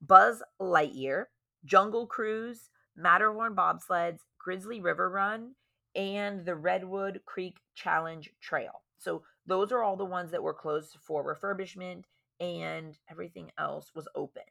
Buzz 0.00 0.42
Lightyear, 0.60 1.24
Jungle 1.64 2.06
Cruise, 2.06 2.70
Matterhorn 2.96 3.54
bobsleds, 3.54 4.20
Grizzly 4.38 4.80
River 4.80 5.10
Run, 5.10 5.54
and 5.94 6.44
the 6.44 6.54
Redwood 6.54 7.20
Creek 7.26 7.58
Challenge 7.74 8.30
Trail. 8.40 8.82
So 8.98 9.22
those 9.46 9.72
are 9.72 9.82
all 9.82 9.96
the 9.96 10.04
ones 10.04 10.30
that 10.30 10.42
were 10.42 10.54
closed 10.54 10.96
for 11.00 11.24
refurbishment, 11.24 12.04
and 12.38 12.96
everything 13.10 13.50
else 13.58 13.92
was 13.94 14.08
open. 14.14 14.42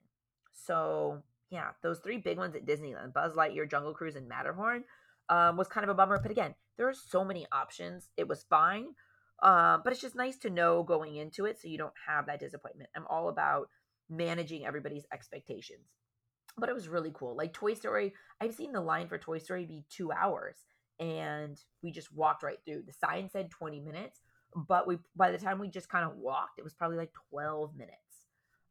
So 0.54 1.24
yeah, 1.50 1.70
those 1.82 2.00
three 2.00 2.18
big 2.18 2.38
ones 2.38 2.56
at 2.56 2.66
Disneyland, 2.66 3.14
Buzz 3.14 3.34
Lightyear, 3.34 3.70
Jungle 3.70 3.94
Cruise, 3.94 4.16
and 4.16 4.28
Matterhorn, 4.28 4.84
um, 5.30 5.58
was 5.58 5.68
kind 5.68 5.84
of 5.84 5.90
a 5.90 5.94
bummer. 5.94 6.20
But 6.22 6.32
again, 6.32 6.56
there 6.78 6.88
are 6.88 6.94
so 6.94 7.24
many 7.24 7.46
options. 7.52 8.10
It 8.18 8.28
was 8.28 8.46
fine. 8.50 8.88
Uh, 9.42 9.78
but 9.84 9.94
it's 9.94 10.02
just 10.02 10.16
nice 10.16 10.38
to 10.38 10.50
know 10.50 10.84
going 10.84 11.16
into 11.16 11.46
it 11.46 11.60
so 11.60 11.68
you 11.68 11.78
don't 11.78 11.94
have 12.08 12.26
that 12.26 12.40
disappointment. 12.40 12.90
I'm 12.96 13.08
all 13.10 13.30
about 13.30 13.70
managing 14.10 14.66
everybody's 14.66 15.06
expectations. 15.14 15.88
But 16.58 16.70
it 16.70 16.76
was 16.76 16.90
really 16.90 17.12
cool. 17.14 17.38
Like 17.38 17.54
Toy 17.54 17.74
Story, 17.74 18.14
I've 18.42 18.56
seen 18.56 18.74
the 18.74 18.82
line 18.82 19.08
for 19.08 19.18
Toy 19.18 19.38
Story 19.38 19.66
be 19.66 19.86
two 19.90 20.12
hours, 20.12 20.58
and 21.00 21.58
we 21.82 21.92
just 21.92 22.14
walked 22.14 22.44
right 22.44 22.58
through. 22.66 22.84
The 22.86 22.94
sign 22.94 23.30
said 23.30 23.50
20 23.50 23.80
minutes, 23.80 24.20
but 24.68 24.86
we 24.86 24.98
by 25.16 25.32
the 25.32 25.38
time 25.38 25.60
we 25.60 25.70
just 25.70 25.90
kind 25.90 26.04
of 26.04 26.18
walked, 26.18 26.60
it 26.60 26.64
was 26.64 26.74
probably 26.74 26.98
like 26.98 27.14
12 27.30 27.78
minutes. 27.78 27.96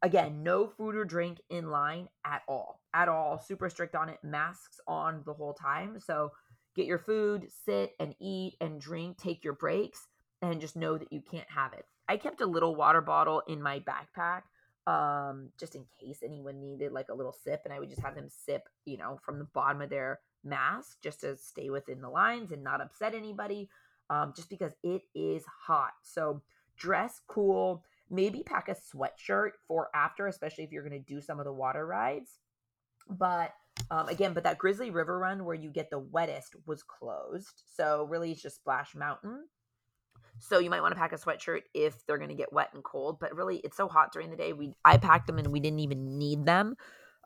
Again, 0.02 0.42
no 0.42 0.68
food 0.68 0.94
or 0.94 1.04
drink 1.04 1.40
in 1.50 1.70
line 1.70 2.08
at 2.24 2.42
all. 2.46 2.82
At 2.94 3.08
all. 3.08 3.38
Super 3.38 3.68
strict 3.68 3.96
on 3.96 4.08
it. 4.08 4.18
Masks 4.22 4.78
on 4.86 5.22
the 5.24 5.32
whole 5.32 5.54
time. 5.54 5.98
So 5.98 6.30
get 6.78 6.86
your 6.86 6.98
food, 6.98 7.48
sit 7.64 7.94
and 7.98 8.14
eat 8.20 8.54
and 8.60 8.80
drink, 8.80 9.18
take 9.18 9.44
your 9.44 9.52
breaks, 9.52 10.06
and 10.40 10.60
just 10.60 10.76
know 10.76 10.96
that 10.96 11.12
you 11.12 11.20
can't 11.20 11.50
have 11.50 11.72
it. 11.72 11.84
I 12.08 12.16
kept 12.16 12.40
a 12.40 12.46
little 12.46 12.74
water 12.74 13.00
bottle 13.00 13.42
in 13.48 13.60
my 13.60 13.80
backpack 13.80 14.42
um, 14.86 15.50
just 15.58 15.74
in 15.74 15.84
case 16.00 16.20
anyone 16.24 16.60
needed 16.60 16.92
like 16.92 17.08
a 17.10 17.14
little 17.14 17.32
sip, 17.32 17.62
and 17.64 17.74
I 17.74 17.78
would 17.78 17.90
just 17.90 18.00
have 18.00 18.14
them 18.14 18.28
sip, 18.30 18.68
you 18.86 18.96
know, 18.96 19.18
from 19.22 19.38
the 19.38 19.44
bottom 19.44 19.82
of 19.82 19.90
their 19.90 20.20
mask 20.44 20.98
just 21.02 21.20
to 21.20 21.36
stay 21.36 21.68
within 21.68 22.00
the 22.00 22.08
lines 22.08 22.52
and 22.52 22.64
not 22.64 22.80
upset 22.80 23.14
anybody, 23.14 23.68
um, 24.08 24.32
just 24.34 24.48
because 24.48 24.72
it 24.82 25.02
is 25.14 25.44
hot. 25.66 25.92
So 26.02 26.42
dress 26.76 27.20
cool, 27.26 27.84
maybe 28.08 28.42
pack 28.42 28.68
a 28.68 28.74
sweatshirt 28.74 29.50
for 29.66 29.88
after, 29.94 30.26
especially 30.26 30.64
if 30.64 30.72
you're 30.72 30.88
going 30.88 31.02
to 31.02 31.14
do 31.14 31.20
some 31.20 31.38
of 31.38 31.44
the 31.44 31.52
water 31.52 31.86
rides. 31.86 32.38
But 33.10 33.52
um, 33.90 34.08
again, 34.08 34.34
but 34.34 34.44
that 34.44 34.58
Grizzly 34.58 34.90
River 34.90 35.18
run 35.18 35.44
where 35.44 35.54
you 35.54 35.70
get 35.70 35.90
the 35.90 35.98
wettest 35.98 36.56
was 36.66 36.82
closed. 36.82 37.62
So 37.76 38.04
really, 38.04 38.32
it's 38.32 38.42
just 38.42 38.56
Splash 38.56 38.94
Mountain. 38.94 39.44
So 40.40 40.58
you 40.58 40.70
might 40.70 40.82
want 40.82 40.94
to 40.94 41.00
pack 41.00 41.12
a 41.12 41.16
sweatshirt 41.16 41.62
if 41.74 42.06
they're 42.06 42.18
going 42.18 42.30
to 42.30 42.34
get 42.34 42.52
wet 42.52 42.70
and 42.74 42.84
cold. 42.84 43.18
But 43.20 43.34
really, 43.34 43.56
it's 43.58 43.76
so 43.76 43.88
hot 43.88 44.12
during 44.12 44.30
the 44.30 44.36
day. 44.36 44.52
We 44.52 44.74
I 44.84 44.96
packed 44.96 45.26
them 45.26 45.38
and 45.38 45.48
we 45.48 45.60
didn't 45.60 45.80
even 45.80 46.18
need 46.18 46.44
them 46.44 46.76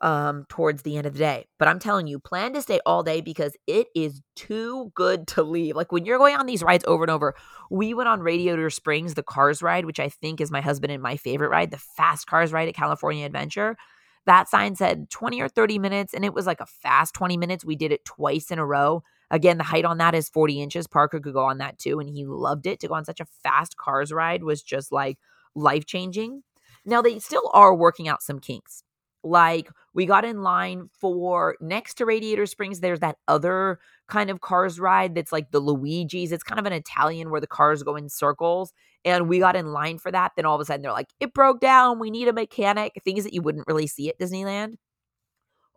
um, 0.01 0.45
towards 0.49 0.81
the 0.81 0.97
end 0.97 1.05
of 1.05 1.13
the 1.13 1.19
day. 1.19 1.45
But 1.59 1.67
I'm 1.67 1.79
telling 1.79 2.07
you, 2.07 2.19
plan 2.19 2.53
to 2.53 2.61
stay 2.61 2.79
all 2.85 3.03
day 3.03 3.21
because 3.21 3.55
it 3.67 3.87
is 3.95 4.21
too 4.35 4.91
good 4.95 5.27
to 5.29 5.43
leave. 5.43 5.75
Like 5.75 5.91
when 5.91 6.05
you're 6.05 6.17
going 6.17 6.35
on 6.35 6.45
these 6.45 6.63
rides 6.63 6.83
over 6.87 7.03
and 7.03 7.11
over, 7.11 7.35
we 7.69 7.93
went 7.93 8.09
on 8.09 8.21
Radiator 8.21 8.69
Springs, 8.69 9.13
the 9.13 9.23
Cars 9.23 9.61
ride, 9.61 9.85
which 9.85 9.99
I 9.99 10.09
think 10.09 10.41
is 10.41 10.51
my 10.51 10.61
husband 10.61 10.91
and 10.91 11.01
my 11.01 11.15
favorite 11.15 11.49
ride, 11.49 11.71
the 11.71 11.77
Fast 11.77 12.27
Cars 12.27 12.51
ride 12.51 12.67
at 12.67 12.75
California 12.75 13.25
Adventure. 13.25 13.77
That 14.25 14.47
sign 14.47 14.75
said 14.75 15.09
20 15.09 15.41
or 15.41 15.49
30 15.49 15.79
minutes, 15.79 16.13
and 16.13 16.23
it 16.23 16.33
was 16.33 16.45
like 16.45 16.61
a 16.61 16.65
fast 16.65 17.13
20 17.13 17.37
minutes. 17.37 17.65
We 17.65 17.75
did 17.75 17.91
it 17.91 18.05
twice 18.05 18.51
in 18.51 18.59
a 18.59 18.65
row. 18.65 19.03
Again, 19.29 19.57
the 19.57 19.63
height 19.63 19.85
on 19.85 19.97
that 19.97 20.15
is 20.15 20.29
40 20.29 20.61
inches. 20.61 20.87
Parker 20.87 21.19
could 21.19 21.33
go 21.33 21.45
on 21.45 21.57
that 21.57 21.77
too, 21.77 21.99
and 21.99 22.09
he 22.09 22.25
loved 22.25 22.65
it. 22.65 22.79
To 22.81 22.87
go 22.87 22.93
on 22.93 23.05
such 23.05 23.19
a 23.19 23.25
fast 23.43 23.77
cars 23.77 24.11
ride 24.11 24.43
was 24.43 24.61
just 24.61 24.91
like 24.91 25.17
life 25.55 25.85
changing. 25.85 26.43
Now, 26.85 27.01
they 27.01 27.19
still 27.19 27.49
are 27.53 27.75
working 27.75 28.07
out 28.07 28.21
some 28.21 28.39
kinks. 28.39 28.83
Like 29.23 29.69
we 29.93 30.05
got 30.05 30.25
in 30.25 30.43
line 30.43 30.89
for 30.99 31.55
next 31.61 31.95
to 31.95 32.05
Radiator 32.05 32.45
Springs, 32.45 32.81
there's 32.81 32.99
that 32.99 33.17
other 33.27 33.79
kind 34.07 34.29
of 34.29 34.41
cars 34.41 34.79
ride 34.79 35.15
that's 35.15 35.31
like 35.31 35.51
the 35.51 35.59
Luigi's. 35.59 36.31
It's 36.31 36.43
kind 36.43 36.59
of 36.59 36.65
an 36.65 36.73
Italian 36.73 37.29
where 37.29 37.41
the 37.41 37.47
cars 37.47 37.83
go 37.83 37.95
in 37.95 38.09
circles. 38.09 38.73
And 39.05 39.27
we 39.27 39.39
got 39.39 39.55
in 39.55 39.73
line 39.73 39.97
for 39.97 40.11
that. 40.11 40.33
Then 40.35 40.45
all 40.45 40.55
of 40.55 40.61
a 40.61 40.65
sudden 40.65 40.81
they're 40.81 40.91
like, 40.91 41.09
it 41.19 41.33
broke 41.33 41.59
down. 41.59 41.99
We 41.99 42.11
need 42.11 42.27
a 42.27 42.33
mechanic. 42.33 42.93
Things 43.03 43.23
that 43.23 43.33
you 43.33 43.41
wouldn't 43.41 43.67
really 43.67 43.87
see 43.87 44.09
at 44.09 44.19
Disneyland. 44.19 44.75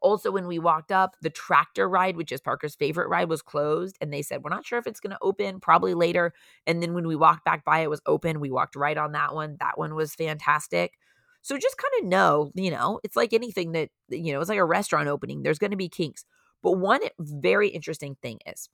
Also, 0.02 0.30
when 0.30 0.46
we 0.46 0.58
walked 0.58 0.92
up, 0.92 1.16
the 1.22 1.30
tractor 1.30 1.88
ride, 1.88 2.16
which 2.16 2.30
is 2.30 2.40
Parker's 2.40 2.76
favorite 2.76 3.08
ride, 3.08 3.28
was 3.28 3.42
closed. 3.42 3.96
And 4.00 4.12
they 4.12 4.22
said, 4.22 4.42
We're 4.44 4.50
not 4.50 4.64
sure 4.66 4.78
if 4.78 4.86
it's 4.86 5.00
going 5.00 5.10
to 5.12 5.18
open, 5.22 5.58
probably 5.58 5.94
later. 5.94 6.32
And 6.66 6.82
then 6.82 6.94
when 6.94 7.06
we 7.06 7.16
walked 7.16 7.44
back 7.44 7.64
by, 7.64 7.80
it 7.80 7.90
was 7.90 8.02
open. 8.06 8.38
We 8.40 8.50
walked 8.50 8.76
right 8.76 8.96
on 8.96 9.12
that 9.12 9.34
one. 9.34 9.56
That 9.60 9.78
one 9.78 9.94
was 9.94 10.14
fantastic. 10.14 10.98
So 11.46 11.56
just 11.56 11.76
kind 11.78 12.02
of 12.02 12.08
know, 12.08 12.50
you 12.56 12.72
know, 12.72 12.98
it's 13.04 13.14
like 13.14 13.32
anything 13.32 13.70
that, 13.70 13.90
you 14.08 14.32
know, 14.32 14.40
it's 14.40 14.48
like 14.48 14.58
a 14.58 14.64
restaurant 14.64 15.06
opening. 15.06 15.44
There's 15.44 15.60
going 15.60 15.70
to 15.70 15.76
be 15.76 15.88
kinks. 15.88 16.24
But 16.60 16.72
one 16.72 16.98
very 17.20 17.68
interesting 17.68 18.16
thing 18.20 18.40
is 18.44 18.68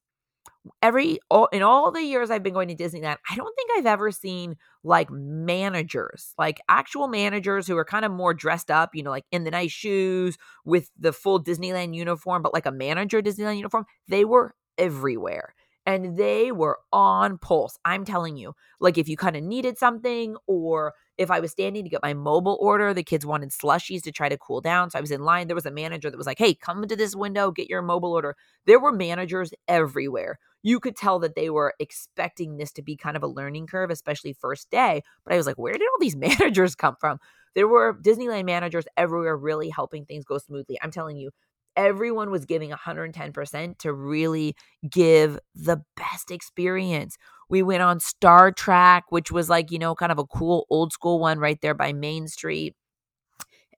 every 0.81 1.19
all, 1.29 1.49
in 1.53 1.63
all 1.63 1.91
the 1.91 2.03
years 2.03 2.31
I've 2.31 2.43
been 2.43 2.55
going 2.55 2.69
to 2.69 2.75
Disneyland, 2.75 3.19
I 3.31 3.37
don't 3.37 3.55
think 3.57 3.71
I've 3.77 3.85
ever 3.85 4.11
seen 4.11 4.57
like 4.83 5.11
managers, 5.11 6.33
like 6.39 6.63
actual 6.67 7.09
managers 7.09 7.67
who 7.67 7.77
are 7.77 7.85
kind 7.85 8.07
of 8.07 8.11
more 8.11 8.33
dressed 8.33 8.71
up, 8.71 8.95
you 8.95 9.03
know, 9.03 9.11
like 9.11 9.27
in 9.31 9.45
the 9.45 9.51
nice 9.51 9.71
shoes 9.71 10.39
with 10.65 10.91
the 10.99 11.13
full 11.13 11.45
Disneyland 11.45 11.95
uniform, 11.95 12.41
but 12.41 12.55
like 12.55 12.65
a 12.65 12.73
manager 12.73 13.21
Disneyland 13.21 13.59
uniform. 13.59 13.85
They 14.09 14.25
were 14.25 14.55
everywhere 14.79 15.53
and 15.85 16.17
they 16.17 16.53
were 16.53 16.79
on 16.93 17.39
pulse. 17.39 17.79
I'm 17.85 18.05
telling 18.05 18.37
you, 18.37 18.55
like 18.81 18.99
if 18.99 19.09
you 19.09 19.17
kind 19.17 19.37
of 19.37 19.43
needed 19.43 19.79
something 19.79 20.37
or 20.47 20.95
if 21.19 21.31
I 21.31 21.41
was 21.41 21.51
standing 21.51 21.85
to 21.85 21.91
get 21.91 22.03
my 22.03 22.15
mobile 22.15 22.57
order, 22.61 22.95
the 22.95 23.03
kids 23.03 23.27
wanted 23.27 23.51
slushies 23.51 24.03
to 24.03 24.13
try 24.13 24.29
to 24.29 24.39
cool 24.39 24.61
down. 24.61 24.91
So 24.91 24.99
I 24.99 25.01
was 25.01 25.11
in 25.11 25.23
line. 25.23 25.49
There 25.49 25.57
was 25.57 25.67
a 25.67 25.71
manager 25.71 26.11
that 26.11 26.17
was 26.17 26.27
like, 26.27 26.39
hey, 26.39 26.55
come 26.55 26.83
into 26.83 26.97
this 26.97 27.17
window, 27.17 27.51
get 27.51 27.69
your 27.69 27.83
mobile 27.83 28.13
order. 28.13 28.37
There 28.67 28.81
were 28.81 28.93
managers 28.93 29.53
everywhere. 29.69 30.39
You 30.63 30.79
could 30.79 30.97
tell 30.97 31.19
that 31.19 31.35
they 31.35 31.51
were 31.51 31.75
expecting 31.81 32.57
this 32.57 32.73
to 32.73 32.83
be 32.83 32.97
kind 32.97 33.17
of 33.17 33.23
a 33.23 33.29
learning 33.29 33.67
curve, 33.67 33.91
especially 33.91 34.33
first 34.33 34.71
day. 34.71 35.03
But 35.25 35.35
I 35.35 35.37
was 35.37 35.47
like, 35.47 35.59
where 35.59 35.73
did 35.73 35.83
all 35.83 35.99
these 36.01 36.17
managers 36.39 36.75
come 36.75 36.97
from? 37.01 37.19
There 37.55 37.69
were 37.69 37.95
Disneyland 37.95 38.47
managers 38.47 38.85
everywhere 38.97 39.37
really 39.37 39.69
helping 39.69 40.07
things 40.07 40.25
go 40.25 40.39
smoothly. 40.39 40.79
I'm 40.81 40.91
telling 40.91 41.17
you, 41.17 41.31
everyone 41.77 42.31
was 42.31 42.45
giving 42.45 42.71
110% 42.71 43.79
to 43.79 43.93
really 43.93 44.55
give 44.89 45.39
the 45.55 45.83
best 45.97 46.31
experience. 46.31 47.17
We 47.49 47.63
went 47.63 47.83
on 47.83 48.01
Star 48.01 48.51
Track, 48.51 49.05
which 49.11 49.31
was 49.31 49.49
like, 49.49 49.71
you 49.71 49.79
know, 49.79 49.95
kind 49.95 50.13
of 50.13 50.19
a 50.19 50.27
cool 50.27 50.67
old 50.71 50.93
school 50.93 51.19
one 51.19 51.39
right 51.39 51.61
there 51.61 51.75
by 51.75 51.93
Main 51.93 52.29
Street. 52.29 52.75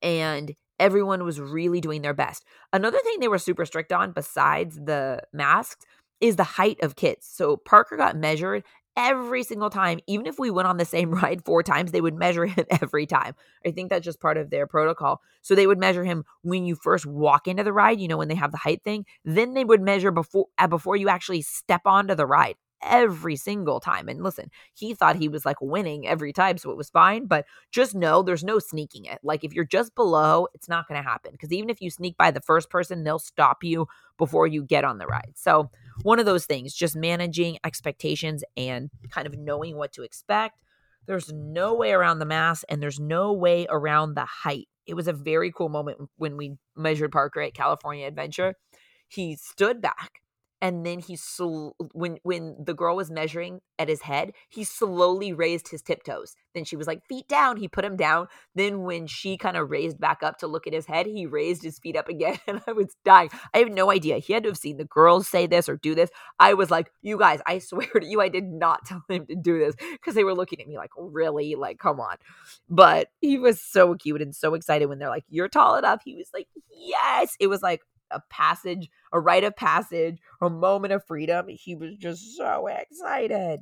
And 0.02 0.54
everyone 0.78 1.24
was 1.24 1.40
really 1.40 1.80
doing 1.80 2.02
their 2.02 2.14
best. 2.14 2.44
Another 2.72 2.98
thing 3.02 3.20
they 3.20 3.28
were 3.28 3.38
super 3.38 3.64
strict 3.64 3.92
on, 3.92 4.12
besides 4.12 4.76
the 4.76 5.22
masks, 5.32 5.84
is 6.20 6.36
the 6.36 6.44
height 6.44 6.78
of 6.82 6.96
kids. 6.96 7.26
So 7.30 7.56
Parker 7.56 7.96
got 7.96 8.16
measured 8.16 8.64
every 8.96 9.42
single 9.42 9.70
time, 9.70 9.98
even 10.06 10.26
if 10.26 10.38
we 10.38 10.50
went 10.50 10.68
on 10.68 10.76
the 10.76 10.84
same 10.84 11.10
ride 11.22 11.44
four 11.44 11.62
times, 11.62 11.92
they 11.92 12.00
would 12.00 12.14
measure 12.14 12.46
him 12.46 12.64
every 12.82 13.06
time. 13.06 13.34
I 13.64 13.70
think 13.70 13.90
that's 13.90 14.04
just 14.04 14.20
part 14.20 14.36
of 14.36 14.50
their 14.50 14.66
protocol. 14.66 15.20
So 15.42 15.54
they 15.54 15.66
would 15.66 15.78
measure 15.78 16.04
him 16.04 16.24
when 16.42 16.64
you 16.64 16.76
first 16.76 17.06
walk 17.06 17.48
into 17.48 17.64
the 17.64 17.72
ride, 17.72 18.00
you 18.00 18.08
know, 18.08 18.18
when 18.18 18.28
they 18.28 18.34
have 18.34 18.52
the 18.52 18.58
height 18.58 18.82
thing. 18.82 19.06
Then 19.24 19.54
they 19.54 19.64
would 19.64 19.80
measure 19.80 20.10
before 20.10 20.46
uh, 20.58 20.66
before 20.66 20.96
you 20.96 21.08
actually 21.08 21.42
step 21.42 21.82
onto 21.84 22.14
the 22.14 22.26
ride 22.26 22.56
every 22.82 23.34
single 23.36 23.80
time. 23.80 24.08
And 24.08 24.22
listen, 24.22 24.50
he 24.74 24.94
thought 24.94 25.16
he 25.16 25.28
was 25.28 25.46
like 25.46 25.60
winning 25.60 26.06
every 26.06 26.32
time, 26.32 26.58
so 26.58 26.70
it 26.70 26.76
was 26.76 26.90
fine. 26.90 27.26
But 27.26 27.46
just 27.72 27.94
know 27.94 28.22
there's 28.22 28.44
no 28.44 28.58
sneaking 28.58 29.06
it. 29.06 29.20
Like 29.22 29.42
if 29.42 29.54
you're 29.54 29.64
just 29.64 29.94
below, 29.94 30.48
it's 30.54 30.68
not 30.68 30.86
going 30.86 31.02
to 31.02 31.08
happen. 31.08 31.32
Because 31.32 31.52
even 31.52 31.70
if 31.70 31.80
you 31.80 31.90
sneak 31.90 32.16
by 32.16 32.30
the 32.30 32.40
first 32.42 32.70
person, 32.70 33.02
they'll 33.02 33.18
stop 33.18 33.64
you 33.64 33.86
before 34.18 34.46
you 34.46 34.62
get 34.62 34.84
on 34.84 34.98
the 34.98 35.06
ride. 35.06 35.32
So 35.34 35.70
one 36.02 36.18
of 36.18 36.26
those 36.26 36.46
things, 36.46 36.74
just 36.74 36.96
managing 36.96 37.58
expectations 37.64 38.44
and 38.56 38.90
kind 39.10 39.26
of 39.26 39.38
knowing 39.38 39.76
what 39.76 39.92
to 39.92 40.02
expect. 40.02 40.58
There's 41.06 41.32
no 41.32 41.74
way 41.74 41.92
around 41.92 42.18
the 42.18 42.26
mass 42.26 42.64
and 42.68 42.82
there's 42.82 42.98
no 42.98 43.32
way 43.32 43.66
around 43.68 44.14
the 44.14 44.24
height. 44.24 44.68
It 44.86 44.94
was 44.94 45.08
a 45.08 45.12
very 45.12 45.52
cool 45.52 45.68
moment 45.68 45.98
when 46.16 46.36
we 46.36 46.56
measured 46.76 47.12
Parker 47.12 47.40
at 47.40 47.54
California 47.54 48.06
Adventure. 48.06 48.54
He 49.08 49.36
stood 49.36 49.80
back 49.80 50.20
and 50.64 50.86
then 50.86 50.98
he 50.98 51.14
sl- 51.14 51.72
when 51.92 52.16
when 52.22 52.56
the 52.58 52.72
girl 52.72 52.96
was 52.96 53.10
measuring 53.10 53.60
at 53.78 53.86
his 53.86 54.00
head 54.00 54.32
he 54.48 54.64
slowly 54.64 55.30
raised 55.30 55.68
his 55.68 55.82
tiptoes. 55.82 56.34
Then 56.54 56.64
she 56.64 56.74
was 56.74 56.86
like 56.86 57.04
feet 57.06 57.28
down 57.28 57.58
he 57.58 57.68
put 57.68 57.84
him 57.84 57.96
down. 57.96 58.28
Then 58.54 58.82
when 58.82 59.06
she 59.06 59.36
kind 59.36 59.58
of 59.58 59.70
raised 59.70 60.00
back 60.00 60.22
up 60.22 60.38
to 60.38 60.46
look 60.46 60.66
at 60.66 60.72
his 60.72 60.86
head 60.86 61.04
he 61.04 61.26
raised 61.26 61.62
his 61.62 61.78
feet 61.78 61.96
up 61.96 62.08
again 62.08 62.38
and 62.48 62.62
i 62.66 62.72
was 62.72 62.96
dying. 63.04 63.28
I 63.52 63.58
have 63.58 63.70
no 63.70 63.90
idea. 63.90 64.18
He 64.18 64.32
had 64.32 64.44
to 64.44 64.48
have 64.48 64.56
seen 64.56 64.78
the 64.78 64.86
girls 64.86 65.28
say 65.28 65.46
this 65.46 65.68
or 65.68 65.76
do 65.76 65.94
this. 65.94 66.08
I 66.40 66.54
was 66.54 66.70
like 66.70 66.90
you 67.02 67.18
guys 67.18 67.40
i 67.46 67.58
swear 67.58 67.86
to 67.86 68.06
you 68.06 68.22
i 68.22 68.30
did 68.30 68.44
not 68.44 68.84
tell 68.86 69.04
him 69.10 69.26
to 69.26 69.36
do 69.36 69.58
this 69.58 69.74
because 69.92 70.14
they 70.14 70.24
were 70.24 70.34
looking 70.34 70.62
at 70.62 70.66
me 70.66 70.78
like 70.78 70.92
really? 70.96 71.56
Like 71.56 71.78
come 71.78 72.00
on. 72.00 72.16
But 72.70 73.08
he 73.20 73.36
was 73.38 73.60
so 73.60 73.96
cute 73.96 74.22
and 74.22 74.34
so 74.34 74.54
excited 74.54 74.86
when 74.86 74.98
they're 74.98 75.10
like 75.10 75.24
you're 75.28 75.48
tall 75.48 75.76
enough. 75.76 76.00
He 76.06 76.16
was 76.16 76.30
like 76.32 76.48
yes. 76.70 77.36
It 77.38 77.48
was 77.48 77.60
like 77.60 77.82
a 78.14 78.22
passage, 78.30 78.88
a 79.12 79.20
rite 79.20 79.44
of 79.44 79.56
passage, 79.56 80.18
a 80.40 80.50
moment 80.50 80.92
of 80.92 81.04
freedom. 81.06 81.46
He 81.48 81.74
was 81.74 81.96
just 81.96 82.36
so 82.36 82.66
excited. 82.68 83.60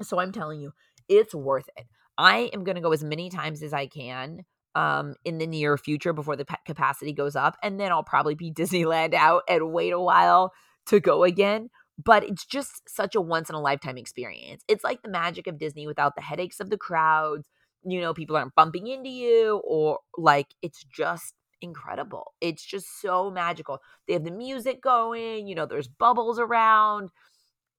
So 0.00 0.18
I'm 0.18 0.32
telling 0.32 0.60
you, 0.60 0.72
it's 1.08 1.34
worth 1.34 1.68
it. 1.76 1.86
I 2.18 2.50
am 2.52 2.64
going 2.64 2.76
to 2.76 2.82
go 2.82 2.92
as 2.92 3.04
many 3.04 3.30
times 3.30 3.62
as 3.62 3.72
I 3.72 3.86
can 3.86 4.44
um 4.74 5.14
in 5.26 5.36
the 5.36 5.46
near 5.46 5.76
future 5.76 6.14
before 6.14 6.34
the 6.34 6.46
capacity 6.64 7.12
goes 7.12 7.36
up 7.36 7.58
and 7.62 7.78
then 7.78 7.92
I'll 7.92 8.02
probably 8.02 8.34
be 8.34 8.50
Disneyland 8.54 9.12
out 9.12 9.42
and 9.46 9.70
wait 9.70 9.92
a 9.92 10.00
while 10.00 10.54
to 10.86 10.98
go 10.98 11.24
again 11.24 11.68
but 12.02 12.24
it's 12.24 12.44
just 12.44 12.88
such 12.88 13.14
a 13.14 13.20
once 13.20 13.48
in 13.48 13.54
a 13.54 13.60
lifetime 13.60 13.98
experience. 13.98 14.64
It's 14.68 14.84
like 14.84 15.02
the 15.02 15.10
magic 15.10 15.46
of 15.46 15.58
Disney 15.58 15.86
without 15.86 16.14
the 16.14 16.22
headaches 16.22 16.60
of 16.60 16.70
the 16.70 16.78
crowds. 16.78 17.44
You 17.84 18.00
know, 18.00 18.14
people 18.14 18.36
aren't 18.36 18.54
bumping 18.54 18.86
into 18.86 19.10
you 19.10 19.60
or 19.64 19.98
like 20.16 20.48
it's 20.62 20.84
just 20.84 21.34
incredible. 21.62 22.32
It's 22.40 22.64
just 22.64 23.00
so 23.00 23.30
magical. 23.30 23.80
They 24.06 24.14
have 24.14 24.24
the 24.24 24.30
music 24.30 24.82
going, 24.82 25.46
you 25.46 25.54
know, 25.54 25.66
there's 25.66 25.88
bubbles 25.88 26.38
around. 26.38 27.10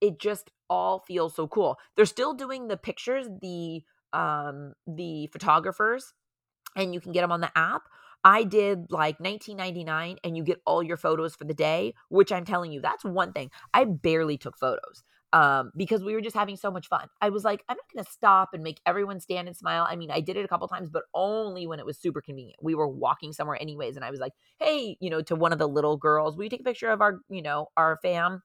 It 0.02 0.20
just 0.20 0.52
all 0.70 1.00
feels 1.08 1.36
so 1.36 1.48
cool. 1.48 1.78
They're 1.96 2.06
still 2.06 2.34
doing 2.34 2.68
the 2.68 2.78
pictures, 2.78 3.28
the 3.42 3.84
um 4.14 4.74
the 4.88 5.28
photographers 5.34 6.14
and 6.76 6.94
you 6.94 7.02
can 7.02 7.12
get 7.12 7.22
them 7.22 7.32
on 7.32 7.42
the 7.42 7.56
app. 7.58 7.84
I 8.24 8.44
did 8.44 8.92
like 8.92 9.20
1999 9.20 10.18
and 10.24 10.38
you 10.38 10.44
get 10.44 10.62
all 10.66 10.82
your 10.82 10.98
photos 10.98 11.36
for 11.36 11.44
the 11.44 11.54
day, 11.54 11.94
which 12.10 12.32
I'm 12.32 12.46
telling 12.46 12.72
you, 12.72 12.80
that's 12.80 13.04
one 13.04 13.34
thing. 13.34 13.52
I 13.74 13.84
barely 13.86 14.38
took 14.38 14.58
photos 14.58 15.04
um, 15.34 15.72
because 15.76 16.04
we 16.04 16.14
were 16.14 16.22
just 16.22 16.36
having 16.36 16.56
so 16.56 16.72
much 16.72 16.88
fun. 16.88 17.08
I 17.20 17.30
was 17.30 17.44
like, 17.44 17.64
I'm 17.68 17.76
not 17.76 17.94
going 17.94 18.06
to 18.06 18.12
stop 18.12 18.50
and 18.54 18.64
make 18.64 18.80
everyone 18.86 19.20
stand 19.20 19.48
and 19.48 19.58
smile. 19.58 19.86
I 19.90 19.96
mean, 19.96 20.12
I 20.12 20.22
did 20.22 20.38
it 20.38 20.46
a 20.46 20.48
couple 20.48 20.68
times, 20.68 20.90
but 20.90 21.04
only 21.14 21.68
when 21.68 21.80
it 21.80 21.86
was 21.86 21.98
super 21.98 22.22
convenient. 22.22 22.60
We 22.62 22.76
were 22.76 22.88
walking 22.88 23.34
somewhere 23.34 23.58
anyways, 23.60 23.96
and 23.96 24.06
I 24.06 24.12
was 24.12 24.20
like, 24.20 24.34
hey, 24.60 24.96
you 25.02 25.10
know, 25.10 25.22
to 25.24 25.36
one 25.36 25.52
of 25.52 25.60
the 25.60 25.68
little 25.68 25.98
girls, 25.98 26.38
will 26.38 26.46
you 26.46 26.50
take 26.50 26.62
a 26.62 26.64
picture 26.64 26.92
of 26.92 27.02
our, 27.02 27.20
you 27.30 27.42
know, 27.42 27.68
our 27.76 28.00
fam? 28.02 28.42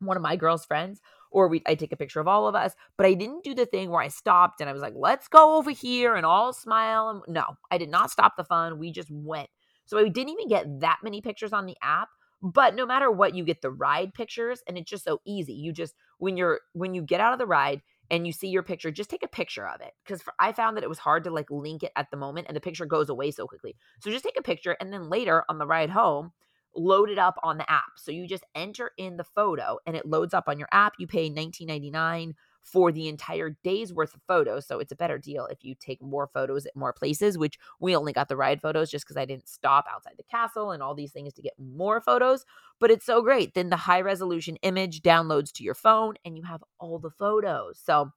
one 0.00 0.16
of 0.16 0.22
my 0.22 0.36
girls' 0.36 0.64
friends, 0.64 1.00
or 1.30 1.48
we 1.48 1.62
I 1.66 1.74
take 1.74 1.92
a 1.92 1.96
picture 1.96 2.20
of 2.20 2.28
all 2.28 2.48
of 2.48 2.54
us. 2.54 2.74
But 2.96 3.06
I 3.06 3.14
didn't 3.14 3.44
do 3.44 3.54
the 3.54 3.66
thing 3.66 3.90
where 3.90 4.02
I 4.02 4.08
stopped 4.08 4.60
and 4.60 4.68
I 4.68 4.72
was 4.72 4.82
like, 4.82 4.94
let's 4.96 5.28
go 5.28 5.56
over 5.56 5.70
here 5.70 6.14
and 6.14 6.26
all 6.26 6.52
smile. 6.52 7.22
No, 7.28 7.44
I 7.70 7.78
did 7.78 7.90
not 7.90 8.10
stop 8.10 8.36
the 8.36 8.44
fun. 8.44 8.78
We 8.78 8.92
just 8.92 9.10
went. 9.10 9.48
So 9.86 9.98
I 9.98 10.08
didn't 10.08 10.30
even 10.30 10.48
get 10.48 10.80
that 10.80 10.98
many 11.02 11.20
pictures 11.20 11.52
on 11.52 11.66
the 11.66 11.76
app. 11.82 12.08
But 12.42 12.74
no 12.74 12.86
matter 12.86 13.10
what, 13.10 13.34
you 13.34 13.44
get 13.44 13.60
the 13.60 13.70
ride 13.70 14.14
pictures, 14.14 14.62
and 14.66 14.78
it's 14.78 14.90
just 14.90 15.04
so 15.04 15.20
easy. 15.26 15.52
You 15.52 15.72
just 15.72 15.94
when 16.20 16.36
you're 16.36 16.60
when 16.72 16.94
you 16.94 17.02
get 17.02 17.20
out 17.20 17.32
of 17.32 17.38
the 17.38 17.46
ride 17.46 17.82
and 18.10 18.26
you 18.26 18.32
see 18.32 18.48
your 18.48 18.62
picture, 18.62 18.90
just 18.90 19.10
take 19.10 19.22
a 19.22 19.28
picture 19.28 19.66
of 19.66 19.80
it. 19.80 19.92
Because 20.04 20.22
I 20.38 20.52
found 20.52 20.76
that 20.76 20.84
it 20.84 20.88
was 20.88 20.98
hard 20.98 21.24
to 21.24 21.30
like 21.30 21.50
link 21.50 21.82
it 21.82 21.92
at 21.96 22.10
the 22.10 22.16
moment, 22.16 22.46
and 22.48 22.56
the 22.56 22.60
picture 22.60 22.86
goes 22.86 23.08
away 23.08 23.30
so 23.30 23.46
quickly. 23.46 23.76
So 24.00 24.10
just 24.10 24.24
take 24.24 24.38
a 24.38 24.42
picture, 24.42 24.76
and 24.80 24.92
then 24.92 25.08
later 25.08 25.44
on 25.48 25.58
the 25.58 25.66
ride 25.66 25.90
home, 25.90 26.32
load 26.74 27.10
it 27.10 27.18
up 27.18 27.36
on 27.42 27.58
the 27.58 27.70
app. 27.70 27.92
So 27.96 28.12
you 28.12 28.26
just 28.26 28.44
enter 28.54 28.92
in 28.96 29.16
the 29.16 29.24
photo 29.24 29.78
and 29.86 29.96
it 29.96 30.06
loads 30.06 30.34
up 30.34 30.44
on 30.48 30.58
your 30.58 30.68
app. 30.72 30.94
You 30.98 31.06
pay 31.06 31.30
19.99 31.30 32.34
for 32.62 32.92
the 32.92 33.08
entire 33.08 33.56
day's 33.64 33.92
worth 33.92 34.14
of 34.14 34.20
photos. 34.28 34.66
So 34.66 34.78
it's 34.78 34.92
a 34.92 34.96
better 34.96 35.18
deal 35.18 35.46
if 35.46 35.64
you 35.64 35.74
take 35.74 36.02
more 36.02 36.28
photos 36.32 36.66
at 36.66 36.76
more 36.76 36.92
places, 36.92 37.38
which 37.38 37.58
we 37.80 37.96
only 37.96 38.12
got 38.12 38.28
the 38.28 38.36
ride 38.36 38.60
photos 38.60 38.90
just 38.90 39.04
because 39.04 39.16
I 39.16 39.24
didn't 39.24 39.48
stop 39.48 39.86
outside 39.90 40.14
the 40.16 40.24
castle 40.24 40.70
and 40.70 40.82
all 40.82 40.94
these 40.94 41.12
things 41.12 41.32
to 41.34 41.42
get 41.42 41.54
more 41.58 42.00
photos. 42.00 42.44
But 42.78 42.90
it's 42.90 43.06
so 43.06 43.22
great. 43.22 43.54
Then 43.54 43.70
the 43.70 43.76
high 43.76 44.00
resolution 44.02 44.56
image 44.62 45.02
downloads 45.02 45.52
to 45.52 45.64
your 45.64 45.74
phone 45.74 46.14
and 46.24 46.36
you 46.36 46.44
have 46.44 46.62
all 46.78 46.98
the 46.98 47.10
photos. 47.10 47.80
So 47.82 48.12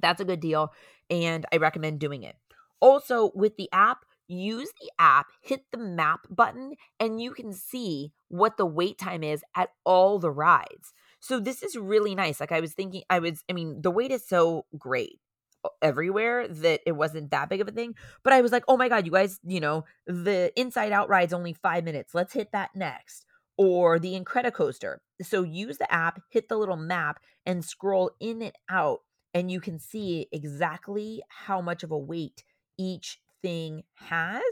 that's 0.00 0.20
a 0.20 0.24
good 0.24 0.40
deal. 0.40 0.72
And 1.10 1.44
I 1.52 1.56
recommend 1.56 2.00
doing 2.00 2.22
it. 2.22 2.36
Also, 2.80 3.32
with 3.34 3.56
the 3.56 3.68
app, 3.72 4.04
use 4.28 4.70
the 4.80 4.90
app, 4.98 5.26
hit 5.40 5.62
the 5.72 5.78
map 5.78 6.26
button, 6.28 6.74
and 7.00 7.20
you 7.20 7.32
can 7.32 7.52
see 7.52 8.12
what 8.28 8.56
the 8.56 8.66
wait 8.66 8.98
time 8.98 9.22
is 9.22 9.42
at 9.54 9.70
all 9.84 10.18
the 10.18 10.30
rides. 10.30 10.92
So 11.26 11.40
this 11.40 11.62
is 11.64 11.76
really 11.76 12.14
nice. 12.14 12.38
Like 12.38 12.52
I 12.52 12.60
was 12.60 12.72
thinking, 12.72 13.02
I 13.10 13.18
was, 13.18 13.42
I 13.50 13.52
mean, 13.52 13.82
the 13.82 13.90
wait 13.90 14.12
is 14.12 14.26
so 14.26 14.64
great 14.78 15.18
uh, 15.64 15.70
everywhere 15.82 16.46
that 16.46 16.82
it 16.86 16.92
wasn't 16.92 17.32
that 17.32 17.48
big 17.48 17.60
of 17.60 17.66
a 17.66 17.72
thing. 17.72 17.96
But 18.22 18.32
I 18.32 18.42
was 18.42 18.52
like, 18.52 18.62
oh 18.68 18.76
my 18.76 18.88
God, 18.88 19.06
you 19.06 19.12
guys, 19.12 19.40
you 19.44 19.58
know, 19.58 19.84
the 20.06 20.52
inside 20.54 20.92
out 20.92 21.08
ride's 21.08 21.32
only 21.32 21.52
five 21.52 21.82
minutes. 21.82 22.14
Let's 22.14 22.32
hit 22.32 22.52
that 22.52 22.70
next. 22.76 23.26
Or 23.58 23.98
the 23.98 24.12
Incredicoaster. 24.20 24.98
So 25.22 25.42
use 25.42 25.78
the 25.78 25.92
app, 25.92 26.20
hit 26.30 26.48
the 26.48 26.58
little 26.58 26.76
map, 26.76 27.18
and 27.44 27.64
scroll 27.64 28.12
in 28.20 28.42
and 28.42 28.52
out, 28.70 29.00
and 29.34 29.50
you 29.50 29.60
can 29.60 29.80
see 29.80 30.28
exactly 30.30 31.22
how 31.28 31.60
much 31.60 31.82
of 31.82 31.90
a 31.90 31.98
wait 31.98 32.44
each 32.78 33.18
thing 33.42 33.82
has 33.94 34.42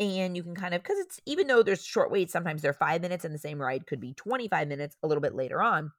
and 0.00 0.34
you 0.34 0.42
can 0.42 0.54
kind 0.54 0.72
of 0.74 0.82
because 0.82 0.98
it's 0.98 1.20
even 1.26 1.46
though 1.46 1.62
there's 1.62 1.84
short 1.84 2.10
waits 2.10 2.32
sometimes 2.32 2.62
they're 2.62 2.72
five 2.72 3.02
minutes 3.02 3.24
and 3.24 3.34
the 3.34 3.38
same 3.38 3.60
ride 3.60 3.86
could 3.86 4.00
be 4.00 4.14
25 4.14 4.66
minutes 4.66 4.96
a 5.02 5.06
little 5.06 5.20
bit 5.20 5.34
later 5.34 5.60
on 5.62 5.92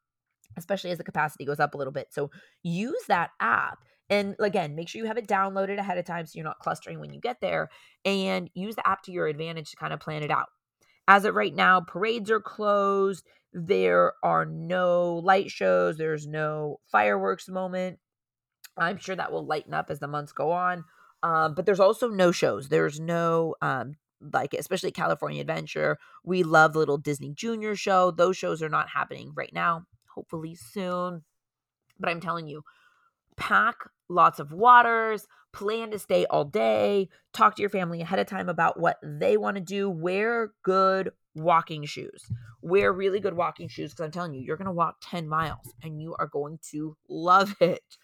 especially 0.57 0.91
as 0.91 0.97
the 0.97 1.03
capacity 1.03 1.45
goes 1.45 1.59
up 1.59 1.73
a 1.73 1.77
little 1.77 1.93
bit 1.93 2.07
so 2.11 2.29
use 2.63 3.03
that 3.07 3.31
app 3.39 3.79
and 4.09 4.35
again 4.39 4.75
make 4.75 4.87
sure 4.87 4.99
you 5.01 5.07
have 5.07 5.17
it 5.17 5.27
downloaded 5.27 5.77
ahead 5.77 5.97
of 5.97 6.05
time 6.05 6.25
so 6.25 6.33
you're 6.35 6.43
not 6.43 6.59
clustering 6.59 6.99
when 6.99 7.13
you 7.13 7.19
get 7.19 7.41
there 7.41 7.69
and 8.05 8.49
use 8.53 8.75
the 8.75 8.87
app 8.87 9.01
to 9.03 9.11
your 9.11 9.27
advantage 9.27 9.71
to 9.71 9.77
kind 9.77 9.93
of 9.93 9.99
plan 9.99 10.23
it 10.23 10.31
out 10.31 10.47
as 11.07 11.25
of 11.25 11.35
right 11.35 11.55
now 11.55 11.81
parades 11.81 12.29
are 12.31 12.41
closed 12.41 13.25
there 13.53 14.13
are 14.23 14.45
no 14.45 15.15
light 15.23 15.51
shows 15.51 15.97
there's 15.97 16.27
no 16.27 16.79
fireworks 16.91 17.49
moment 17.49 17.99
i'm 18.77 18.97
sure 18.97 19.15
that 19.15 19.31
will 19.31 19.45
lighten 19.45 19.73
up 19.73 19.87
as 19.89 19.99
the 19.99 20.07
months 20.07 20.31
go 20.31 20.51
on 20.51 20.83
um, 21.23 21.53
but 21.53 21.65
there's 21.65 21.79
also 21.79 22.09
no 22.09 22.31
shows. 22.31 22.69
There's 22.69 22.99
no 22.99 23.55
um, 23.61 23.95
like 24.33 24.53
especially 24.53 24.91
California 24.91 25.41
Adventure. 25.41 25.97
We 26.23 26.43
love 26.43 26.73
the 26.73 26.79
little 26.79 26.97
Disney 26.97 27.33
Junior 27.33 27.75
show. 27.75 28.11
Those 28.11 28.37
shows 28.37 28.61
are 28.61 28.69
not 28.69 28.89
happening 28.89 29.31
right 29.35 29.53
now. 29.53 29.85
Hopefully 30.15 30.55
soon. 30.55 31.23
But 31.99 32.09
I'm 32.09 32.21
telling 32.21 32.47
you, 32.47 32.63
pack 33.37 33.75
lots 34.09 34.39
of 34.39 34.51
waters, 34.51 35.27
plan 35.53 35.91
to 35.91 35.99
stay 35.99 36.25
all 36.25 36.45
day, 36.45 37.09
talk 37.33 37.55
to 37.55 37.61
your 37.61 37.69
family 37.69 38.01
ahead 38.01 38.19
of 38.19 38.27
time 38.27 38.49
about 38.49 38.79
what 38.79 38.97
they 39.03 39.37
want 39.37 39.55
to 39.55 39.61
do, 39.61 39.89
wear 39.89 40.51
good 40.63 41.11
walking 41.35 41.85
shoes. 41.85 42.29
Wear 42.61 42.91
really 42.91 43.19
good 43.19 43.35
walking 43.35 43.67
shoes 43.67 43.91
because 43.91 44.05
I'm 44.05 44.11
telling 44.11 44.33
you, 44.33 44.41
you're 44.41 44.57
going 44.57 44.65
to 44.65 44.71
walk 44.71 44.97
10 45.01 45.27
miles 45.27 45.73
and 45.81 46.01
you 46.01 46.15
are 46.19 46.27
going 46.27 46.59
to 46.71 46.95
love 47.09 47.55
it. 47.59 47.97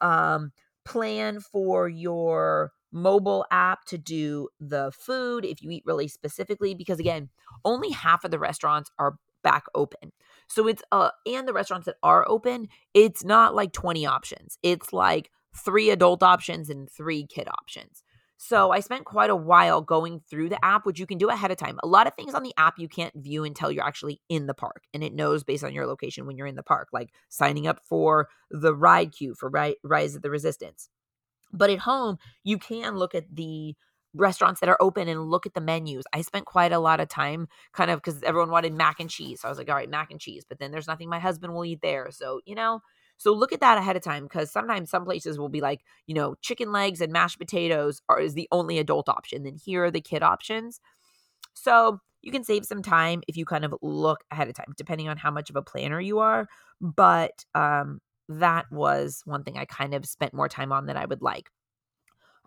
Um, 0.00 0.52
plan 0.84 1.40
for 1.40 1.88
your 1.88 2.72
mobile 2.92 3.44
app 3.50 3.84
to 3.84 3.98
do 3.98 4.48
the 4.60 4.92
food 4.96 5.44
if 5.44 5.60
you 5.60 5.70
eat 5.70 5.82
really 5.84 6.06
specifically 6.06 6.72
because 6.72 7.00
again 7.00 7.28
only 7.64 7.90
half 7.90 8.24
of 8.24 8.30
the 8.30 8.38
restaurants 8.38 8.90
are 8.98 9.16
back 9.46 9.64
open 9.74 10.12
so 10.48 10.66
it's 10.66 10.82
uh 10.90 11.10
and 11.24 11.46
the 11.46 11.52
restaurants 11.52 11.86
that 11.86 11.96
are 12.02 12.28
open 12.28 12.66
it's 12.92 13.24
not 13.24 13.54
like 13.54 13.72
20 13.72 14.04
options 14.04 14.58
it's 14.62 14.92
like 14.92 15.30
three 15.64 15.90
adult 15.90 16.22
options 16.22 16.68
and 16.68 16.90
three 16.90 17.24
kid 17.24 17.48
options 17.48 18.02
so 18.38 18.70
I 18.70 18.80
spent 18.80 19.06
quite 19.06 19.30
a 19.30 19.36
while 19.36 19.80
going 19.80 20.20
through 20.20 20.50
the 20.50 20.62
app, 20.64 20.84
which 20.84 21.00
you 21.00 21.06
can 21.06 21.16
do 21.16 21.30
ahead 21.30 21.50
of 21.50 21.56
time. 21.56 21.78
A 21.82 21.86
lot 21.86 22.06
of 22.06 22.14
things 22.14 22.34
on 22.34 22.42
the 22.42 22.52
app 22.58 22.74
you 22.78 22.88
can't 22.88 23.14
view 23.14 23.44
until 23.44 23.72
you're 23.72 23.86
actually 23.86 24.20
in 24.28 24.46
the 24.46 24.54
park, 24.54 24.82
and 24.92 25.02
it 25.02 25.14
knows 25.14 25.42
based 25.42 25.64
on 25.64 25.72
your 25.72 25.86
location 25.86 26.26
when 26.26 26.36
you're 26.36 26.46
in 26.46 26.54
the 26.54 26.62
park, 26.62 26.88
like 26.92 27.10
signing 27.28 27.66
up 27.66 27.80
for 27.82 28.28
the 28.50 28.74
ride 28.74 29.12
queue 29.12 29.34
for 29.34 29.50
Rise 29.82 30.14
of 30.14 30.22
the 30.22 30.30
Resistance. 30.30 30.90
But 31.52 31.70
at 31.70 31.78
home, 31.78 32.18
you 32.44 32.58
can 32.58 32.96
look 32.96 33.14
at 33.14 33.34
the 33.34 33.74
restaurants 34.16 34.60
that 34.60 34.68
are 34.68 34.76
open 34.80 35.08
and 35.08 35.30
look 35.30 35.46
at 35.46 35.54
the 35.54 35.60
menus. 35.60 36.04
I 36.12 36.22
spent 36.22 36.46
quite 36.46 36.72
a 36.72 36.78
lot 36.78 37.00
of 37.00 37.08
time 37.08 37.48
kind 37.72 37.90
of 37.90 38.02
because 38.02 38.22
everyone 38.22 38.50
wanted 38.50 38.74
mac 38.74 39.00
and 39.00 39.10
cheese. 39.10 39.40
So 39.40 39.48
I 39.48 39.50
was 39.50 39.58
like, 39.58 39.68
all 39.68 39.76
right, 39.76 39.90
mac 39.90 40.10
and 40.10 40.20
cheese. 40.20 40.44
But 40.48 40.58
then 40.58 40.70
there's 40.70 40.86
nothing 40.86 41.08
my 41.08 41.18
husband 41.18 41.54
will 41.54 41.64
eat 41.64 41.80
there. 41.82 42.08
So, 42.10 42.40
you 42.44 42.54
know, 42.54 42.80
so 43.18 43.32
look 43.32 43.52
at 43.52 43.60
that 43.60 43.78
ahead 43.78 43.96
of 43.96 44.02
time 44.02 44.24
because 44.24 44.50
sometimes 44.50 44.90
some 44.90 45.04
places 45.04 45.38
will 45.38 45.48
be 45.48 45.60
like, 45.60 45.82
you 46.06 46.14
know, 46.14 46.34
chicken 46.42 46.72
legs 46.72 47.00
and 47.00 47.12
mashed 47.12 47.38
potatoes 47.38 48.02
are 48.08 48.20
is 48.20 48.34
the 48.34 48.48
only 48.52 48.78
adult 48.78 49.08
option. 49.08 49.42
Then 49.44 49.56
here 49.56 49.84
are 49.84 49.90
the 49.90 50.00
kid 50.00 50.22
options. 50.22 50.80
So 51.54 52.00
you 52.22 52.32
can 52.32 52.44
save 52.44 52.64
some 52.66 52.82
time 52.82 53.22
if 53.28 53.36
you 53.36 53.44
kind 53.44 53.64
of 53.64 53.74
look 53.82 54.24
ahead 54.30 54.48
of 54.48 54.54
time, 54.54 54.74
depending 54.76 55.08
on 55.08 55.16
how 55.16 55.30
much 55.30 55.48
of 55.48 55.56
a 55.56 55.62
planner 55.62 56.00
you 56.00 56.18
are. 56.18 56.48
But 56.80 57.44
um, 57.54 58.00
that 58.28 58.66
was 58.70 59.22
one 59.24 59.44
thing 59.44 59.56
I 59.56 59.64
kind 59.64 59.94
of 59.94 60.04
spent 60.04 60.34
more 60.34 60.48
time 60.48 60.72
on 60.72 60.86
than 60.86 60.96
I 60.96 61.06
would 61.06 61.22
like. 61.22 61.50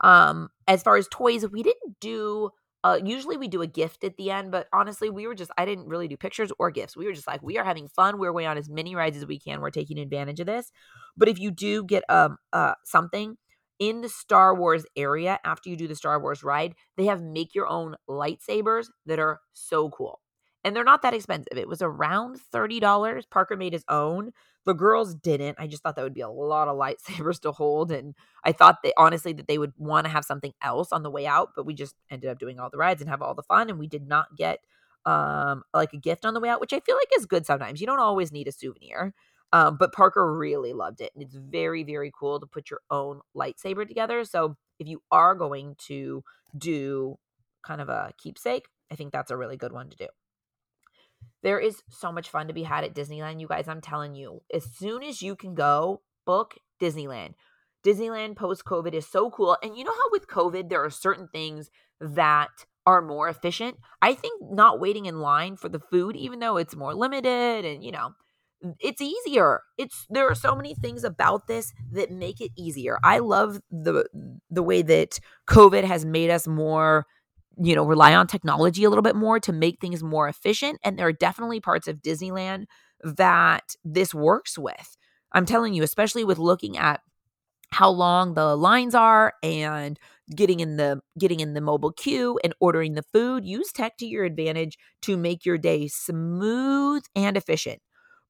Um, 0.02 0.50
as 0.68 0.84
far 0.84 0.98
as 0.98 1.08
toys, 1.10 1.46
we 1.50 1.64
didn't 1.64 2.00
do 2.00 2.52
uh, 2.84 3.00
usually 3.04 3.36
we 3.36 3.48
do 3.48 3.62
a 3.62 3.68
gift 3.68 4.04
at 4.04 4.16
the 4.16 4.32
end, 4.32 4.52
but 4.52 4.68
honestly, 4.72 5.10
we 5.10 5.28
were 5.28 5.36
just, 5.36 5.52
I 5.58 5.66
didn't 5.66 5.88
really 5.88 6.08
do 6.08 6.16
pictures 6.16 6.52
or 6.60 6.72
gifts. 6.72 6.96
We 6.96 7.06
were 7.06 7.14
just 7.14 7.28
like, 7.28 7.42
we 7.42 7.58
are 7.58 7.66
having 7.66 7.90
fun. 7.90 8.18
We're 8.18 8.32
going 8.32 8.48
on 8.48 8.58
as 8.58 8.70
many 8.70 8.96
rides 8.96 9.18
as 9.18 9.26
we 9.26 9.38
can. 9.38 9.60
We're 9.60 9.70
taking 9.70 10.00
advantage 10.00 10.40
of 10.40 10.48
this. 10.48 10.72
But 11.18 11.28
if 11.28 11.40
you 11.40 11.52
do 11.52 11.84
get 11.84 12.04
um, 12.10 12.38
uh, 12.54 12.76
something 12.86 13.36
in 13.80 14.02
the 14.02 14.10
Star 14.10 14.56
Wars 14.56 14.86
area 14.96 15.40
after 15.44 15.70
you 15.70 15.76
do 15.76 15.88
the 15.88 15.96
Star 15.96 16.22
Wars 16.22 16.42
ride, 16.42 16.74
they 16.96 17.06
have 17.06 17.22
make 17.22 17.54
your 17.54 17.68
own 17.68 17.96
lightsabers 18.10 18.88
that 19.06 19.20
are 19.20 19.42
so 19.54 19.90
cool. 19.90 20.22
And 20.64 20.76
they're 20.76 20.84
not 20.84 21.02
that 21.04 21.14
expensive. 21.14 21.58
It 21.58 21.68
was 21.70 21.82
around 21.82 22.40
$30. 22.54 23.26
Parker 23.30 23.56
made 23.56 23.74
his 23.74 23.86
own. 23.88 24.32
The 24.66 24.74
girls 24.74 25.16
didn't. 25.16 25.58
I 25.60 25.68
just 25.68 25.82
thought 25.84 25.96
that 25.96 26.04
would 26.04 26.14
be 26.14 26.22
a 26.22 26.30
lot 26.30 26.68
of 26.68 26.78
lightsabers 26.78 27.40
to 27.42 27.52
hold. 27.52 27.92
And 27.92 28.14
I 28.44 28.52
thought 28.52 28.80
they 28.84 28.94
honestly 28.98 29.34
that 29.34 29.48
they 29.48 29.58
would 29.58 29.74
want 29.78 30.06
to 30.06 30.12
have 30.12 30.26
something 30.26 30.54
else 30.62 30.92
on 30.92 31.04
the 31.04 31.10
way 31.10 31.26
out, 31.26 31.52
but 31.56 31.66
we 31.66 31.74
just 31.74 31.96
ended 32.12 32.30
up 32.30 32.40
doing 32.40 32.60
all 32.60 32.70
the 32.70 32.78
rides 32.78 33.02
and 33.02 33.10
have 33.10 33.22
all 33.22 33.34
the 33.36 33.44
fun. 33.44 33.70
And 33.70 33.80
we 33.80 33.88
did 33.88 34.08
not 34.08 34.36
get 34.36 34.60
um 35.06 35.64
like 35.74 35.94
a 35.94 35.98
gift 35.98 36.26
on 36.26 36.34
the 36.34 36.42
way 36.42 36.50
out, 36.50 36.60
which 36.60 36.74
I 36.74 36.82
feel 36.82 36.96
like 36.98 37.08
is 37.18 37.26
good 37.26 37.46
sometimes. 37.46 37.80
You 37.80 37.88
don't 37.88 38.00
always 38.00 38.32
need 38.32 38.48
a 38.48 38.52
souvenir. 38.52 39.14
Um, 39.52 39.78
but 39.78 39.94
Parker 39.94 40.38
really 40.38 40.74
loved 40.74 41.02
it. 41.02 41.12
And 41.16 41.24
it's 41.24 41.36
very, 41.36 41.84
very 41.84 42.12
cool 42.18 42.40
to 42.40 42.46
put 42.46 42.70
your 42.70 42.82
own 42.92 43.22
lightsaber 43.36 43.88
together. 43.88 44.24
So 44.24 44.58
if 44.78 44.88
you 44.88 45.02
are 45.12 45.34
going 45.36 45.76
to 45.88 46.24
do 46.58 47.18
kind 47.64 47.82
of 47.82 47.90
a 47.90 48.12
keepsake, 48.20 48.68
I 48.92 48.96
think 48.96 49.12
that's 49.12 49.32
a 49.32 49.38
really 49.38 49.58
good 49.58 49.72
one 49.74 49.90
to 49.90 49.98
do. 49.98 50.08
There 51.42 51.60
is 51.60 51.82
so 51.90 52.12
much 52.12 52.30
fun 52.30 52.48
to 52.48 52.54
be 52.54 52.64
had 52.64 52.84
at 52.84 52.94
Disneyland, 52.94 53.40
you 53.40 53.48
guys. 53.48 53.68
I'm 53.68 53.82
telling 53.82 54.16
you, 54.16 54.42
as 54.54 54.66
soon 54.66 55.04
as 55.04 55.22
you 55.22 55.36
can 55.36 55.56
go, 55.56 56.02
book 56.26 56.56
Disneyland. 56.82 57.34
Disneyland 57.86 58.36
post 58.36 58.66
COVID 58.66 58.94
is 58.94 59.08
so 59.08 59.30
cool. 59.30 59.58
And 59.64 59.78
you 59.78 59.84
know 59.84 59.94
how 59.94 60.10
with 60.12 60.28
COVID, 60.28 60.70
there 60.70 60.84
are 60.84 60.90
certain 60.90 61.30
things 61.30 61.70
that 62.02 62.50
are 62.86 63.02
more 63.02 63.30
efficient? 63.30 63.78
I 64.02 64.14
think 64.14 64.42
not 64.42 64.80
waiting 64.80 65.06
in 65.06 65.20
line 65.20 65.56
for 65.56 65.70
the 65.70 65.80
food, 65.80 66.16
even 66.16 66.40
though 66.40 66.58
it's 66.58 66.76
more 66.76 66.94
limited 66.94 67.64
and, 67.64 67.84
you 67.84 67.92
know, 67.92 68.16
it's 68.80 69.02
easier. 69.02 69.62
It's 69.78 70.06
there 70.10 70.30
are 70.30 70.36
so 70.36 70.56
many 70.56 70.76
things 70.76 71.04
about 71.04 71.48
this 71.48 71.74
that 71.92 72.12
make 72.12 72.42
it 72.42 72.52
easier. 72.58 73.00
I 73.04 73.20
love 73.20 73.62
the 73.72 74.06
the 74.50 74.64
way 74.64 74.82
that 74.82 75.20
COVID 75.48 75.84
has 75.86 76.04
made 76.04 76.30
us 76.30 76.48
more 76.48 77.06
you 77.62 77.76
know, 77.76 77.84
rely 77.86 78.16
on 78.16 78.28
technology 78.28 78.84
a 78.84 78.90
little 78.90 79.02
bit 79.04 79.16
more 79.16 79.40
to 79.42 79.52
make 79.54 79.80
things 79.82 80.04
more 80.04 80.28
efficient 80.28 80.80
and 80.84 80.98
there 80.98 81.08
are 81.08 81.14
definitely 81.14 81.60
parts 81.60 81.88
of 81.88 81.98
Disneyland 82.02 82.66
that 83.04 83.76
this 83.84 84.14
works 84.14 84.58
with. 84.58 84.98
I'm 85.32 85.46
telling 85.46 85.74
you, 85.74 85.84
especially 85.84 86.24
with 86.24 86.40
looking 86.40 86.78
at 86.78 87.02
how 87.72 87.90
long 87.90 88.34
the 88.34 88.56
lines 88.56 88.96
are 88.96 89.34
and 89.44 90.00
getting 90.36 90.60
in 90.60 90.78
the 90.78 91.02
getting 91.20 91.40
in 91.40 91.54
the 91.54 91.62
mobile 91.62 91.92
queue 91.92 92.40
and 92.44 92.54
ordering 92.60 92.94
the 92.96 93.04
food 93.14 93.46
use 93.46 93.72
tech 93.72 93.98
to 93.98 94.06
your 94.06 94.24
advantage 94.26 94.78
to 95.04 95.18
make 95.18 95.46
your 95.46 95.58
day 95.58 95.88
smooth 95.88 97.04
and 97.16 97.38
efficient 97.38 97.82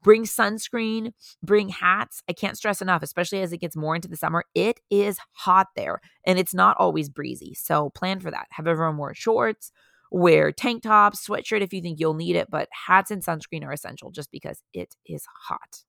bring 0.02 0.24
sunscreen 0.24 1.12
bring 1.44 1.70
hats 1.70 2.24
i 2.30 2.34
can't 2.34 2.58
stress 2.58 2.82
enough 2.82 3.04
especially 3.04 3.42
as 3.42 3.52
it 3.52 3.58
gets 3.58 3.76
more 3.76 3.96
into 3.96 4.08
the 4.08 4.16
summer 4.16 4.44
it 4.56 4.80
is 4.90 5.18
hot 5.34 5.68
there 5.76 6.00
and 6.26 6.40
it's 6.40 6.54
not 6.54 6.78
always 6.80 7.10
breezy 7.10 7.54
so 7.54 7.90
plan 7.92 8.20
for 8.20 8.32
that. 8.32 8.48
Have 8.52 8.68
everyone 8.68 8.98
wear 8.98 9.14
shorts 9.14 9.72
wear 10.12 10.52
tank 10.52 10.84
tops 10.84 11.28
sweatshirt 11.28 11.62
if 11.62 11.74
you 11.74 11.82
think 11.82 12.00
you'll 12.00 12.14
need 12.14 12.36
it 12.36 12.50
but 12.50 12.68
hats 12.88 13.12
and 13.12 13.24
sunscreen 13.24 13.64
are 13.64 13.72
essential 13.72 14.10
just 14.12 14.32
because 14.32 14.64
it 14.74 14.96
is 15.06 15.24
hot 15.48 15.84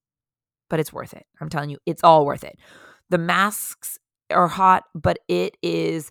but 0.71 0.81
it's 0.81 0.93
worth 0.93 1.13
it. 1.13 1.27
I'm 1.41 1.51
telling 1.51 1.69
you 1.69 1.77
it's 1.85 2.03
all 2.03 2.25
worth 2.25 2.45
it. 2.45 2.59
The 3.11 3.19
masks 3.19 3.99
are 4.31 4.49
hot, 4.49 4.85
but 4.95 5.19
it 5.29 5.57
is 5.63 6.11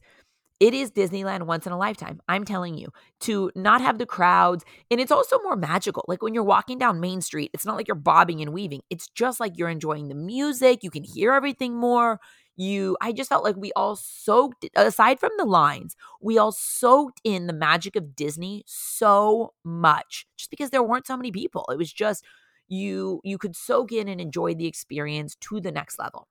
it 0.60 0.74
is 0.74 0.92
Disneyland 0.92 1.44
once 1.44 1.66
in 1.66 1.72
a 1.72 1.78
lifetime. 1.78 2.22
I'm 2.28 2.44
telling 2.44 2.78
you, 2.78 2.90
to 3.22 3.52
not 3.56 3.82
have 3.82 3.98
the 3.98 4.06
crowds. 4.06 4.66
And 4.92 5.00
it's 5.00 5.12
also 5.12 5.40
more 5.42 5.56
magical. 5.56 6.04
Like 6.08 6.22
when 6.22 6.34
you're 6.34 6.44
walking 6.44 6.78
down 6.78 7.00
Main 7.00 7.22
Street, 7.22 7.52
it's 7.54 7.66
not 7.66 7.78
like 7.78 7.88
you're 7.88 7.96
bobbing 7.96 8.42
and 8.42 8.52
weaving. 8.52 8.82
It's 8.90 9.08
just 9.08 9.40
like 9.40 9.58
you're 9.58 9.70
enjoying 9.70 10.10
the 10.10 10.16
music. 10.16 10.84
You 10.84 10.92
can 10.92 11.04
hear 11.04 11.34
everything 11.34 11.76
more. 11.76 12.20
You, 12.58 12.98
I 13.00 13.14
just 13.14 13.30
felt 13.30 13.46
like 13.46 13.56
we 13.56 13.72
all 13.74 13.96
soaked, 13.96 14.66
aside 14.76 15.18
from 15.18 15.32
the 15.38 15.46
lines, 15.46 15.96
we 16.22 16.38
all 16.38 16.52
soaked 16.52 17.22
in 17.24 17.48
the 17.48 17.54
magic 17.54 17.96
of 17.96 18.18
Disney 18.18 18.64
so 18.68 19.54
much 19.64 20.28
just 20.36 20.50
because 20.50 20.70
there 20.70 20.84
weren't 20.84 21.08
so 21.08 21.16
many 21.16 21.32
people. 21.32 21.66
It 21.72 21.78
was 21.78 21.94
just, 21.94 22.26
you, 22.68 23.22
you 23.24 23.38
could 23.38 23.56
soak 23.56 23.94
in 23.94 24.10
and 24.10 24.20
enjoy 24.20 24.56
the 24.56 24.68
experience 24.68 25.36
to 25.40 25.62
the 25.62 25.72
next 25.72 25.98
level. 25.98 26.28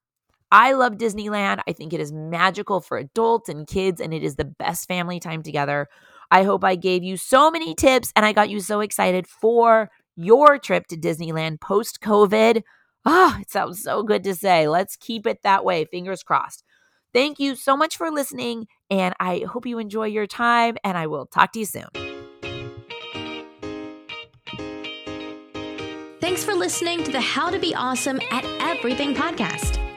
I 0.51 0.73
love 0.73 0.95
Disneyland. 0.95 1.61
I 1.69 1.73
think 1.73 1.93
it 1.93 2.01
is 2.01 2.13
magical 2.13 2.81
for 2.81 2.97
adults 2.97 3.49
and 3.49 3.67
kids, 3.67 4.01
and 4.01 4.15
it 4.15 4.23
is 4.23 4.37
the 4.37 4.45
best 4.45 4.89
family 4.89 5.21
time 5.21 5.43
together. 5.43 5.89
I 6.31 6.43
hope 6.43 6.65
I 6.65 6.77
gave 6.77 7.03
you 7.03 7.17
so 7.17 7.51
many 7.51 7.75
tips 7.75 8.13
and 8.15 8.25
I 8.25 8.33
got 8.33 8.51
you 8.51 8.61
so 8.61 8.81
excited 8.81 9.27
for 9.27 9.91
your 10.17 10.59
trip 10.59 10.87
to 10.89 10.97
Disneyland 10.97 11.61
post 11.61 12.01
COVID. 12.01 12.63
Ah, 13.07 13.37
oh, 13.37 13.41
it 13.41 13.51
sounds 13.51 13.83
so 13.83 14.03
good 14.03 14.25
to 14.25 14.35
say. 14.35 14.69
Let's 14.69 14.97
keep 14.97 15.27
it 15.27 15.43
that 15.43 15.65
way. 15.65 15.87
Fingers 15.87 16.23
crossed. 16.23 16.65
Thank 17.15 17.39
you 17.39 17.55
so 17.55 17.77
much 17.77 17.97
for 17.97 18.11
listening, 18.11 18.67
and 18.91 19.15
I 19.19 19.45
hope 19.49 19.65
you 19.65 19.79
enjoy 19.79 20.07
your 20.07 20.27
time, 20.27 20.77
and 20.85 20.99
I 20.99 21.07
will 21.07 21.25
talk 21.25 21.53
to 21.53 21.61
you 21.61 21.65
soon. 21.65 21.89
Thanks 26.21 26.45
for 26.45 26.55
listening 26.55 27.03
to 27.05 27.13
the 27.13 27.21
How 27.21 27.49
to 27.49 27.59
Be 27.59 27.75
Awesome 27.75 28.21
at 28.31 28.45
Everything 28.61 29.15
podcast. 29.15 29.88